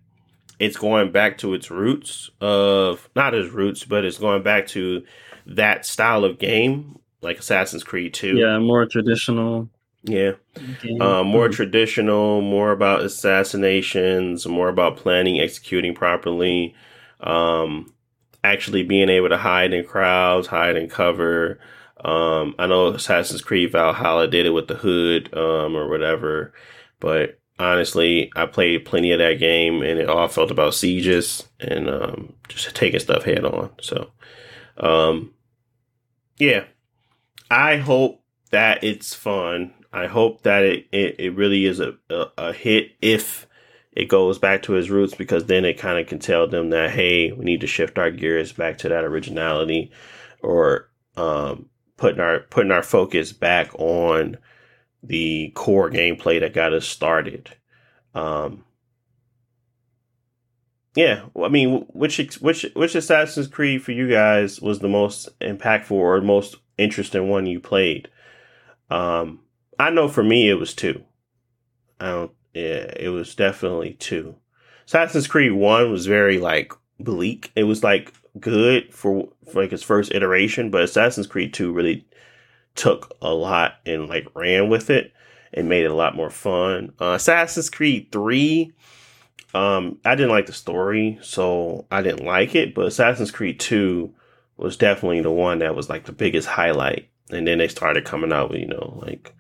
[0.58, 5.04] it's going back to its roots of not its roots, but it's going back to
[5.46, 8.38] that style of game, like Assassin's Creed 2.
[8.38, 9.70] Yeah, more traditional.
[10.08, 10.34] Yeah.
[11.02, 11.54] Um, more mm-hmm.
[11.54, 16.76] traditional, more about assassinations, more about planning, executing properly,
[17.22, 17.94] um,
[18.44, 21.60] actually being able to hide in crowds, hide in cover,
[22.04, 26.54] um, I know Assassin's Creed Valhalla did it with the hood, um, or whatever,
[27.00, 31.90] but honestly, I played plenty of that game and it all felt about sieges and,
[31.90, 33.72] um, just taking stuff head on.
[33.82, 34.12] So,
[34.78, 35.34] um,
[36.38, 36.66] yeah,
[37.50, 38.22] I hope
[38.52, 39.74] that it's fun.
[39.96, 43.48] I hope that it, it, it really is a, a, a hit if
[43.94, 46.92] it goes back to its roots because then it kind of can tell them that,
[46.92, 49.92] hey, we need to shift our gears back to that originality
[50.42, 54.38] or, um, putting our putting our focus back on
[55.02, 57.56] the core gameplay that got us started.
[58.14, 58.66] Um,
[60.96, 65.92] yeah, I mean, which which which Assassin's Creed for you guys was the most impactful
[65.92, 68.10] or most interesting one you played?
[68.90, 69.40] Um,
[69.80, 71.04] I know for me it was two.
[72.00, 72.32] I don't.
[72.54, 74.36] Yeah, it was definitely two.
[74.86, 77.52] Assassin's Creed One was very like bleak.
[77.56, 82.06] It was like good for, for like its first iteration, but Assassin's Creed 2 really
[82.76, 85.14] took a lot and like ran with it
[85.54, 86.94] and made it a lot more fun.
[87.00, 88.74] Uh, Assassin's Creed 3
[89.54, 94.14] um I didn't like the story, so I didn't like it, but Assassin's Creed 2
[94.58, 97.10] was definitely the one that was like the biggest highlight.
[97.32, 99.34] And then they started coming out with, you know, like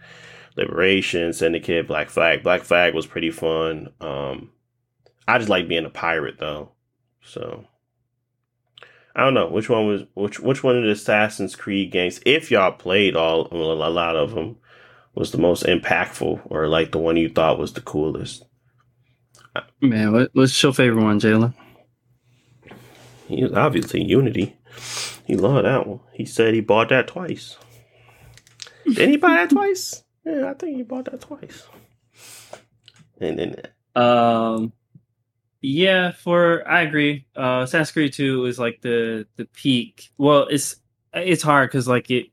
[0.55, 2.43] Liberation, Syndicate, Black Flag.
[2.43, 3.89] Black Flag was pretty fun.
[4.01, 4.51] Um
[5.27, 6.71] I just like being a pirate though.
[7.21, 7.65] So
[9.15, 12.51] I don't know which one was which which one of the Assassin's Creed games, if
[12.51, 13.55] y'all played all a
[13.89, 14.57] lot of them,
[15.15, 18.45] was the most impactful or like the one you thought was the coolest.
[19.81, 21.53] Man, what, what's your favorite one, Jalen?
[23.27, 24.57] He was obviously Unity.
[25.25, 26.01] He loved that one.
[26.13, 27.57] He said he bought that twice.
[28.85, 30.03] Did he buy that twice?
[30.25, 31.67] Yeah, I think you bought that twice.
[33.19, 33.55] And then
[33.95, 34.73] Um,
[35.61, 37.25] yeah, for I agree.
[37.35, 40.11] Uh, Assassin's Creed Two is like the the peak.
[40.17, 40.77] Well, it's
[41.13, 42.27] it's hard because like it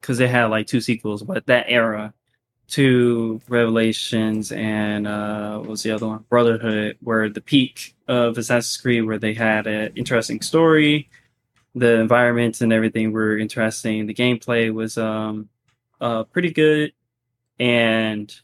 [0.00, 2.12] because they had like two sequels, but that era
[2.66, 6.24] to Revelations and uh what was the other one?
[6.28, 11.10] Brotherhood were the peak of Assassin's Creed where they had an interesting story,
[11.74, 14.06] the environments and everything were interesting.
[14.06, 15.48] The gameplay was um
[16.00, 16.92] uh pretty good
[17.58, 18.34] and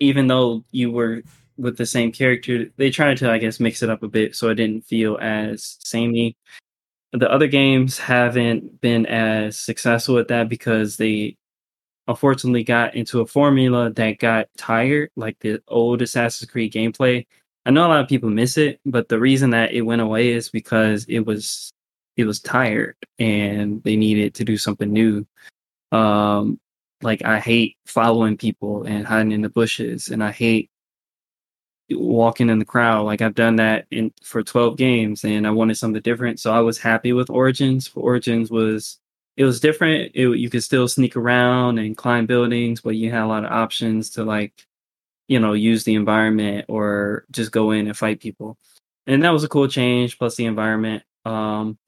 [0.00, 1.22] even though you were
[1.56, 4.48] with the same character, they tried to I guess mix it up a bit so
[4.48, 6.36] it didn't feel as samey.
[7.12, 11.36] The other games haven't been as successful at that because they
[12.06, 17.26] unfortunately got into a formula that got tired, like the old Assassin's Creed gameplay.
[17.66, 20.30] I know a lot of people miss it, but the reason that it went away
[20.30, 21.70] is because it was
[22.16, 25.26] it was tired and they needed to do something new.
[25.92, 26.58] Um
[27.02, 30.70] like I hate following people and hiding in the bushes and I hate
[31.90, 33.04] walking in the crowd.
[33.04, 36.40] Like I've done that in for 12 games and I wanted something different.
[36.40, 37.90] So I was happy with Origins.
[37.94, 38.98] Origins was
[39.36, 40.12] it was different.
[40.14, 43.52] It, you could still sneak around and climb buildings, but you had a lot of
[43.52, 44.66] options to like,
[45.28, 48.58] you know, use the environment or just go in and fight people.
[49.06, 50.18] And that was a cool change.
[50.18, 51.04] Plus the environment.
[51.24, 51.78] Um,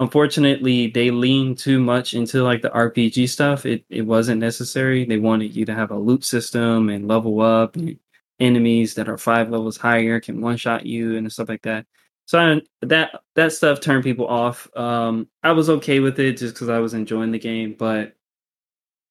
[0.00, 3.66] unfortunately, they leaned too much into like the RPG stuff.
[3.66, 5.04] It it wasn't necessary.
[5.04, 7.98] They wanted you to have a loot system and level up, and
[8.40, 11.86] enemies that are five levels higher can one shot you and stuff like that.
[12.26, 14.68] So I, that that stuff turned people off.
[14.76, 18.14] Um, I was okay with it just because I was enjoying the game, but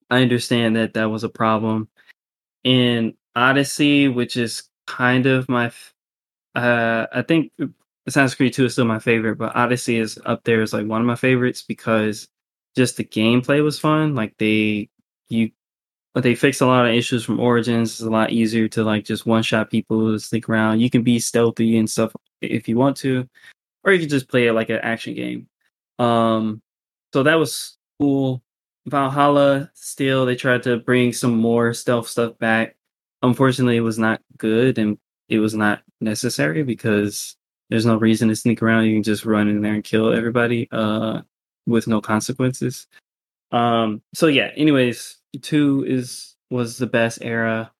[0.10, 1.90] I understand that that was a problem.
[2.64, 5.72] In Odyssey, which is kind of my,
[6.56, 7.52] uh, I think
[8.08, 11.02] Assassin's Creed Two is still my favorite, but Odyssey is up there as like one
[11.02, 12.28] of my favorites because
[12.76, 14.16] just the gameplay was fun.
[14.16, 14.90] Like they,
[15.30, 15.52] you,
[16.14, 17.92] but they fixed a lot of issues from Origins.
[17.92, 20.82] It's a lot easier to like just one shot people, to sneak around.
[20.82, 23.28] You can be stealthy and stuff if you want to,
[23.84, 25.48] or you can just play it like an action game.
[25.98, 26.62] Um,
[27.14, 28.44] so that was cool.
[28.88, 32.76] Valhalla still they tried to bring some more stealth stuff back.
[33.24, 37.36] Unfortunately, it was not good and it was not necessary because
[37.70, 38.86] there's no reason to sneak around.
[38.86, 41.22] You can just run in there and kill everybody uh,
[41.66, 42.88] with no consequences.
[43.52, 44.52] Um, so yeah.
[44.56, 47.72] Anyways, two is was the best era.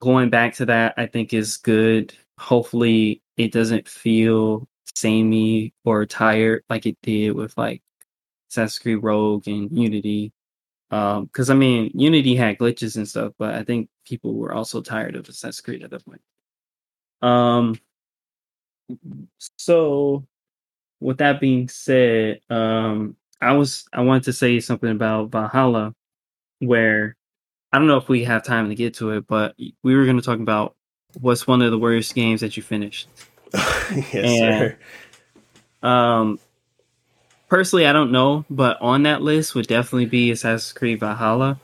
[0.00, 2.14] Going back to that, I think is good.
[2.38, 7.82] Hopefully, it doesn't feel samey or tired like it did with like
[8.50, 10.32] Assassin's Creed Rogue and Unity.
[10.90, 14.80] Um, because I mean, Unity had glitches and stuff, but I think people were also
[14.80, 16.20] tired of Assassin's Creed at that point.
[17.22, 17.78] Um,
[19.58, 20.24] so
[21.00, 25.94] with that being said, um, I was I wanted to say something about Valhalla,
[26.60, 27.16] where
[27.72, 30.16] I don't know if we have time to get to it, but we were going
[30.16, 30.74] to talk about
[31.20, 33.08] what's one of the worst games that you finished.
[33.54, 34.78] yes, And- sir.
[35.86, 36.38] Um,
[37.48, 41.60] personally, I don't know, but on that list would definitely be Assassin's Creed Valhalla,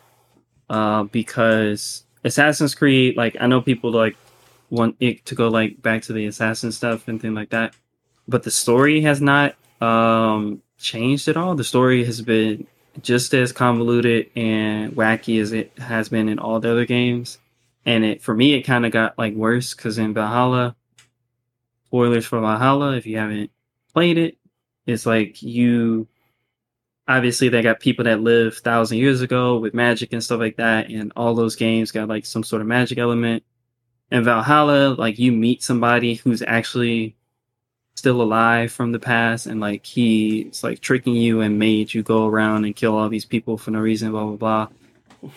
[0.68, 4.16] uh, because Assassin's Creed, like I know people like
[4.70, 7.74] want it to go like back to the assassin stuff and things like that,
[8.28, 11.54] but the story has not um changed at all.
[11.54, 12.66] The story has been
[13.02, 17.38] just as convoluted and wacky as it has been in all the other games.
[17.86, 20.76] And it for me, it kind of got like worse because in Valhalla,
[21.86, 23.50] spoilers for Valhalla if you haven't
[23.92, 24.38] played it,
[24.86, 26.06] it's like you
[27.08, 30.88] obviously they got people that lived thousand years ago with magic and stuff like that,
[30.90, 33.42] and all those games got like some sort of magic element.
[34.10, 37.14] And Valhalla, like you meet somebody who's actually
[37.94, 42.26] still alive from the past, and like he's like tricking you and made you go
[42.26, 44.68] around and kill all these people for no reason, blah blah blah.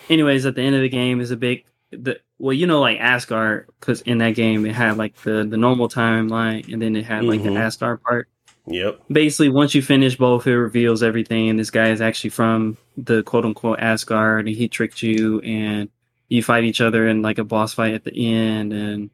[0.08, 2.98] Anyways, at the end of the game is a big the well, you know, like
[2.98, 7.04] Asgard, because in that game it had like the the normal timeline, and then it
[7.04, 7.54] had like Mhm.
[7.54, 8.28] the Asgard part
[8.66, 8.98] Yep.
[9.12, 13.22] basically once you finish both it reveals everything and this guy is actually from the
[13.24, 15.90] quote unquote asgard and he tricked you and
[16.34, 19.10] you fight each other in like a boss fight at the end and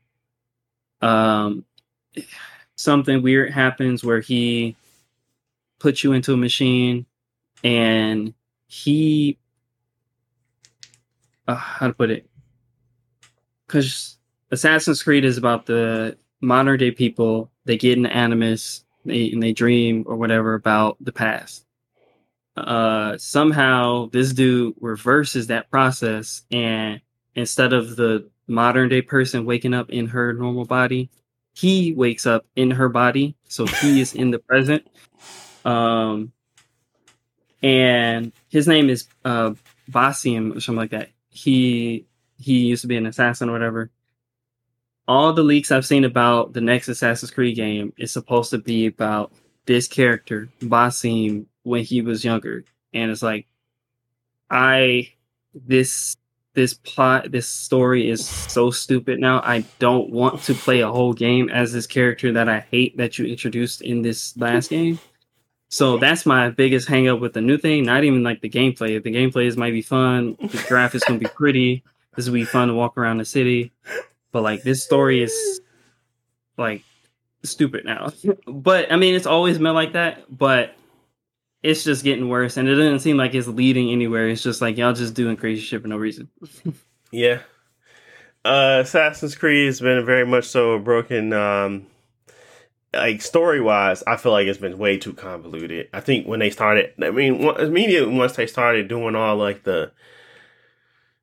[1.03, 1.65] um
[2.77, 4.77] something weird happens where he
[5.79, 7.07] puts you into a machine
[7.65, 8.35] and
[8.67, 9.39] he
[11.49, 12.29] uh, how to put it
[13.67, 14.19] because
[14.51, 19.53] assassin's creed is about the modern day people they get an animus they and they
[19.53, 21.65] dream or whatever about the past.
[22.57, 27.01] Uh, somehow this dude reverses that process, and
[27.35, 31.11] instead of the modern day person waking up in her normal body,
[31.55, 34.87] he wakes up in her body, so he is in the present.
[35.65, 36.33] Um,
[37.63, 39.53] and his name is uh
[39.91, 41.11] Basim or something like that.
[41.31, 42.07] He
[42.39, 43.91] he used to be an assassin or whatever.
[45.09, 48.87] all the leaks I've seen about the next Assassin's Creed game is supposed to be
[48.87, 49.33] about
[49.67, 52.65] this character, Basim, when he was younger.
[52.95, 53.47] And it's like
[54.51, 55.13] I
[55.55, 56.17] this
[56.61, 59.41] this plot this story is so stupid now.
[59.43, 63.19] I don't want to play a whole game as this character that I hate that
[63.19, 64.99] you introduced in this last game.
[65.71, 67.87] So that's my biggest hang up with the new thing.
[67.87, 69.03] Not even like the gameplay.
[69.03, 70.37] The gameplay is might be fun.
[70.39, 71.83] The graphics gonna be pretty.
[72.15, 73.73] This will be fun to walk around the city.
[74.31, 75.61] But like this story is
[76.59, 76.83] like
[77.43, 78.13] stupid now.
[78.47, 80.75] but I mean it's always meant like that, but
[81.63, 84.29] it's just getting worse and it doesn't seem like it's leading anywhere.
[84.29, 86.29] It's just like y'all just doing crazy shit for no reason.
[87.13, 87.41] Yeah.
[88.45, 91.87] Uh, Assassin's Creed has been very much so broken, um,
[92.95, 94.03] like story wise.
[94.07, 95.89] I feel like it's been way too convoluted.
[95.93, 99.93] I think when they started, I mean, immediately once they started doing all like the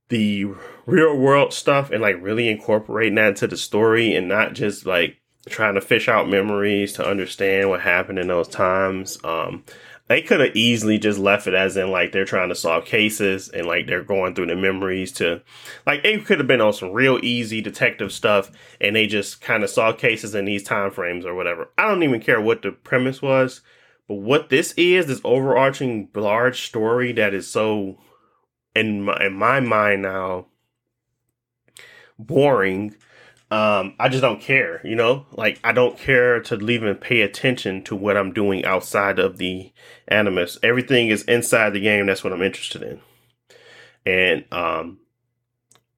[0.09, 0.45] the
[0.85, 5.17] real world stuff and like really incorporating that into the story and not just like
[5.49, 9.17] trying to fish out memories to understand what happened in those times.
[9.23, 9.63] Um,
[10.07, 13.49] they could have easily just left it as in like they're trying to solve cases
[13.49, 15.41] and like they're going through the memories to
[15.85, 19.63] like it could have been on some real easy detective stuff and they just kind
[19.63, 21.69] of solve cases in these time frames or whatever.
[21.77, 23.61] I don't even care what the premise was,
[24.07, 27.97] but what this is, this overarching large story that is so
[28.75, 30.45] in my, in my mind now
[32.19, 32.95] boring
[33.49, 35.25] um i just don't care you know?
[35.31, 39.71] Like i don't care to even pay attention to what i'm doing outside of the
[40.07, 40.57] animus.
[40.63, 43.01] Everything is inside the game that's what i'm interested in.
[44.05, 44.99] And um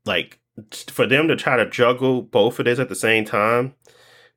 [0.06, 0.40] like
[0.88, 3.74] for them to try to juggle both of this at the same time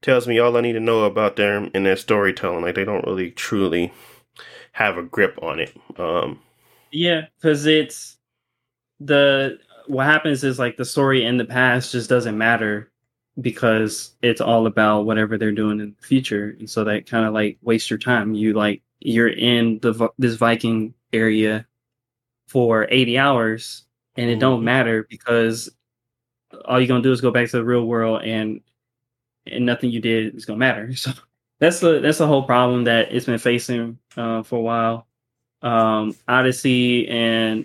[0.01, 2.63] tells me all i need to know about them and their storytelling.
[2.63, 3.93] Like they don't really truly
[4.73, 5.77] have a grip on it.
[5.99, 6.41] Um
[6.93, 8.17] Yeah, because it's
[9.01, 9.59] the
[9.89, 12.92] what happens is like the story in the past just doesn't matter
[13.41, 17.33] because it's all about whatever they're doing in the future, and so that kind of
[17.33, 18.35] like waste your time.
[18.35, 21.67] You like you're in the this Viking area
[22.49, 23.85] for eighty hours,
[24.17, 24.65] and it don't Mhm.
[24.65, 25.71] matter because
[26.67, 28.61] all you're gonna do is go back to the real world, and
[29.47, 30.91] and nothing you did is gonna matter.
[30.97, 31.13] So
[31.59, 35.07] that's the that's the whole problem that it's been facing uh, for a while
[35.63, 37.65] um odyssey and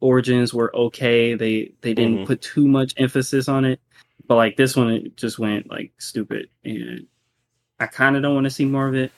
[0.00, 2.26] origins were okay they they didn't Mhm.
[2.26, 3.80] put too much emphasis on it
[4.28, 7.06] but like this one it just went like stupid and
[7.80, 9.12] i kind of don't want to see more of it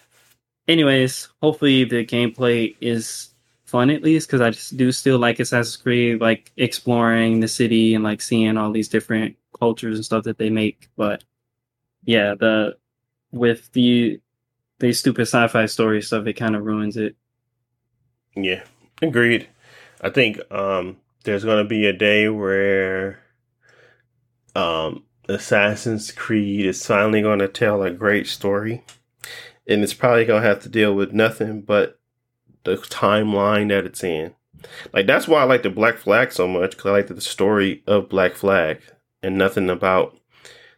[0.68, 3.30] anyways hopefully the gameplay is
[3.66, 7.94] fun at least because i just do still like assassin's creed like exploring the city
[7.94, 11.24] and like seeing all these different cultures and stuff that they make but
[12.04, 12.76] yeah the
[13.32, 14.20] with the
[14.80, 17.16] the stupid sci-fi story stuff it kind of ruins it
[18.36, 18.64] Yeah,
[19.02, 19.48] agreed.
[20.00, 23.20] I think um, there's going to be a day where
[24.58, 28.82] um, Assassin's Creed is finally going to tell a great story,
[29.68, 32.00] and it's probably going to have to deal with nothing but
[32.64, 34.34] the timeline that it's in.
[34.92, 37.84] Like that's why I like the Black Flag so much because I like the story
[37.86, 38.82] of Black Flag
[39.22, 40.18] and nothing about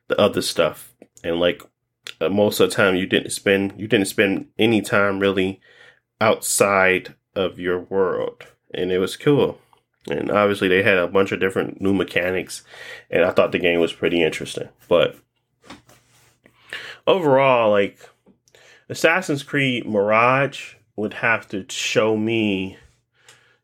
[0.08, 0.92] the other stuff.
[1.24, 1.62] And like
[2.20, 5.60] uh, most of the time, you didn't spend you didn't spend any time really
[6.20, 8.44] outside of your world,
[8.74, 9.58] and it was cool.
[10.08, 12.62] And obviously, they had a bunch of different new mechanics,
[13.10, 14.68] and I thought the game was pretty interesting.
[14.88, 15.16] But
[17.06, 17.98] overall, like
[18.88, 22.78] Assassin's Creed Mirage would have to show me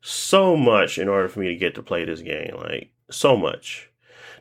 [0.00, 2.54] so much in order for me to get to play this game.
[2.56, 3.90] Like so much.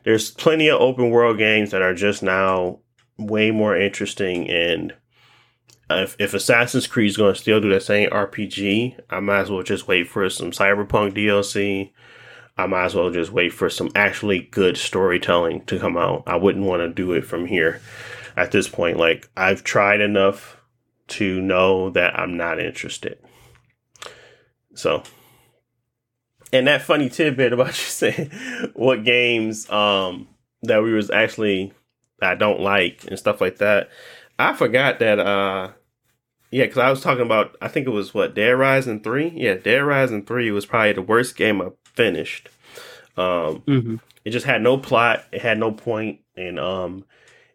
[0.04, 2.80] There's plenty of open world games that are just now
[3.18, 4.94] way more interesting and
[5.90, 9.50] if, if Assassin's Creed is going to still do that same RPG, I might as
[9.50, 11.92] well just wait for some Cyberpunk DLC.
[12.58, 16.24] I might as well just wait for some actually good storytelling to come out.
[16.26, 17.80] I wouldn't want to do it from here
[18.36, 18.96] at this point.
[18.96, 20.56] Like, I've tried enough
[21.08, 23.18] to know that I'm not interested.
[24.74, 25.02] So,
[26.52, 28.30] and that funny tidbit about you saying
[28.74, 30.28] what games um
[30.62, 31.72] that we was actually
[32.20, 33.90] I don't like and stuff like that.
[34.38, 35.70] I forgot that uh
[36.50, 39.28] yeah, because I was talking about I think it was what Dead Rising three.
[39.34, 42.48] Yeah, Dead Rising three was probably the worst game I finished.
[43.16, 43.96] Um, mm-hmm.
[44.24, 45.24] it just had no plot.
[45.32, 47.04] It had no point, and um,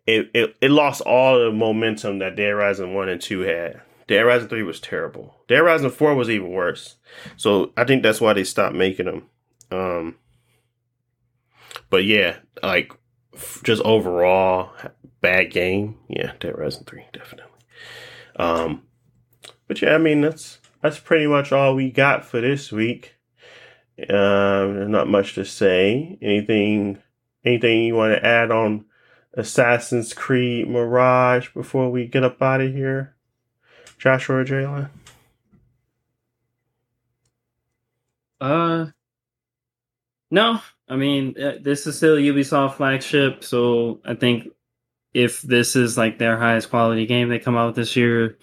[0.05, 3.81] it it, it lost all the momentum that Dead Rising one and two had.
[4.07, 5.35] Dead Rising three was terrible.
[5.47, 6.97] Dead Rising four was even worse.
[7.37, 9.29] So I think that's why they stopped making them.
[9.71, 10.15] Um,
[11.89, 12.91] but yeah, like
[13.33, 14.73] f- just overall
[15.21, 15.97] bad game.
[16.09, 17.51] Yeah, Dead Rising three definitely.
[18.35, 18.83] Um,
[19.67, 23.15] but yeah, I mean that's that's pretty much all we got for this week.
[24.09, 26.17] Um, not much to say.
[26.21, 26.97] Anything,
[27.45, 28.85] anything you want to add on
[29.33, 33.15] Assassin's Creed Mirage before we get up out of here?
[33.97, 34.89] Joshua or Jalen?
[38.39, 38.87] Uh,
[40.31, 40.59] no.
[40.89, 44.49] I mean, uh, this is still Ubisoft flagship, so I think
[45.13, 48.37] if this is like their highest quality game they come out this year,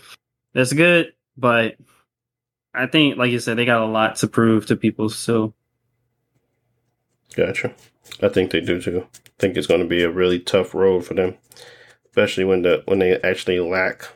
[0.53, 1.13] that's good.
[1.37, 1.77] But
[2.75, 5.09] I think, like you said, they got a lot to prove to people.
[5.09, 5.55] So,
[7.35, 7.75] gotcha.
[8.23, 9.07] I think they do too.
[9.15, 11.37] I think it's going to be a really tough road for them,
[12.07, 14.09] especially when the when they actually lack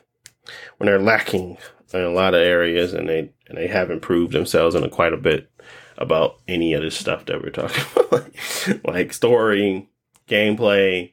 [0.78, 1.58] when they're lacking
[1.92, 5.12] in a lot of areas and they and they haven't proved themselves in a quite
[5.12, 5.50] a bit
[5.98, 9.88] about any of this stuff that we're talking about, like, like story,
[10.26, 11.11] gameplay,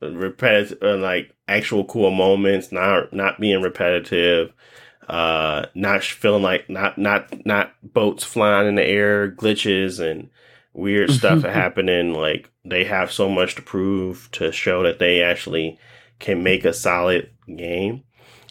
[0.00, 4.52] repetitive, uh, like actual cool moments, not not being repetitive,
[5.08, 10.30] uh, not feeling like not not not boats flying in the air, glitches and
[10.72, 12.14] weird stuff happening.
[12.14, 15.78] Like they have so much to prove to show that they actually
[16.18, 18.04] can make a solid game.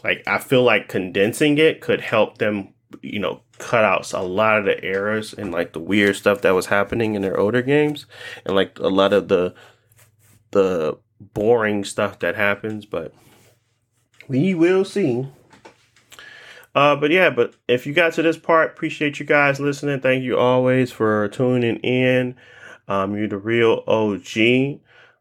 [0.04, 4.60] Like I feel like condensing it could help them, you know, cut out a lot
[4.60, 8.06] of the errors and like the weird stuff that was happening in their older games
[8.46, 9.54] and like a lot of the
[10.52, 13.14] the boring stuff that happens, but
[14.28, 15.28] we will see.
[16.76, 20.00] Uh, but yeah, but if you got to this part, appreciate you guys listening.
[20.00, 22.36] Thank you always for tuning in.
[22.88, 24.36] Um, you're the real OG.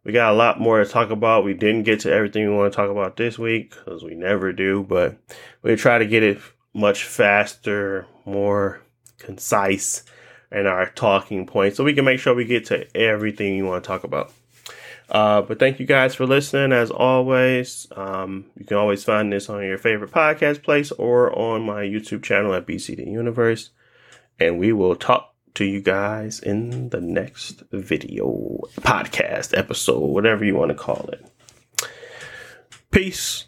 [0.04, 1.44] We got a lot more to talk about.
[1.44, 4.52] We didn't get to everything we want to talk about this week because we never
[4.52, 5.18] do, but
[5.62, 6.38] we try to get it
[6.74, 8.82] much faster, more
[9.18, 10.04] concise
[10.52, 13.82] in our talking points so we can make sure we get to everything you want
[13.82, 14.30] to talk about.
[15.08, 16.72] Uh, but thank you guys for listening.
[16.72, 21.62] As always, um, you can always find this on your favorite podcast place or on
[21.62, 23.70] my YouTube channel at BCD Universe.
[24.38, 30.54] And we will talk to you guys in the next video, podcast, episode, whatever you
[30.54, 31.24] want to call it.
[32.90, 33.46] Peace.